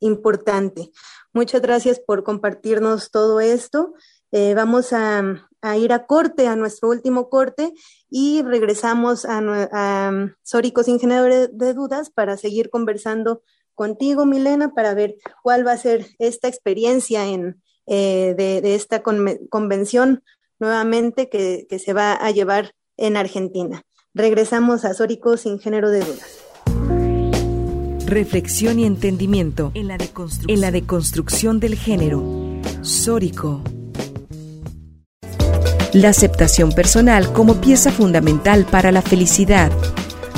importante. 0.00 0.90
Muchas 1.34 1.60
gracias 1.60 2.00
por 2.00 2.24
compartirnos 2.24 3.10
todo 3.10 3.40
esto. 3.40 3.92
Vamos 4.32 4.92
a, 4.92 5.48
a 5.62 5.76
ir 5.76 5.92
a 5.92 6.06
corte, 6.06 6.46
a 6.46 6.56
nuestro 6.56 6.88
último 6.88 7.28
corte, 7.28 7.72
y 8.08 8.42
regresamos 8.42 9.24
a, 9.24 9.40
a 9.72 10.34
Sórico 10.42 10.82
sin 10.82 10.98
de 10.98 11.74
dudas 11.74 12.10
para 12.10 12.36
seguir 12.36 12.70
conversando 12.70 13.42
contigo, 13.74 14.26
Milena, 14.26 14.74
para 14.74 14.94
ver 14.94 15.16
cuál 15.42 15.66
va 15.66 15.72
a 15.72 15.78
ser 15.78 16.06
esta 16.18 16.48
experiencia 16.48 17.26
en, 17.26 17.62
eh, 17.86 18.34
de, 18.36 18.74
esta 18.74 19.02
convención 19.02 20.22
nuevamente 20.58 21.28
que, 21.28 21.66
que, 21.68 21.78
se 21.78 21.92
va 21.92 22.12
a 22.12 22.30
llevar 22.30 22.74
en 22.96 23.16
Argentina. 23.16 23.82
Regresamos 24.12 24.84
a 24.84 24.92
Sórico 24.92 25.36
sin 25.36 25.58
género 25.58 25.90
de 25.90 26.00
dudas. 26.00 26.44
Reflexión 28.06 28.78
y 28.78 28.84
entendimiento 28.84 29.70
en 29.74 29.88
la 29.88 29.96
deconstrucción, 29.96 30.50
en 30.50 30.60
la 30.60 30.70
deconstrucción 30.70 31.60
del 31.60 31.76
género. 31.76 32.22
Sórico. 32.82 33.62
La 35.92 36.10
aceptación 36.10 36.70
personal 36.70 37.32
como 37.32 37.60
pieza 37.60 37.90
fundamental 37.90 38.64
para 38.64 38.92
la 38.92 39.02
felicidad. 39.02 39.72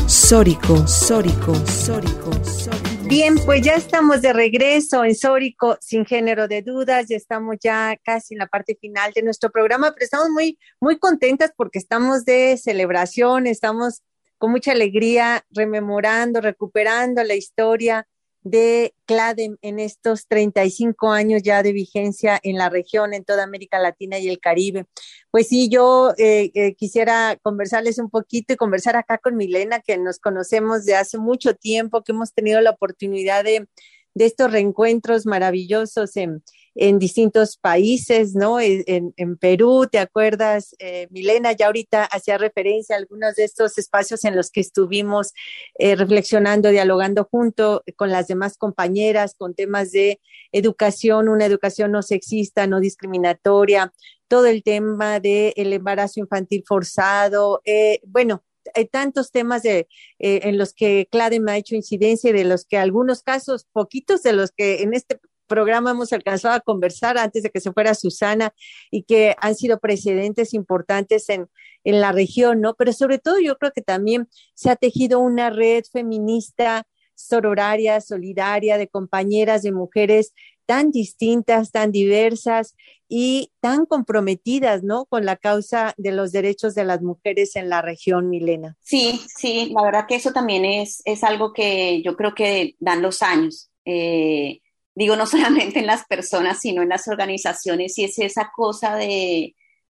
Sórico, 0.07 0.87
Sórico, 0.89 1.55
Sórico, 1.67 2.33
Sórico. 2.43 2.89
Bien, 3.05 3.35
pues 3.45 3.61
ya 3.61 3.75
estamos 3.75 4.23
de 4.23 4.33
regreso 4.33 5.05
en 5.05 5.15
Sórico, 5.15 5.77
sin 5.79 6.07
género 6.07 6.49
de 6.49 6.63
dudas, 6.63 7.05
ya 7.07 7.17
estamos 7.17 7.57
ya 7.63 7.99
casi 8.03 8.33
en 8.33 8.39
la 8.39 8.47
parte 8.47 8.79
final 8.81 9.13
de 9.13 9.23
nuestro 9.23 9.51
programa, 9.51 9.93
pero 9.93 10.07
estamos 10.07 10.31
muy, 10.31 10.59
muy 10.81 10.99
contentas 10.99 11.53
porque 11.55 11.79
estamos 11.79 12.25
de 12.25 12.57
celebración, 12.57 13.47
estamos 13.47 14.01
con 14.39 14.53
mucha 14.53 14.73
alegría 14.73 15.45
rememorando, 15.51 16.41
recuperando 16.41 17.23
la 17.25 17.35
historia 17.35 18.07
de 18.43 18.95
CLADEM 19.07 19.57
en 19.63 19.79
estos 19.79 20.27
35 20.27 21.11
años 21.11 21.43
ya 21.43 21.63
de 21.63 21.73
vigencia 21.73 22.41
en 22.43 22.57
la 22.57 22.69
región, 22.69 23.15
en 23.15 23.25
toda 23.25 23.45
América 23.45 23.79
Latina 23.79 24.19
y 24.19 24.29
el 24.29 24.41
Caribe. 24.41 24.87
Pues 25.31 25.49
sí, 25.49 25.69
yo 25.69 26.13
eh, 26.19 26.51
eh, 26.55 26.75
quisiera 26.75 27.39
conversarles 27.43 27.99
un 27.99 28.11
poquito 28.11 28.53
y 28.53 28.57
conversar 28.57 28.97
acá 28.97 29.19
con 29.19 29.37
Milena, 29.37 29.81
que 29.81 29.97
nos 29.99 30.19
conocemos 30.19 30.85
de 30.85 30.97
hace 30.97 31.19
mucho 31.19 31.55
tiempo, 31.55 32.03
que 32.03 32.13
hemos 32.13 32.33
tenido 32.35 32.61
la 32.61 32.71
oportunidad 32.71 33.45
de, 33.45 33.69
de 34.15 34.25
estos 34.27 34.51
reencuentros 34.51 35.27
maravillosos 35.27 36.17
en, 36.17 36.43
en 36.75 36.99
distintos 36.99 37.57
países, 37.57 38.35
¿no? 38.35 38.61
En, 38.61 39.13
en 39.17 39.37
Perú, 39.37 39.89
¿te 39.91 39.99
acuerdas, 39.99 40.75
eh, 40.79 41.07
Milena? 41.11 41.53
Ya 41.53 41.67
ahorita 41.67 42.05
hacía 42.05 42.39
referencia 42.39 42.97
a 42.97 42.99
algunos 42.99 43.35
de 43.35 43.45
estos 43.45 43.79
espacios 43.79 44.25
en 44.25 44.37
los 44.37 44.51
que 44.51 44.61
estuvimos 44.61 45.33
eh, 45.79 45.97
reflexionando, 45.97 46.71
dialogando 46.71 47.29
junto 47.31 47.83
con 47.97 48.11
las 48.11 48.29
demás 48.29 48.57
compañeras 48.57 49.35
con 49.37 49.55
temas 49.55 49.93
de 49.93 50.21
educación, 50.53 51.29
una 51.29 51.47
educación 51.47 51.93
no 51.93 52.03
sexista, 52.03 52.67
no 52.67 52.81
discriminatoria, 52.81 53.93
todo 54.29 54.47
el 54.47 54.63
tema 54.63 55.21
del 55.21 55.53
el 55.57 55.73
embarazo 55.73 56.21
infantil 56.21 56.65
forzado, 56.67 57.61
eh, 57.65 58.01
bueno, 58.07 58.43
hay 58.75 58.87
tantos 58.87 59.31
temas 59.31 59.63
de, 59.63 59.89
eh, 60.19 60.41
en 60.45 60.59
los 60.59 60.73
que 60.73 61.09
CLADEM 61.11 61.49
ha 61.49 61.57
hecho 61.57 61.75
incidencia 61.75 62.31
y 62.31 62.33
de 62.33 62.45
los 62.45 62.65
que 62.65 62.79
algunos 62.79 63.23
casos, 63.23 63.67
poquitos 63.73 64.23
de 64.23 64.33
los 64.33 64.53
que 64.53 64.83
en 64.83 64.95
este 64.95 65.21
programa 65.53 65.91
hemos 65.91 66.15
alcanzado 66.15 66.55
a 66.55 66.61
conversar 66.61 67.19
antes 67.19 67.43
de 67.43 67.51
que 67.51 67.61
se 67.61 67.73
fuera 67.73 67.95
Susana 67.95 68.55
y 68.91 69.03
que 69.03 69.37
han 69.39 69.55
sido 69.55 69.79
precedentes 69.79 70.55
importantes 70.55 71.29
en, 71.29 71.47
en 71.85 72.01
la 72.01 72.11
región, 72.11 72.63
¿no? 72.63 72.75
Pero 72.75 72.95
sobre 72.95 73.19
todo 73.19 73.39
yo 73.39 73.59
creo 73.59 73.71
que 73.73 73.83
también 73.83 74.29
se 74.55 74.71
ha 74.71 74.77
tejido 74.77 75.21
una 75.21 75.51
red 75.51 75.85
feminista, 75.93 76.87
sororaria, 77.15 78.01
solidaria, 78.01 78.79
de 78.79 78.89
compañeras, 78.89 79.63
de 79.63 79.73
mujeres 79.73 80.33
tan 80.65 80.91
distintas, 80.91 81.71
tan 81.71 81.93
diversas 81.93 82.75
y 83.09 83.53
tan 83.61 83.85
comprometidas, 83.85 84.83
¿no? 84.83 85.05
Con 85.05 85.27
la 85.27 85.37
causa 85.37 85.93
de 85.99 86.13
los 86.13 86.33
derechos 86.33 86.75
de 86.75 86.85
las 86.85 87.03
mujeres 87.03 87.57
en 87.57 87.69
la 87.69 87.83
región, 87.83 88.31
Milena. 88.31 88.79
Sí, 88.81 89.21
sí, 89.37 89.71
la 89.75 89.83
verdad 89.83 90.07
que 90.09 90.15
eso 90.15 90.33
también 90.33 90.65
es, 90.65 91.03
es 91.05 91.25
algo 91.25 91.53
que 91.53 92.01
yo 92.03 92.17
creo 92.17 92.35
que 92.35 92.75
dan 92.81 93.03
los 93.03 93.21
años. 93.21 93.71
Eh, 93.85 94.62
digo, 94.95 95.17
no 95.17 95.27
solamente 95.27 95.81
en 95.81 95.87
las 95.87 96.05
personas, 96.07 96.61
sino 96.61 96.83
en 96.83 96.89
las 96.89 97.09
organizaciones, 97.09 97.99
y 97.99 98.05
es 98.05 98.19
esa 98.19 98.53
cosa 98.55 98.97
de, 98.97 99.55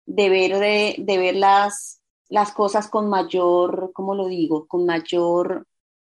de 0.06 0.28
ver, 0.28 0.58
de, 0.58 1.18
ver 1.18 1.36
las, 1.36 2.00
las 2.28 2.52
cosas 2.52 2.88
con 2.88 3.08
mayor, 3.08 3.90
¿cómo 3.94 4.14
lo 4.14 4.28
digo? 4.28 4.66
Con 4.66 4.86
mayor, 4.86 5.66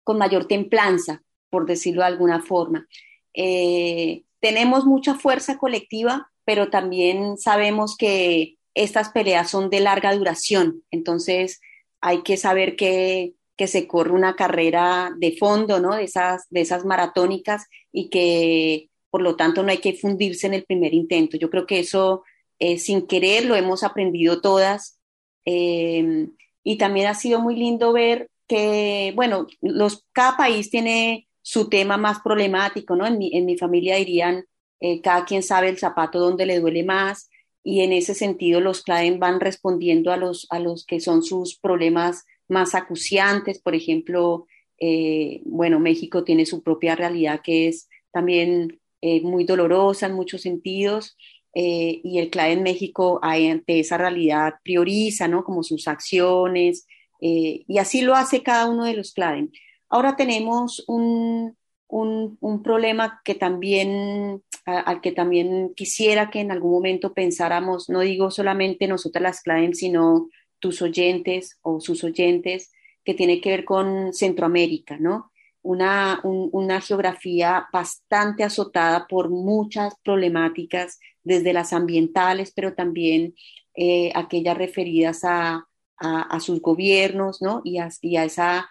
con 0.05 0.19
mayor 0.19 0.47
templanza, 0.47 1.23
por 1.51 1.67
decirlo 1.67 2.03
de 2.03 2.09
alguna 2.09 2.43
forma. 2.43 2.87
Eh, 3.35 4.25
tenemos 4.41 4.85
mucha 4.85 5.15
fuerza 5.15 5.59
colectiva, 5.59 6.31
pero 6.45 6.71
también 6.71 7.39
sabemos 7.39 7.97
que 7.97 8.57
estas 8.75 9.11
peleas 9.11 9.51
son 9.51 9.71
de 9.71 9.81
larga 9.81 10.15
duración, 10.15 10.83
entonces 10.91 11.61
hay 12.01 12.23
que 12.23 12.37
saber 12.37 12.75
que, 12.75 13.35
que 13.57 13.67
se 13.67 13.87
corre 13.87 14.13
una 14.13 14.35
carrera 14.35 15.13
de 15.19 15.37
fondo, 15.37 15.81
¿no? 15.81 15.97
De 15.97 16.05
esas, 16.05 16.47
de 16.51 16.61
esas 16.63 16.85
maratónicas 16.85 17.67
y 17.93 18.09
que 18.11 18.89
por 19.11 19.23
lo 19.23 19.37
tanto 19.37 19.63
no 19.63 19.71
hay 19.71 19.79
que 19.79 19.93
fundirse 19.93 20.47
en 20.47 20.55
el 20.55 20.65
primer 20.65 20.95
intento. 20.95 21.37
Yo 21.37 21.51
creo 21.51 21.67
que 21.67 21.81
eso 21.81 22.25
eh, 22.59 22.79
sin 22.79 23.07
querer 23.07 23.45
lo 23.45 23.57
hemos 23.57 23.83
aprendido 23.83 24.41
todas 24.41 24.99
eh, 25.45 26.29
y 26.65 26.79
también 26.79 27.09
ha 27.09 27.15
sido 27.15 27.41
muy 27.41 27.57
lindo 27.57 27.93
ver 27.93 28.31
que, 28.47 29.13
bueno, 29.15 29.47
los, 29.61 30.07
cada 30.13 30.37
país 30.37 30.71
tiene 30.71 31.29
su 31.43 31.69
tema 31.69 31.97
más 31.97 32.21
problemático, 32.21 32.97
¿no? 32.97 33.07
En 33.07 33.19
mi, 33.19 33.37
en 33.37 33.47
mi 33.47 33.57
familia 33.57 33.97
dirían, 33.97 34.45
eh, 34.81 35.01
cada 35.01 35.25
quien 35.25 35.43
sabe 35.43 35.69
el 35.69 35.79
zapato 35.79 36.19
donde 36.19 36.47
le 36.47 36.61
duele 36.61 36.83
más 36.83 37.31
y 37.65 37.83
en 37.83 37.93
ese 37.93 38.15
sentido 38.15 38.61
los 38.61 38.83
CLADEN 38.83 39.19
van 39.21 39.41
respondiendo 39.41 40.13
a 40.13 40.17
los, 40.17 40.47
a 40.51 40.59
los 40.59 40.85
que 40.85 41.01
son 41.01 41.23
sus 41.23 41.59
problemas 41.59 42.25
más 42.53 42.75
acuciantes, 42.75 43.61
por 43.61 43.75
ejemplo, 43.75 44.47
eh, 44.79 45.41
bueno, 45.45 45.81
México 45.81 46.25
tiene 46.25 46.47
su 46.47 46.63
propia 46.63 46.95
realidad 46.95 47.41
que 47.43 47.69
es 47.69 47.89
también 48.13 48.81
eh, 49.01 49.23
muy 49.23 49.45
dolorosa 49.45 50.07
en 50.07 50.15
muchos 50.15 50.43
sentidos. 50.43 51.17
y 51.55 52.19
el 52.19 52.31
CLADEN 52.31 52.63
México 52.63 53.21
ante 53.23 53.81
esa 53.81 53.99
realidad 53.99 54.55
prioriza, 54.65 55.29
¿no? 55.29 55.45
Como 55.45 55.63
sus 55.63 55.87
acciones, 55.87 56.87
y 57.21 57.79
así 57.79 58.01
lo 58.01 58.15
hace 58.15 58.43
cada 58.43 58.71
uno 58.71 58.85
de 58.87 58.95
los 58.95 59.13
CLADEN. 59.13 59.53
Ahora 59.91 60.17
tenemos 60.17 60.83
un, 60.89 61.55
un, 61.93 62.63
problema 62.63 63.21
que 63.25 63.35
también, 63.35 64.43
al 64.65 65.01
que 65.01 65.13
también 65.13 65.73
quisiera 65.77 66.31
que 66.31 66.41
en 66.41 66.51
algún 66.51 66.73
momento 66.73 67.13
pensáramos, 67.13 67.91
no 67.91 68.01
digo 68.01 68.31
solamente 68.31 68.89
nosotras 68.89 69.23
las 69.23 69.43
CLADEM, 69.43 69.75
sino 69.75 70.31
tus 70.63 70.81
oyentes 70.81 71.59
o 71.61 71.81
sus 71.81 72.05
oyentes, 72.05 72.71
que 73.05 73.15
tiene 73.15 73.41
que 73.41 73.51
ver 73.51 73.65
con 73.65 74.15
Centroamérica, 74.15 74.97
¿no? 74.97 75.33
Una, 75.61 76.21
una 76.23 76.81
geografía 76.81 77.69
bastante 77.73 78.45
azotada 78.45 79.07
por 79.09 79.29
muchas 79.29 79.95
problemáticas, 80.05 81.01
desde 81.25 81.53
las 81.53 81.73
ambientales, 81.73 82.53
pero 82.55 82.75
también 82.75 83.35
eh, 83.75 84.11
aquellas 84.15 84.57
referidas 84.57 85.25
a, 85.25 85.67
a, 85.97 86.41
sus 86.41 86.61
gobiernos, 86.61 87.43
¿no? 87.43 87.61
Y 87.65 87.79
a, 87.79 87.89
y 88.01 88.17
a 88.17 88.25
esa 88.25 88.69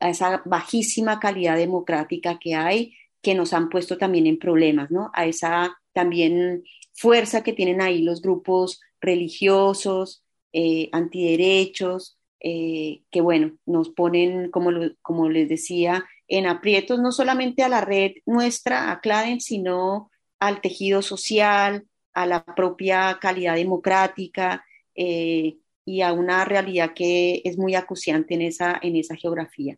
a 0.00 0.08
esa 0.08 0.42
bajísima 0.46 1.20
calidad 1.20 1.56
democrática 1.56 2.38
que 2.38 2.54
hay, 2.54 2.94
que 3.20 3.34
nos 3.34 3.52
han 3.52 3.68
puesto 3.68 3.98
también 3.98 4.26
en 4.26 4.38
problemas, 4.38 4.90
¿no? 4.90 5.10
A 5.12 5.26
esa 5.26 5.78
también 5.92 6.64
fuerza 6.94 7.42
que 7.42 7.52
tienen 7.52 7.82
ahí 7.82 8.02
los 8.02 8.22
grupos 8.22 8.80
religiosos, 9.00 10.24
eh, 10.52 10.88
antiderechos, 10.92 12.18
eh, 12.40 13.02
que 13.10 13.20
bueno, 13.20 13.56
nos 13.66 13.90
ponen, 13.90 14.50
como, 14.50 14.70
como 15.02 15.28
les 15.28 15.48
decía, 15.48 16.04
en 16.28 16.46
aprietos 16.46 16.98
no 17.00 17.12
solamente 17.12 17.62
a 17.62 17.68
la 17.68 17.80
red 17.80 18.12
nuestra, 18.26 18.90
a 18.90 19.00
CLADEN, 19.00 19.40
sino 19.40 20.10
al 20.38 20.60
tejido 20.60 21.02
social, 21.02 21.86
a 22.14 22.26
la 22.26 22.44
propia 22.44 23.18
calidad 23.20 23.56
democrática, 23.56 24.64
eh, 24.94 25.56
y 25.84 26.02
a 26.02 26.12
una 26.12 26.44
realidad 26.44 26.92
que 26.94 27.42
es 27.44 27.58
muy 27.58 27.74
acuciante 27.74 28.34
en 28.34 28.42
esa, 28.42 28.78
en 28.82 28.96
esa 28.96 29.16
geografía. 29.16 29.76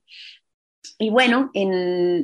Y 0.98 1.10
bueno, 1.10 1.50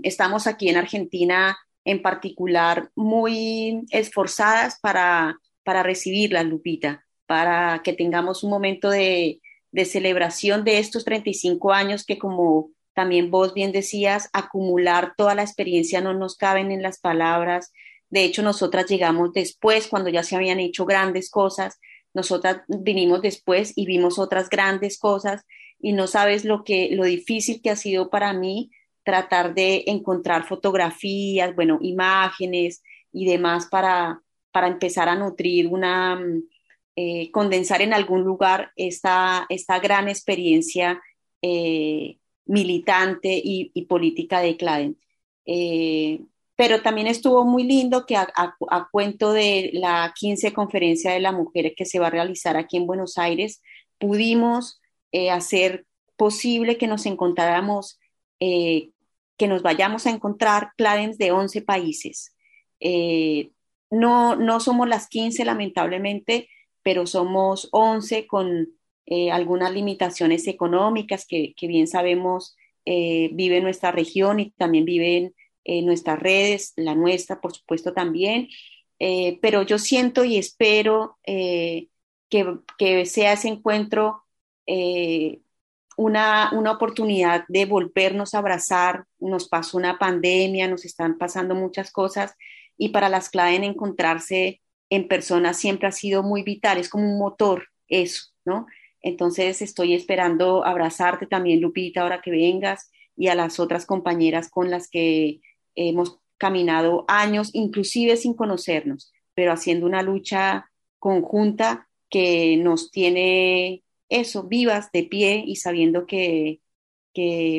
estamos 0.02 0.46
aquí 0.46 0.68
en 0.68 0.76
Argentina 0.76 1.56
en 1.84 2.02
particular 2.02 2.90
muy 2.94 3.86
esforzadas 3.90 4.78
para, 4.80 5.38
para 5.62 5.82
recibirla, 5.82 6.42
Lupita, 6.42 7.06
para 7.28 7.82
que 7.84 7.92
tengamos 7.92 8.42
un 8.42 8.50
momento 8.50 8.88
de, 8.88 9.40
de 9.70 9.84
celebración 9.84 10.64
de 10.64 10.78
estos 10.78 11.04
35 11.04 11.72
años 11.72 12.04
que 12.04 12.18
como 12.18 12.70
también 12.94 13.30
vos 13.30 13.54
bien 13.54 13.70
decías, 13.70 14.28
acumular 14.32 15.14
toda 15.16 15.36
la 15.36 15.42
experiencia 15.42 16.00
no 16.00 16.14
nos 16.14 16.36
caben 16.36 16.72
en 16.72 16.82
las 16.82 16.98
palabras. 16.98 17.72
De 18.10 18.24
hecho, 18.24 18.42
nosotras 18.42 18.86
llegamos 18.86 19.32
después, 19.34 19.86
cuando 19.86 20.10
ya 20.10 20.24
se 20.24 20.34
habían 20.34 20.58
hecho 20.58 20.84
grandes 20.84 21.30
cosas, 21.30 21.78
nosotras 22.12 22.62
vinimos 22.66 23.22
después 23.22 23.72
y 23.76 23.86
vimos 23.86 24.18
otras 24.18 24.48
grandes 24.48 24.98
cosas 24.98 25.44
y 25.78 25.92
no 25.92 26.06
sabes 26.06 26.44
lo 26.44 26.64
que 26.64 26.88
lo 26.90 27.04
difícil 27.04 27.60
que 27.62 27.70
ha 27.70 27.76
sido 27.76 28.10
para 28.10 28.32
mí 28.32 28.70
tratar 29.04 29.54
de 29.54 29.84
encontrar 29.86 30.46
fotografías, 30.46 31.54
bueno, 31.54 31.78
imágenes 31.80 32.82
y 33.12 33.26
demás 33.26 33.66
para, 33.70 34.22
para 34.50 34.66
empezar 34.66 35.08
a 35.08 35.14
nutrir 35.14 35.68
una, 35.68 36.16
mm, 36.16 36.42
eh, 37.00 37.30
condensar 37.30 37.80
en 37.80 37.94
algún 37.94 38.24
lugar 38.24 38.72
esta, 38.74 39.46
esta 39.50 39.78
gran 39.78 40.08
experiencia 40.08 41.00
eh, 41.42 42.18
militante 42.44 43.40
y, 43.40 43.70
política 43.82 44.40
de 44.40 44.56
Claden. 44.56 44.98
Eh, 45.46 46.22
pero 46.56 46.82
también 46.82 47.06
estuvo 47.06 47.44
muy 47.44 47.62
lindo 47.62 48.04
que 48.04 48.16
a, 48.16 48.28
cuento 48.90 49.32
de 49.32 49.70
la 49.74 50.12
15 50.18 50.52
conferencia 50.52 51.12
de 51.12 51.20
la 51.20 51.30
mujer 51.30 51.72
que 51.76 51.84
se 51.84 52.00
va 52.00 52.08
a 52.08 52.10
realizar 52.10 52.56
aquí 52.56 52.76
en 52.78 52.88
Buenos 52.88 53.16
Aires, 53.16 53.62
pudimos 53.98 54.80
hacer 55.30 55.86
posible 56.16 56.78
que 56.78 56.88
nos 56.88 57.06
encontráramos, 57.06 58.00
que 58.40 59.46
nos 59.46 59.62
vayamos 59.62 60.04
a 60.06 60.10
encontrar 60.10 60.72
cladens 60.76 61.16
de 61.16 61.30
11 61.30 61.62
países. 61.62 62.34
No, 63.88 64.34
no 64.34 64.58
somos 64.58 64.88
las 64.88 65.06
15 65.06 65.44
lamentablemente, 65.44 66.48
pero 66.88 67.06
somos 67.06 67.68
11 67.72 68.26
con 68.26 68.68
algunas 69.32 69.72
limitaciones 69.72 70.46
económicas 70.46 71.26
que, 71.26 71.52
que 71.54 71.66
bien 71.66 71.86
sabemos 71.86 72.56
vive 72.84 73.60
nuestra 73.60 73.92
región 73.92 74.40
y 74.40 74.50
también 74.52 74.86
viven 74.86 75.34
eh, 75.70 75.82
nuestras 75.82 76.18
redes, 76.18 76.72
la 76.76 76.94
nuestra, 76.94 77.42
por 77.42 77.54
supuesto, 77.54 77.92
también. 77.92 78.48
Eh, 78.98 79.38
pero 79.42 79.60
yo 79.60 79.78
siento 79.78 80.24
y 80.24 80.38
espero 80.38 81.18
eh, 81.24 81.88
que, 82.30 83.04
sea 83.04 83.34
ese 83.34 83.48
encuentro 83.48 84.24
una, 85.98 86.50
una, 86.54 86.72
oportunidad 86.72 87.44
de 87.48 87.66
volvernos 87.66 88.32
a 88.32 88.38
abrazar. 88.38 89.04
Nos 89.18 89.46
pasó 89.46 89.76
una 89.76 89.98
pandemia, 89.98 90.68
nos 90.68 90.86
están 90.86 91.18
pasando 91.18 91.54
muchas 91.54 91.90
cosas 91.92 92.34
y 92.78 92.88
para 92.88 93.10
las 93.10 93.28
CLADEN 93.28 93.64
encontrarse 93.64 94.62
en 94.90 95.08
persona 95.08 95.54
siempre 95.54 95.88
ha 95.88 95.92
sido 95.92 96.22
muy 96.22 96.42
vital, 96.42 96.78
es 96.78 96.88
como 96.88 97.10
un 97.10 97.18
motor 97.18 97.68
eso, 97.88 98.28
¿no? 98.44 98.66
Entonces 99.00 99.62
estoy 99.62 99.94
esperando 99.94 100.64
abrazarte 100.64 101.26
también, 101.26 101.60
Lupita, 101.60 102.02
ahora 102.02 102.20
que 102.20 102.30
vengas 102.30 102.90
y 103.16 103.28
a 103.28 103.34
las 103.34 103.60
otras 103.60 103.86
compañeras 103.86 104.50
con 104.50 104.70
las 104.70 104.88
que 104.88 105.40
hemos 105.74 106.18
caminado 106.36 107.04
años, 107.08 107.50
inclusive 107.52 108.16
sin 108.16 108.34
conocernos, 108.34 109.12
pero 109.34 109.52
haciendo 109.52 109.86
una 109.86 110.02
lucha 110.02 110.70
conjunta 110.98 111.88
que 112.10 112.56
nos 112.56 112.90
tiene 112.90 113.82
eso, 114.08 114.44
vivas, 114.44 114.90
de 114.92 115.04
pie 115.04 115.44
y 115.46 115.56
sabiendo 115.56 116.06
que, 116.06 116.60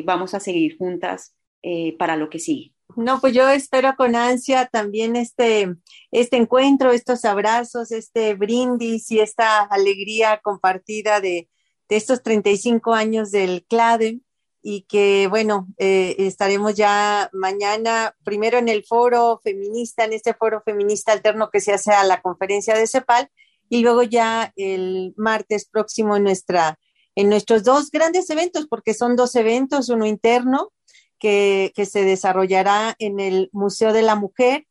vamos 0.04 0.32
a 0.32 0.40
seguir 0.40 0.78
juntas 0.78 1.34
eh, 1.62 1.94
para 1.98 2.16
lo 2.16 2.30
que 2.30 2.38
sigue. 2.38 2.72
No, 2.96 3.20
pues 3.20 3.34
yo 3.34 3.48
espero 3.48 3.94
con 3.96 4.16
ansia 4.16 4.66
también 4.66 5.16
este, 5.16 5.74
este 6.10 6.36
encuentro, 6.36 6.92
estos 6.92 7.24
abrazos, 7.24 7.92
este 7.92 8.34
brindis 8.34 9.10
y 9.10 9.20
esta 9.20 9.62
alegría 9.62 10.40
compartida 10.42 11.20
de, 11.20 11.48
de 11.88 11.96
estos 11.96 12.22
35 12.22 12.94
años 12.94 13.30
del 13.30 13.64
CLADE 13.68 14.20
y 14.62 14.82
que, 14.82 15.26
bueno, 15.28 15.68
eh, 15.78 16.16
estaremos 16.18 16.74
ya 16.74 17.30
mañana, 17.32 18.14
primero 18.24 18.58
en 18.58 18.68
el 18.68 18.84
foro 18.84 19.40
feminista, 19.42 20.04
en 20.04 20.12
este 20.12 20.34
foro 20.34 20.62
feminista 20.64 21.12
alterno 21.12 21.50
que 21.50 21.60
se 21.60 21.72
hace 21.72 21.92
a 21.92 22.04
la 22.04 22.20
conferencia 22.20 22.74
de 22.74 22.86
CEPAL, 22.86 23.30
y 23.68 23.80
luego 23.80 24.02
ya 24.02 24.52
el 24.56 25.14
martes 25.16 25.66
próximo 25.66 26.16
en, 26.16 26.24
nuestra, 26.24 26.78
en 27.14 27.28
nuestros 27.28 27.62
dos 27.64 27.90
grandes 27.90 28.28
eventos, 28.28 28.66
porque 28.68 28.94
son 28.94 29.16
dos 29.16 29.34
eventos, 29.36 29.88
uno 29.88 30.06
interno 30.06 30.72
que, 31.20 31.72
se 31.86 32.04
desarrollará 32.04 32.96
en 32.98 33.20
el 33.20 33.50
Museo 33.52 33.92
de 33.92 34.02
la 34.02 34.16
Mujer 34.16 34.66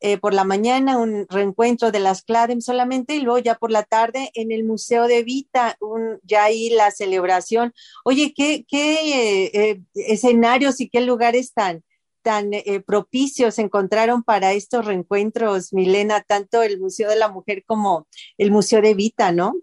eh, 0.00 0.18
por 0.18 0.34
la 0.34 0.44
mañana 0.44 0.98
un 0.98 1.26
reencuentro 1.28 1.92
de 1.92 2.00
las 2.00 2.22
CLADEM 2.22 2.60
solamente 2.60 3.14
y 3.14 3.20
luego 3.20 3.38
ya 3.38 3.54
por 3.54 3.70
la 3.70 3.84
tarde 3.84 4.30
en 4.34 4.50
el 4.50 4.64
Museo 4.64 5.06
de 5.06 5.22
Vita, 5.22 5.76
un, 5.80 6.18
ya 6.24 6.44
ahí 6.44 6.70
la 6.70 6.90
celebración. 6.90 7.72
Oye, 8.04 8.34
¿qué, 8.36 8.64
qué 8.68 9.44
eh, 9.44 9.50
eh, 9.54 9.80
escenarios 9.94 10.80
y 10.80 10.88
qué 10.88 11.00
lugares 11.00 11.54
tan, 11.54 11.84
tan 12.22 12.50
propicios 12.84 13.58
encontraron 13.58 14.22
para 14.22 14.52
estos 14.52 14.84
reencuentros, 14.84 15.72
Milena, 15.72 16.20
tanto 16.20 16.62
el 16.62 16.80
Museo 16.80 17.08
de 17.08 17.16
la 17.16 17.28
Mujer 17.28 17.64
como 17.64 18.06
el 18.38 18.50
Museo 18.50 18.82
de 18.82 18.94
Vita, 18.94 19.32
¿no? 19.32 19.54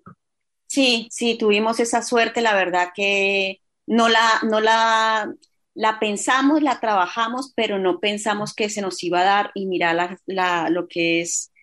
Sí, 0.68 1.08
sí, 1.10 1.36
tuvimos 1.36 1.80
esa 1.80 2.02
suerte, 2.04 2.42
la 2.42 2.54
verdad 2.54 2.90
que 2.96 3.62
no 3.88 4.08
la, 4.08 4.40
no 4.44 4.62
la 4.62 5.34
la 5.80 5.98
pensamos, 5.98 6.62
la 6.62 6.82
trabajamos, 6.82 7.54
pero 7.56 7.80
no 7.80 8.02
pensamos 8.02 8.54
que 8.54 8.70
se 8.70 8.82
nos 8.82 9.02
iba 9.02 9.22
a 9.22 9.24
dar 9.24 9.52
y 9.56 9.66
mira 9.66 9.94
lo 10.70 10.88
que 10.90 11.22
es 11.22 11.54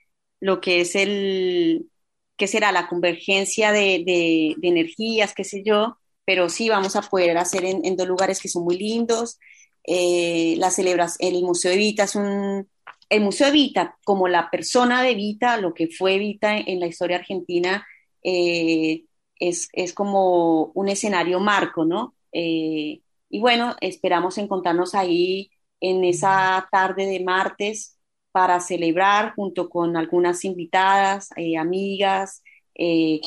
lo 0.41 0.63
que 0.63 0.81
es 0.81 0.97
el, 0.97 1.91
qué 2.39 2.47
será 2.47 2.73
la 2.73 2.89
convergencia 2.89 3.73
de, 3.73 4.57
energías, 4.63 5.35
qué 5.35 5.45
sé 5.45 5.63
yo, 5.63 5.99
pero 6.25 6.49
sí 6.49 6.71
vamos 6.71 6.97
a 6.97 7.03
poder 7.03 7.37
hacer 7.37 7.67
en, 7.67 7.95
dos 7.95 8.09
lugares 8.09 8.41
que 8.41 8.49
son 8.49 8.65
muy 8.65 8.79
lindos. 8.79 9.39
Eh, 9.85 10.55
la 10.57 10.71
celebración, 10.71 11.35
el 11.35 11.43
Museo 11.43 11.73
de 11.73 11.77
Vita 11.77 12.05
es 12.05 12.15
un, 12.17 12.71
el 13.11 13.21
Museo 13.21 13.49
de 13.49 13.53
Vita, 13.53 13.99
como 14.03 14.29
la 14.29 14.49
persona 14.51 15.03
de 15.03 15.15
Vita, 15.15 15.59
lo 15.59 15.75
que 15.75 15.89
fue 15.89 16.17
Vita 16.17 16.57
en, 16.57 16.81
la 16.81 16.87
historia 16.87 17.19
argentina, 17.19 17.87
eh, 18.23 19.05
es, 19.39 19.69
es, 19.75 19.93
como 19.93 20.73
un 20.75 20.89
escenario 20.89 21.39
marco, 21.39 21.85
¿no? 21.85 22.15
Eh, 22.33 23.03
y 23.29 23.41
bueno, 23.41 23.77
esperamos 23.81 24.39
encontrarnos 24.39 24.95
ahí 24.95 25.51
en 25.81 26.05
esa 26.05 26.69
tarde 26.71 27.07
de 27.07 27.21
martes 27.25 27.99
para 28.33 28.61
celebrar 28.61 29.35
junto 29.35 29.69
con 29.69 29.97
algunas 29.97 30.45
invitadas, 30.45 31.31
eh, 31.37 31.57
amigas, 31.57 32.43
eh, 32.75 33.21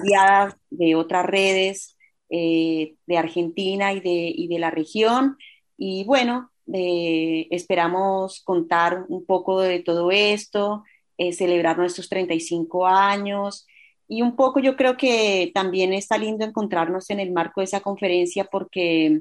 aliadas 0.00 0.56
de 0.70 0.94
otras 0.94 1.26
redes 1.26 1.96
de 2.30 3.16
Argentina 3.16 3.94
y 3.94 4.00
de, 4.00 4.32
y 4.36 4.48
de, 4.48 4.58
la 4.58 4.70
región. 4.70 5.38
Y 5.78 6.04
bueno, 6.04 6.50
esperamos 6.66 8.42
contar 8.44 9.06
un 9.08 9.24
poco 9.24 9.62
de 9.62 9.80
todo 9.80 10.10
esto, 10.10 10.84
celebrar 11.32 11.78
nuestros 11.78 12.10
35 12.10 12.86
años 12.86 13.66
y 14.08 14.22
un 14.22 14.36
poco 14.36 14.58
yo 14.58 14.74
creo 14.74 14.96
que 14.96 15.52
también 15.54 15.92
está 15.92 16.16
lindo 16.16 16.44
encontrarnos 16.44 17.10
en 17.10 17.20
el 17.20 17.30
marco 17.30 17.60
de 17.60 17.66
esa 17.66 17.80
conferencia 17.80 18.44
porque 18.44 19.20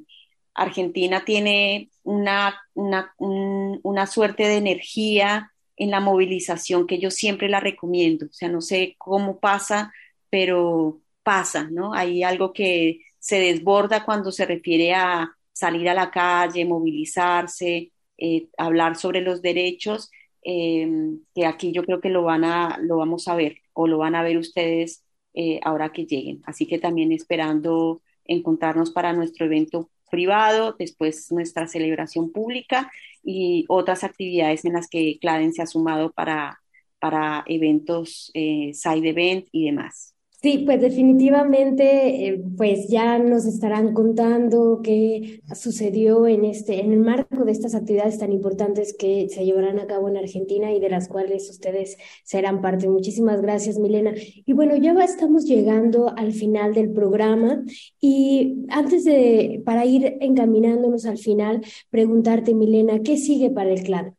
Argentina 0.57 1.23
tiene 1.23 1.89
una, 2.03 2.59
una, 2.73 3.13
una 3.19 4.07
suerte 4.07 4.43
de 4.47 4.57
energía 4.57 5.51
en 5.77 5.91
la 5.91 5.99
movilización 5.99 6.87
que 6.87 6.99
yo 6.99 7.11
siempre 7.11 7.47
la 7.47 7.59
recomiendo. 7.59 8.25
O 8.25 8.33
sea, 8.33 8.49
no 8.49 8.61
sé 8.61 8.95
cómo 8.97 9.39
pasa, 9.39 9.93
pero 10.29 10.99
pasa, 11.23 11.69
¿no? 11.71 11.93
Hay 11.93 12.23
algo 12.23 12.51
que 12.53 13.01
se 13.19 13.39
desborda 13.39 14.03
cuando 14.03 14.31
se 14.31 14.45
refiere 14.45 14.93
a 14.93 15.31
salir 15.53 15.89
a 15.89 15.93
la 15.93 16.11
calle, 16.11 16.65
movilizarse, 16.65 17.91
eh, 18.17 18.47
hablar 18.57 18.95
sobre 18.95 19.21
los 19.21 19.41
derechos, 19.41 20.09
eh, 20.43 20.87
que 21.35 21.45
aquí 21.45 21.71
yo 21.71 21.83
creo 21.83 22.01
que 22.01 22.09
lo, 22.09 22.23
van 22.23 22.43
a, 22.45 22.77
lo 22.81 22.97
vamos 22.97 23.27
a 23.27 23.35
ver 23.35 23.57
o 23.73 23.87
lo 23.87 23.97
van 23.99 24.15
a 24.15 24.23
ver 24.23 24.37
ustedes 24.37 25.03
eh, 25.33 25.59
ahora 25.63 25.91
que 25.91 26.05
lleguen. 26.05 26.41
Así 26.45 26.65
que 26.65 26.79
también 26.79 27.11
esperando 27.11 28.01
encontrarnos 28.25 28.91
para 28.91 29.13
nuestro 29.13 29.45
evento 29.45 29.89
privado, 30.09 30.75
después 30.77 31.31
nuestra 31.31 31.67
celebración 31.67 32.31
pública 32.31 32.91
y 33.23 33.65
otras 33.69 34.03
actividades 34.03 34.65
en 34.65 34.73
las 34.73 34.89
que 34.89 35.17
Claden 35.19 35.53
se 35.53 35.61
ha 35.61 35.67
sumado 35.67 36.11
para, 36.11 36.59
para 36.99 37.43
eventos, 37.47 38.31
eh, 38.33 38.71
side 38.73 39.09
event 39.09 39.47
y 39.51 39.65
demás. 39.65 40.16
Sí, 40.39 40.59
pues 40.67 40.79
definitivamente, 40.81 42.27
eh, 42.27 42.43
pues 42.57 42.87
ya 42.89 43.17
nos 43.17 43.45
estarán 43.47 43.93
contando 43.95 44.81
qué 44.83 45.41
sucedió 45.55 46.27
en 46.27 46.45
este, 46.45 46.79
en 46.79 46.93
el 46.93 46.99
marco 46.99 47.43
de 47.43 47.51
estas 47.51 47.73
actividades 47.73 48.19
tan 48.19 48.31
importantes 48.31 48.95
que 48.97 49.29
se 49.29 49.45
llevarán 49.45 49.79
a 49.79 49.87
cabo 49.87 50.09
en 50.09 50.17
Argentina 50.17 50.71
y 50.71 50.79
de 50.79 50.89
las 50.89 51.07
cuales 51.07 51.49
ustedes 51.49 51.97
serán 52.23 52.61
parte. 52.61 52.87
Muchísimas 52.87 53.41
gracias, 53.41 53.79
Milena. 53.79 54.13
Y 54.45 54.53
bueno, 54.53 54.75
ya 54.77 54.93
estamos 55.03 55.45
llegando 55.45 56.13
al 56.15 56.31
final 56.33 56.73
del 56.75 56.91
programa 56.91 57.63
y 57.99 58.63
antes 58.69 59.05
de, 59.05 59.63
para 59.65 59.85
ir 59.85 60.17
encaminándonos 60.21 61.05
al 61.07 61.17
final, 61.17 61.61
preguntarte, 61.89 62.53
Milena, 62.53 62.99
¿qué 63.01 63.17
sigue 63.17 63.49
para 63.49 63.71
el 63.71 63.81
clan? 63.81 64.16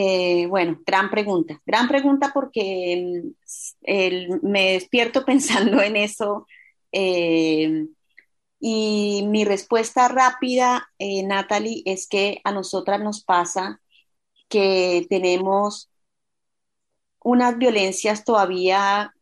Eh, 0.00 0.46
bueno, 0.46 0.80
gran 0.86 1.10
pregunta, 1.10 1.60
gran 1.66 1.88
pregunta 1.88 2.30
porque 2.32 3.24
mm, 3.84 4.46
me 4.48 4.72
despierto 4.74 5.24
pensando 5.26 5.82
en 5.82 5.96
eso 5.96 6.46
eh, 6.92 7.84
y 8.60 9.24
mi 9.26 9.44
respuesta 9.44 10.06
rápida, 10.06 10.88
eh, 11.00 11.24
Natalie, 11.24 11.82
es 11.84 12.06
que 12.06 12.40
a 12.44 12.52
nosotras 12.52 13.00
nos 13.00 13.24
pasa 13.24 13.80
que 14.48 15.04
tenemos 15.10 15.90
unas 17.24 17.58
violencias 17.58 18.24
todavía, 18.24 19.12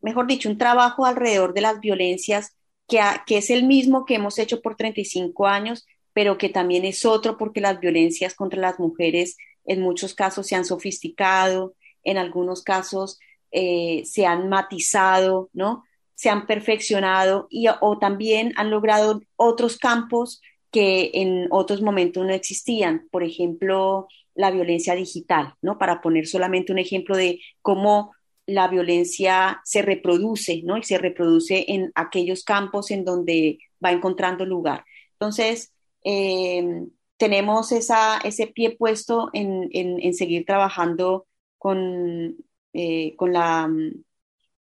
mejor 0.00 0.28
dicho, 0.28 0.48
un 0.48 0.56
trabajo 0.56 1.04
alrededor 1.04 1.52
de 1.52 1.62
las 1.62 1.80
violencias 1.80 2.54
que, 2.86 3.00
que 3.26 3.38
es 3.38 3.50
el 3.50 3.64
mismo 3.64 4.04
que 4.04 4.14
hemos 4.14 4.38
hecho 4.38 4.62
por 4.62 4.76
35 4.76 5.48
años, 5.48 5.84
pero 6.12 6.38
que 6.38 6.48
también 6.48 6.84
es 6.84 7.04
otro 7.04 7.36
porque 7.36 7.60
las 7.60 7.80
violencias 7.80 8.34
contra 8.34 8.60
las 8.60 8.78
mujeres 8.78 9.36
en 9.64 9.80
muchos 9.80 10.14
casos 10.14 10.46
se 10.46 10.54
han 10.54 10.64
sofisticado, 10.64 11.74
en 12.04 12.18
algunos 12.18 12.62
casos 12.62 13.18
eh, 13.50 14.02
se 14.04 14.26
han 14.26 14.48
matizado, 14.48 15.50
¿no? 15.52 15.84
Se 16.14 16.30
han 16.30 16.46
perfeccionado 16.46 17.46
y, 17.50 17.66
o 17.80 17.98
también 17.98 18.52
han 18.56 18.70
logrado 18.70 19.22
otros 19.36 19.78
campos 19.78 20.40
que 20.70 21.10
en 21.14 21.48
otros 21.50 21.82
momentos 21.82 22.24
no 22.24 22.32
existían. 22.32 23.08
Por 23.10 23.22
ejemplo, 23.22 24.08
la 24.34 24.50
violencia 24.50 24.94
digital, 24.94 25.54
¿no? 25.60 25.78
Para 25.78 26.00
poner 26.00 26.26
solamente 26.26 26.72
un 26.72 26.78
ejemplo 26.78 27.16
de 27.16 27.40
cómo 27.60 28.12
la 28.46 28.68
violencia 28.68 29.60
se 29.64 29.82
reproduce, 29.82 30.62
¿no? 30.64 30.76
Y 30.76 30.82
se 30.82 30.98
reproduce 30.98 31.66
en 31.68 31.92
aquellos 31.94 32.44
campos 32.44 32.90
en 32.90 33.04
donde 33.04 33.58
va 33.84 33.92
encontrando 33.92 34.44
lugar. 34.46 34.84
Entonces, 35.12 35.72
eh, 36.04 36.86
tenemos 37.16 37.72
ese 37.72 38.46
pie 38.48 38.76
puesto 38.76 39.30
en, 39.32 39.68
en, 39.72 40.14
seguir 40.14 40.44
trabajando 40.44 41.26
con, 41.58 42.36
eh, 42.72 43.14
con, 43.16 43.32
la, 43.32 43.70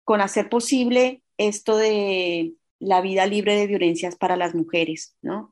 con 0.03 0.21
hacer 0.21 0.49
posible 0.49 1.21
esto 1.37 1.77
de 1.77 2.53
la 2.79 3.01
vida 3.01 3.25
libre 3.25 3.55
de 3.55 3.67
violencias 3.67 4.15
para 4.15 4.37
las 4.37 4.55
mujeres, 4.55 5.15
¿no? 5.21 5.51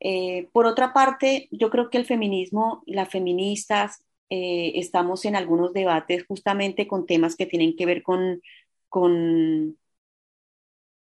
Eh, 0.00 0.48
por 0.52 0.66
otra 0.66 0.92
parte, 0.92 1.48
yo 1.52 1.70
creo 1.70 1.88
que 1.88 1.98
el 1.98 2.04
feminismo 2.04 2.82
las 2.86 3.08
feministas 3.08 4.02
eh, 4.30 4.72
estamos 4.76 5.24
en 5.24 5.36
algunos 5.36 5.72
debates 5.72 6.24
justamente 6.26 6.88
con 6.88 7.06
temas 7.06 7.36
que 7.36 7.46
tienen 7.46 7.76
que 7.76 7.86
ver 7.86 8.02
con, 8.02 8.42
con 8.88 9.76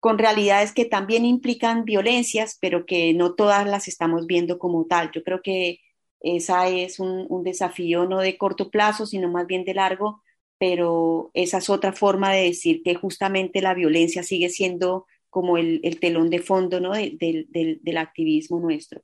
con 0.01 0.17
realidades 0.17 0.73
que 0.73 0.85
también 0.85 1.25
implican 1.25 1.85
violencias, 1.85 2.57
pero 2.59 2.87
que 2.87 3.13
no 3.13 3.35
todas 3.35 3.67
las 3.67 3.87
estamos 3.87 4.25
viendo 4.25 4.57
como 4.57 4.85
tal. 4.87 5.11
Yo 5.13 5.23
creo 5.23 5.43
que 5.43 5.79
esa 6.19 6.67
es 6.67 6.99
un, 6.99 7.43
desafío 7.43 8.05
no 8.05 8.19
de 8.19 8.35
corto 8.35 8.71
plazo, 8.71 9.05
sino 9.05 9.29
más 9.29 9.45
bien 9.45 9.63
de 9.63 9.75
largo, 9.75 10.23
pero 10.57 11.29
esa 11.35 11.59
es 11.59 11.69
otra 11.69 11.93
forma 11.93 12.33
de 12.33 12.45
decir 12.45 12.81
que 12.83 12.95
justamente 12.95 13.61
la 13.61 13.75
violencia 13.75 14.23
sigue 14.23 14.49
siendo 14.49 15.05
como 15.29 15.57
el, 15.57 15.99
telón 15.99 16.31
de 16.31 16.39
fondo 16.39 16.79
¿no? 16.79 16.93
del 16.93 17.97
activismo 17.97 18.59
nuestro. 18.59 19.03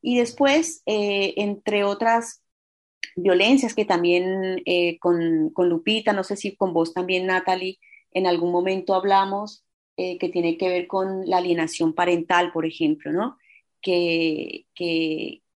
Y 0.00 0.16
después, 0.16 0.82
eh, 0.86 1.34
entre 1.36 1.84
otras 1.84 2.42
violencias 3.14 3.74
que 3.74 3.84
también 3.84 4.62
eh, 4.64 4.98
con, 5.00 5.50
con 5.50 5.68
Lupita, 5.68 6.14
no 6.14 6.24
sé 6.24 6.36
si 6.36 6.56
con 6.56 6.72
vos 6.72 6.94
también, 6.94 7.26
Natalie, 7.26 7.78
en 8.12 8.26
algún 8.26 8.52
momento 8.52 8.94
hablamos, 8.94 9.64
eh, 9.96 10.18
que 10.18 10.28
tiene 10.28 10.56
que 10.56 10.68
ver 10.68 10.86
con 10.88 11.28
la 11.28 11.36
alienación 11.36 11.94
parental, 11.94 12.50
por 12.52 12.66
ejemplo, 12.66 13.12
¿no? 13.12 13.38
Que, 13.80 14.66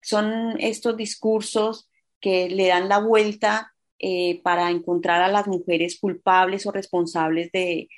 son 0.00 0.54
estos 0.60 0.96
discursos 0.96 1.90
que 2.20 2.48
le 2.48 2.68
dan 2.68 2.88
la 2.88 3.00
vuelta 3.00 3.74
eh, 3.98 4.40
para 4.42 4.70
encontrar 4.70 5.22
a 5.22 5.28
las 5.28 5.48
mujeres 5.48 5.98
culpables 5.98 6.66
o 6.66 6.70
responsables 6.72 7.50
de, 7.52 7.88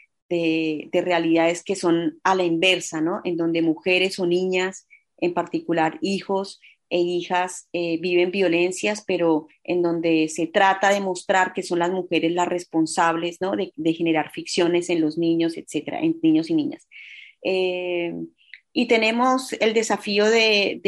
realidades 0.93 1.63
que 1.63 1.77
son 1.77 2.19
a 2.25 2.35
la 2.35 2.45
inversa, 2.45 3.01
¿no? 3.01 3.21
En 3.25 3.37
donde 3.37 3.63
mujeres 3.63 4.19
o 4.19 4.27
niñas, 4.27 4.89
en 5.19 5.35
particular 5.35 5.99
hijos, 6.01 6.59
e 6.91 6.99
hijas 6.99 7.69
eh, 7.73 7.99
viven 8.01 8.33
violencias, 8.33 9.05
pero 9.07 9.47
en 9.63 9.81
donde 9.81 10.29
se 10.29 10.49
trata 10.49 10.91
de 10.91 11.01
mostrar 11.01 11.53
que 11.53 11.63
son 11.63 11.79
las 11.79 11.91
mujeres 11.91 12.33
las 12.33 12.49
responsables 12.49 13.41
¿no? 13.41 13.53
de, 13.57 13.95
generar 13.95 14.33
ficciones 14.33 14.91
en 14.91 15.01
los 15.01 15.17
niños, 15.17 15.57
etcétera, 15.57 16.01
en 16.01 16.19
niños 16.21 16.51
y 16.51 16.55
niñas. 16.55 16.89
Eh, 17.45 18.13
y 18.73 18.87
tenemos 18.87 19.53
el 19.55 19.73
desafío 19.73 20.27
de, 20.27 20.81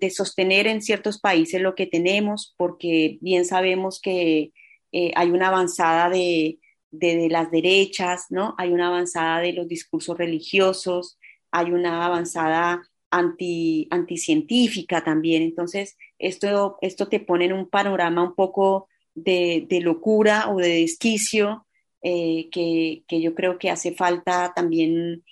de, 0.00 0.10
sostener 0.10 0.66
en 0.66 0.82
ciertos 0.82 1.20
países 1.20 1.60
lo 1.60 1.74
que 1.74 1.86
tenemos, 1.86 2.54
porque 2.56 3.18
bien 3.20 3.44
sabemos 3.44 4.00
que 4.00 4.52
eh, 4.92 5.12
hay 5.16 5.30
una 5.30 5.48
avanzada 5.48 6.10
de, 6.10 6.58
de, 6.92 7.28
las 7.28 7.50
derechas, 7.50 8.26
¿no? 8.30 8.54
Hay 8.58 8.70
una 8.70 8.88
avanzada 8.88 9.40
de 9.40 9.52
los 9.52 9.66
discursos 9.66 10.16
religiosos, 10.16 11.18
hay 11.50 11.72
una 11.72 12.06
avanzada 12.06 12.82
anti, 13.14 13.86
anticientífica 13.90 15.04
también. 15.04 15.42
Entonces, 15.42 15.96
esto, 16.18 16.78
esto 16.80 17.08
te 17.08 17.20
pone 17.20 17.46
en 17.46 17.52
un 17.52 17.68
panorama 17.68 18.22
un 18.22 18.34
poco 18.34 18.88
de, 19.14 19.66
locura 19.82 20.50
o 20.50 20.58
de 20.58 20.80
desquicio 20.80 21.66
eh, 22.02 22.48
que, 22.50 23.04
yo 23.08 23.34
creo 23.34 23.58
que 23.58 23.70
hace 23.70 23.94
falta 23.94 24.52
también 24.54 25.24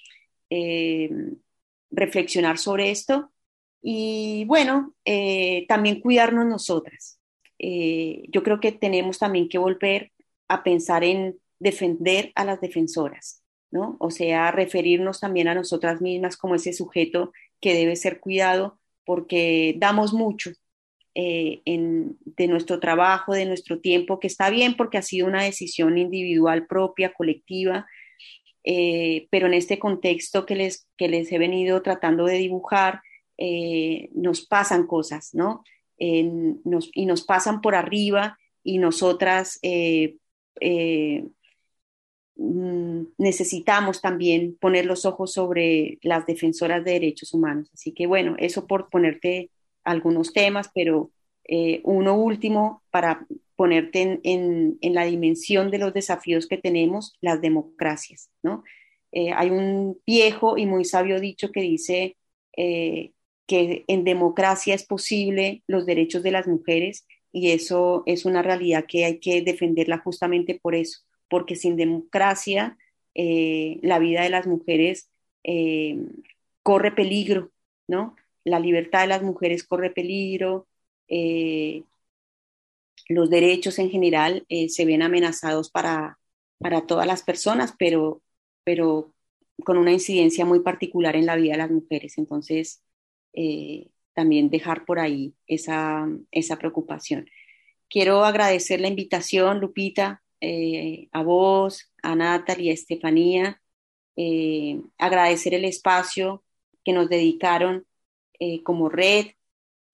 eh, 0.49 1.11
reflexionar 1.91 2.59
sobre 2.59 2.91
esto. 2.91 3.33
Y 3.83 4.45
bueno, 4.47 4.95
eh, 5.05 5.67
también 5.67 6.01
cuidarnos 6.01 6.47
nosotras. 6.47 7.19
yo 7.59 8.43
creo 8.43 8.61
que 8.61 8.73
tenemos 8.73 9.19
también 9.19 9.49
que 9.49 9.59
volver 9.59 10.13
a 10.49 10.63
pensar 10.63 11.05
en 11.05 11.39
defender 11.59 12.33
a 12.35 12.45
las 12.45 12.61
defensoras, 12.61 13.43
¿no? 13.71 13.97
O 14.01 14.11
sea, 14.11 14.51
referirnos 14.51 15.21
también 15.21 15.49
a 15.49 15.55
nosotras 15.55 16.01
mismas 16.01 16.37
como 16.37 16.57
ese 16.57 16.73
sujeto 16.73 17.33
que 17.63 17.75
debe 17.75 17.97
ser 17.97 18.21
cuidado 18.21 18.79
porque 19.07 19.75
damos 19.79 20.13
mucho 20.13 20.51
eh, 21.15 21.63
de 21.65 22.49
nuestro 22.49 22.81
trabajo, 22.81 23.33
de 23.33 23.47
nuestro 23.47 23.81
tiempo, 23.81 24.19
que 24.19 24.27
está 24.27 24.51
bien 24.51 24.77
porque 24.77 24.99
ha 24.99 25.03
sido 25.03 25.27
una 25.27 25.43
decisión 25.43 25.97
individual 25.97 26.67
propia, 26.67 27.13
colectiva, 27.13 27.87
eh, 28.65 29.29
pero 29.31 29.47
en 29.47 29.55
este 29.55 29.79
contexto 29.79 30.45
que 30.45 30.57
les, 30.57 30.89
que 30.97 31.09
les 31.09 31.31
he 31.33 31.39
venido 31.39 31.83
tratando 31.83 32.27
de 32.27 32.39
dibujar, 32.39 33.01
eh, 33.39 34.11
nos 34.13 34.47
pasan 34.47 34.87
cosas, 34.87 35.31
¿no? 35.33 35.65
y 35.99 37.07
nos 37.07 37.23
pasan 37.23 37.61
por 37.61 37.77
arriba 37.77 38.37
y 38.65 38.79
nosotras 38.79 39.61
mm, 39.63 40.17
necesitamos 42.37 44.01
también 44.01 44.57
poner 44.61 44.87
los 44.87 45.05
ojos 45.05 45.33
sobre 45.33 45.99
las 46.03 46.27
defensoras 46.27 46.85
de 46.85 46.93
derechos 46.93 47.35
humanos. 47.35 47.71
Así 47.75 47.93
que 47.93 48.07
bueno, 48.07 48.37
eso 48.39 48.67
por 48.67 48.89
ponerte 48.89 49.51
algunos 49.85 50.33
temas, 50.33 50.71
pero 50.75 51.11
eh, 51.45 51.81
uno 51.85 52.15
último 52.15 52.83
para 52.91 53.27
ponerte 53.57 54.21
en, 54.23 54.79
la 54.81 55.05
dimensión 55.05 55.71
de 55.71 55.79
los 55.79 55.93
desafíos 55.93 56.47
que 56.47 56.57
tenemos, 56.57 57.15
las 57.21 57.41
democracias, 57.41 58.31
¿no? 58.43 58.65
Eh, 59.13 59.33
hay 59.35 59.51
un 59.51 60.01
viejo 60.07 60.57
y 60.57 60.67
muy 60.67 60.85
sabio 60.85 61.21
dicho 61.21 61.53
que 61.53 61.61
dice 61.61 62.17
eh, 62.57 63.13
que 63.47 63.85
en 63.87 64.05
democracia 64.05 64.75
es 64.75 64.85
posible 64.85 65.63
los 65.67 65.85
derechos 65.85 66.23
de 66.23 66.31
las 66.31 66.47
mujeres 66.47 67.07
y 67.31 67.51
eso 67.51 68.03
es 68.07 68.25
una 68.25 68.43
realidad 68.43 68.87
que 68.89 69.05
hay 69.05 69.19
que 69.21 69.43
defenderla 69.43 69.99
justamente 69.99 70.59
por 70.61 70.75
eso, 70.75 71.01
porque 71.33 71.57
sin 71.57 71.75
democracia 71.77 72.77
la 73.15 73.99
vida 73.99 74.23
de 74.23 74.31
las 74.31 74.47
mujeres 74.47 75.11
corre 76.63 76.93
peligro, 76.93 77.51
¿no? 77.89 78.15
la 78.45 78.59
libertad 78.59 79.03
de 79.03 79.07
las 79.09 79.23
mujeres 79.23 79.65
corre 79.65 79.91
peligro, 79.91 80.67
eh, 81.09 81.85
los 83.09 83.31
derechos 83.31 83.79
en 83.79 83.91
general 83.91 84.45
eh, 84.49 84.69
se 84.69 84.85
ven 84.85 85.03
amenazados 85.03 85.71
para, 85.71 86.19
para 86.59 86.87
todas 86.87 87.07
las 87.07 87.23
personas, 87.23 87.75
pero, 87.79 88.23
pero 88.65 89.13
con 89.65 89.79
una 89.79 89.93
incidencia 89.93 90.45
muy 90.45 90.61
particular 90.61 91.17
en 91.17 91.27
la 91.27 91.37
vida 91.37 91.53
de 91.53 91.59
las 91.59 91.71
mujeres. 91.71 92.19
Entonces, 92.19 92.83
eh, 93.33 93.89
también 94.15 94.51
dejar 94.51 94.85
por 94.85 94.99
ahí 94.99 95.35
esa, 95.47 96.09
esa 96.31 96.59
preocupación. 96.59 97.29
Quiero 97.89 98.25
agradecer 98.25 98.81
la 98.81 98.89
invitación, 98.89 99.61
Lupita, 99.61 100.23
a 101.13 101.23
vos, 101.23 101.93
a 102.03 102.17
Natalia, 102.17 102.73
a 102.73 102.75
Estefanía, 102.75 103.63
agradecer 104.99 105.55
el 105.55 105.65
espacio 105.65 106.43
que 106.85 106.93
nos 106.93 107.09
dedicaron 107.09 107.87
eh, 108.39 108.63
como 108.63 108.89
red. 108.89 109.27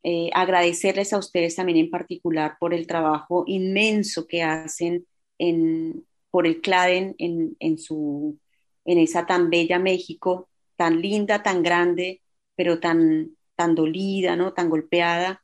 Eh, 0.05 0.31
agradecerles 0.33 1.13
a 1.13 1.19
ustedes 1.19 1.57
también 1.57 1.79
en 1.79 1.91
particular 1.91 2.57
por 2.59 2.73
el 2.73 2.87
trabajo 2.87 3.45
inmenso 3.47 4.27
que 4.27 4.43
hacen 4.43 5.07
en, 5.39 6.07
por 6.31 6.47
el 6.47 6.61
CLADEN 6.61 7.15
en, 7.19 7.57
en, 7.59 7.79
su, 7.79 8.39
en 8.85 8.99
esa 8.99 9.27
tan 9.27 9.51
bella 9.51 9.79
México, 9.79 10.49
tan 10.77 11.03
linda, 11.03 11.43
tan 11.43 11.63
grande, 11.63 12.23
pero 12.55 12.81
tan, 12.81 13.37
tan 13.57 13.75
dolida, 13.75 14.37
¿no? 14.37 14.55
tan 14.55 14.71
golpeada. 14.71 15.43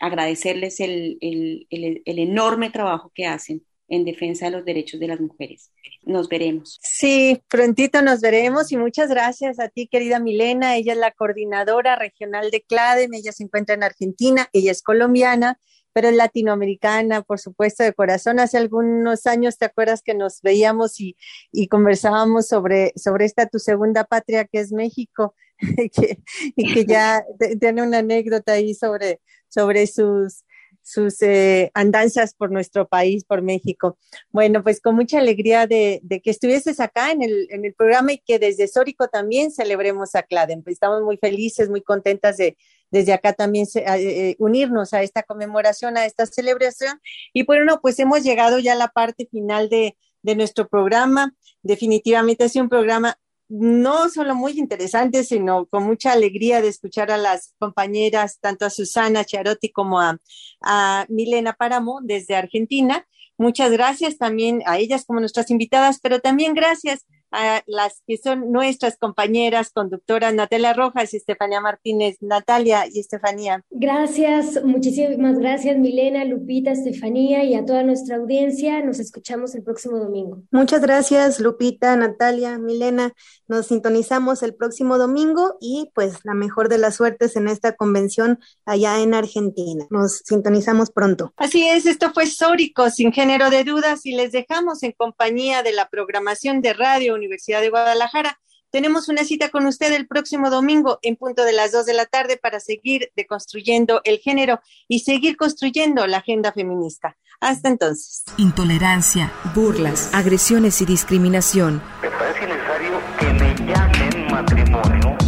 Agradecerles 0.00 0.80
el, 0.80 1.18
el, 1.20 1.66
el, 1.70 2.02
el 2.04 2.18
enorme 2.18 2.70
trabajo 2.70 3.10
que 3.14 3.26
hacen 3.26 3.64
en 3.88 4.04
defensa 4.04 4.46
de 4.46 4.52
los 4.52 4.64
derechos 4.64 5.00
de 5.00 5.08
las 5.08 5.20
mujeres. 5.20 5.72
Nos 6.02 6.28
veremos. 6.28 6.78
Sí, 6.82 7.42
prontito 7.48 8.02
nos 8.02 8.20
veremos 8.20 8.70
y 8.70 8.76
muchas 8.76 9.08
gracias 9.08 9.58
a 9.58 9.68
ti, 9.68 9.88
querida 9.88 10.20
Milena. 10.20 10.76
Ella 10.76 10.92
es 10.92 10.98
la 10.98 11.10
coordinadora 11.10 11.96
regional 11.96 12.50
de 12.50 12.62
CLADEM, 12.62 13.14
ella 13.14 13.32
se 13.32 13.44
encuentra 13.44 13.74
en 13.74 13.82
Argentina, 13.82 14.48
ella 14.52 14.72
es 14.72 14.82
colombiana, 14.82 15.58
pero 15.94 16.08
es 16.08 16.16
latinoamericana, 16.16 17.22
por 17.22 17.40
supuesto, 17.40 17.82
de 17.82 17.94
corazón. 17.94 18.40
Hace 18.40 18.58
algunos 18.58 19.26
años, 19.26 19.56
¿te 19.56 19.64
acuerdas 19.64 20.02
que 20.02 20.14
nos 20.14 20.42
veíamos 20.42 21.00
y, 21.00 21.16
y 21.50 21.68
conversábamos 21.68 22.46
sobre, 22.46 22.92
sobre 22.94 23.24
esta 23.24 23.46
tu 23.46 23.58
segunda 23.58 24.04
patria, 24.04 24.44
que 24.44 24.60
es 24.60 24.70
México? 24.70 25.34
Y, 25.60 25.88
que, 25.90 26.18
y 26.56 26.74
que 26.74 26.84
ya 26.84 27.24
tiene 27.60 27.82
una 27.82 27.98
anécdota 27.98 28.52
ahí 28.52 28.74
sobre, 28.74 29.20
sobre 29.48 29.86
sus 29.86 30.44
sus 30.88 31.20
eh, 31.20 31.70
andanzas 31.74 32.32
por 32.32 32.50
nuestro 32.50 32.88
país, 32.88 33.22
por 33.24 33.42
México. 33.42 33.98
Bueno, 34.30 34.62
pues 34.62 34.80
con 34.80 34.94
mucha 34.94 35.18
alegría 35.18 35.66
de, 35.66 36.00
que 36.24 36.30
estuvieses 36.30 36.80
acá 36.80 37.12
en 37.12 37.22
el, 37.22 37.46
en 37.50 37.66
el, 37.66 37.74
programa 37.74 38.14
y 38.14 38.18
que 38.18 38.38
desde 38.38 38.68
Sórico 38.68 39.08
también 39.08 39.50
celebremos 39.50 40.14
a 40.14 40.22
Claden. 40.22 40.62
Pues 40.62 40.74
estamos 40.74 41.02
muy 41.02 41.18
felices, 41.18 41.68
muy 41.68 41.82
contentas 41.82 42.38
de 42.38 42.56
desde 42.90 43.12
acá 43.12 43.34
también 43.34 43.66
eh, 43.74 43.82
eh, 43.86 44.36
unirnos 44.38 44.94
a 44.94 45.02
esta 45.02 45.22
conmemoración, 45.22 45.98
a 45.98 46.06
esta 46.06 46.24
celebración. 46.24 47.00
Y 47.34 47.44
bueno, 47.44 47.80
pues 47.82 47.98
hemos 47.98 48.22
llegado 48.22 48.58
ya 48.58 48.72
a 48.72 48.76
la 48.76 48.88
parte 48.88 49.28
final 49.30 49.68
de, 49.68 49.94
de 50.22 50.36
nuestro 50.36 50.68
programa. 50.68 51.34
Definitivamente 51.62 52.44
ha 52.44 52.48
sido 52.48 52.62
un 52.62 52.70
programa 52.70 53.18
no 53.48 54.08
solo 54.10 54.34
muy 54.34 54.58
interesante, 54.58 55.24
sino 55.24 55.66
con 55.66 55.84
mucha 55.84 56.12
alegría 56.12 56.60
de 56.60 56.68
escuchar 56.68 57.10
a 57.10 57.16
las 57.16 57.54
compañeras, 57.58 58.38
tanto 58.40 58.66
a 58.66 58.70
Susana 58.70 59.24
Charotti 59.24 59.70
como 59.70 60.00
a, 60.00 60.18
a 60.62 61.06
Milena 61.08 61.54
Páramo 61.54 62.00
desde 62.02 62.36
Argentina. 62.36 63.06
Muchas 63.38 63.70
gracias 63.70 64.18
también 64.18 64.62
a 64.66 64.78
ellas 64.78 65.04
como 65.06 65.20
nuestras 65.20 65.50
invitadas, 65.50 66.00
pero 66.00 66.20
también 66.20 66.54
gracias 66.54 67.06
a 67.30 67.62
las 67.66 68.02
que 68.06 68.16
son 68.16 68.52
nuestras 68.52 68.96
compañeras 68.96 69.70
conductoras, 69.70 70.34
Natalia 70.34 70.72
Rojas 70.72 71.12
y 71.12 71.18
Estefanía 71.18 71.60
Martínez. 71.60 72.16
Natalia 72.20 72.84
y 72.90 73.00
Estefanía. 73.00 73.64
Gracias, 73.70 74.62
muchísimas 74.64 75.38
gracias 75.38 75.76
Milena, 75.78 76.24
Lupita, 76.24 76.72
Estefanía 76.72 77.44
y 77.44 77.54
a 77.54 77.64
toda 77.64 77.82
nuestra 77.82 78.16
audiencia. 78.16 78.82
Nos 78.84 78.98
escuchamos 78.98 79.54
el 79.54 79.62
próximo 79.62 79.98
domingo. 79.98 80.42
Muchas 80.50 80.80
gracias 80.80 81.40
Lupita, 81.40 81.96
Natalia, 81.96 82.58
Milena. 82.58 83.12
Nos 83.46 83.66
sintonizamos 83.66 84.42
el 84.42 84.54
próximo 84.54 84.98
domingo 84.98 85.56
y 85.60 85.90
pues 85.94 86.24
la 86.24 86.34
mejor 86.34 86.68
de 86.68 86.78
las 86.78 86.96
suertes 86.96 87.36
en 87.36 87.48
esta 87.48 87.74
convención 87.74 88.38
allá 88.64 89.00
en 89.00 89.14
Argentina. 89.14 89.86
Nos 89.90 90.22
sintonizamos 90.24 90.90
pronto. 90.90 91.32
Así 91.36 91.66
es, 91.66 91.86
esto 91.86 92.12
fue 92.12 92.26
Sórico, 92.26 92.90
sin 92.90 93.12
género 93.12 93.50
de 93.50 93.64
dudas, 93.64 94.04
y 94.06 94.12
les 94.12 94.32
dejamos 94.32 94.82
en 94.82 94.92
compañía 94.92 95.62
de 95.62 95.72
la 95.72 95.88
programación 95.88 96.60
de 96.60 96.72
radio 96.72 97.17
Universidad 97.18 97.60
de 97.60 97.68
Guadalajara. 97.70 98.40
Tenemos 98.70 99.08
una 99.08 99.24
cita 99.24 99.50
con 99.50 99.66
usted 99.66 99.92
el 99.92 100.06
próximo 100.06 100.50
domingo 100.50 100.98
en 101.02 101.16
punto 101.16 101.44
de 101.44 101.52
las 101.52 101.72
dos 101.72 101.86
de 101.86 101.94
la 101.94 102.06
tarde 102.06 102.36
para 102.36 102.60
seguir 102.60 103.10
deconstruyendo 103.16 104.00
el 104.04 104.18
género 104.18 104.60
y 104.88 105.00
seguir 105.00 105.36
construyendo 105.36 106.06
la 106.06 106.18
agenda 106.18 106.52
feminista. 106.52 107.16
Hasta 107.40 107.68
entonces. 107.68 108.24
Intolerancia, 108.36 109.32
burlas, 109.54 110.12
agresiones 110.14 110.80
y 110.82 110.86
discriminación. 110.86 111.82
Me 112.02 112.10
parece 112.10 112.46
necesario 112.46 113.00
que 113.18 113.26
me 113.32 113.54
llamen 113.54 114.32
matrimonio 114.32 115.27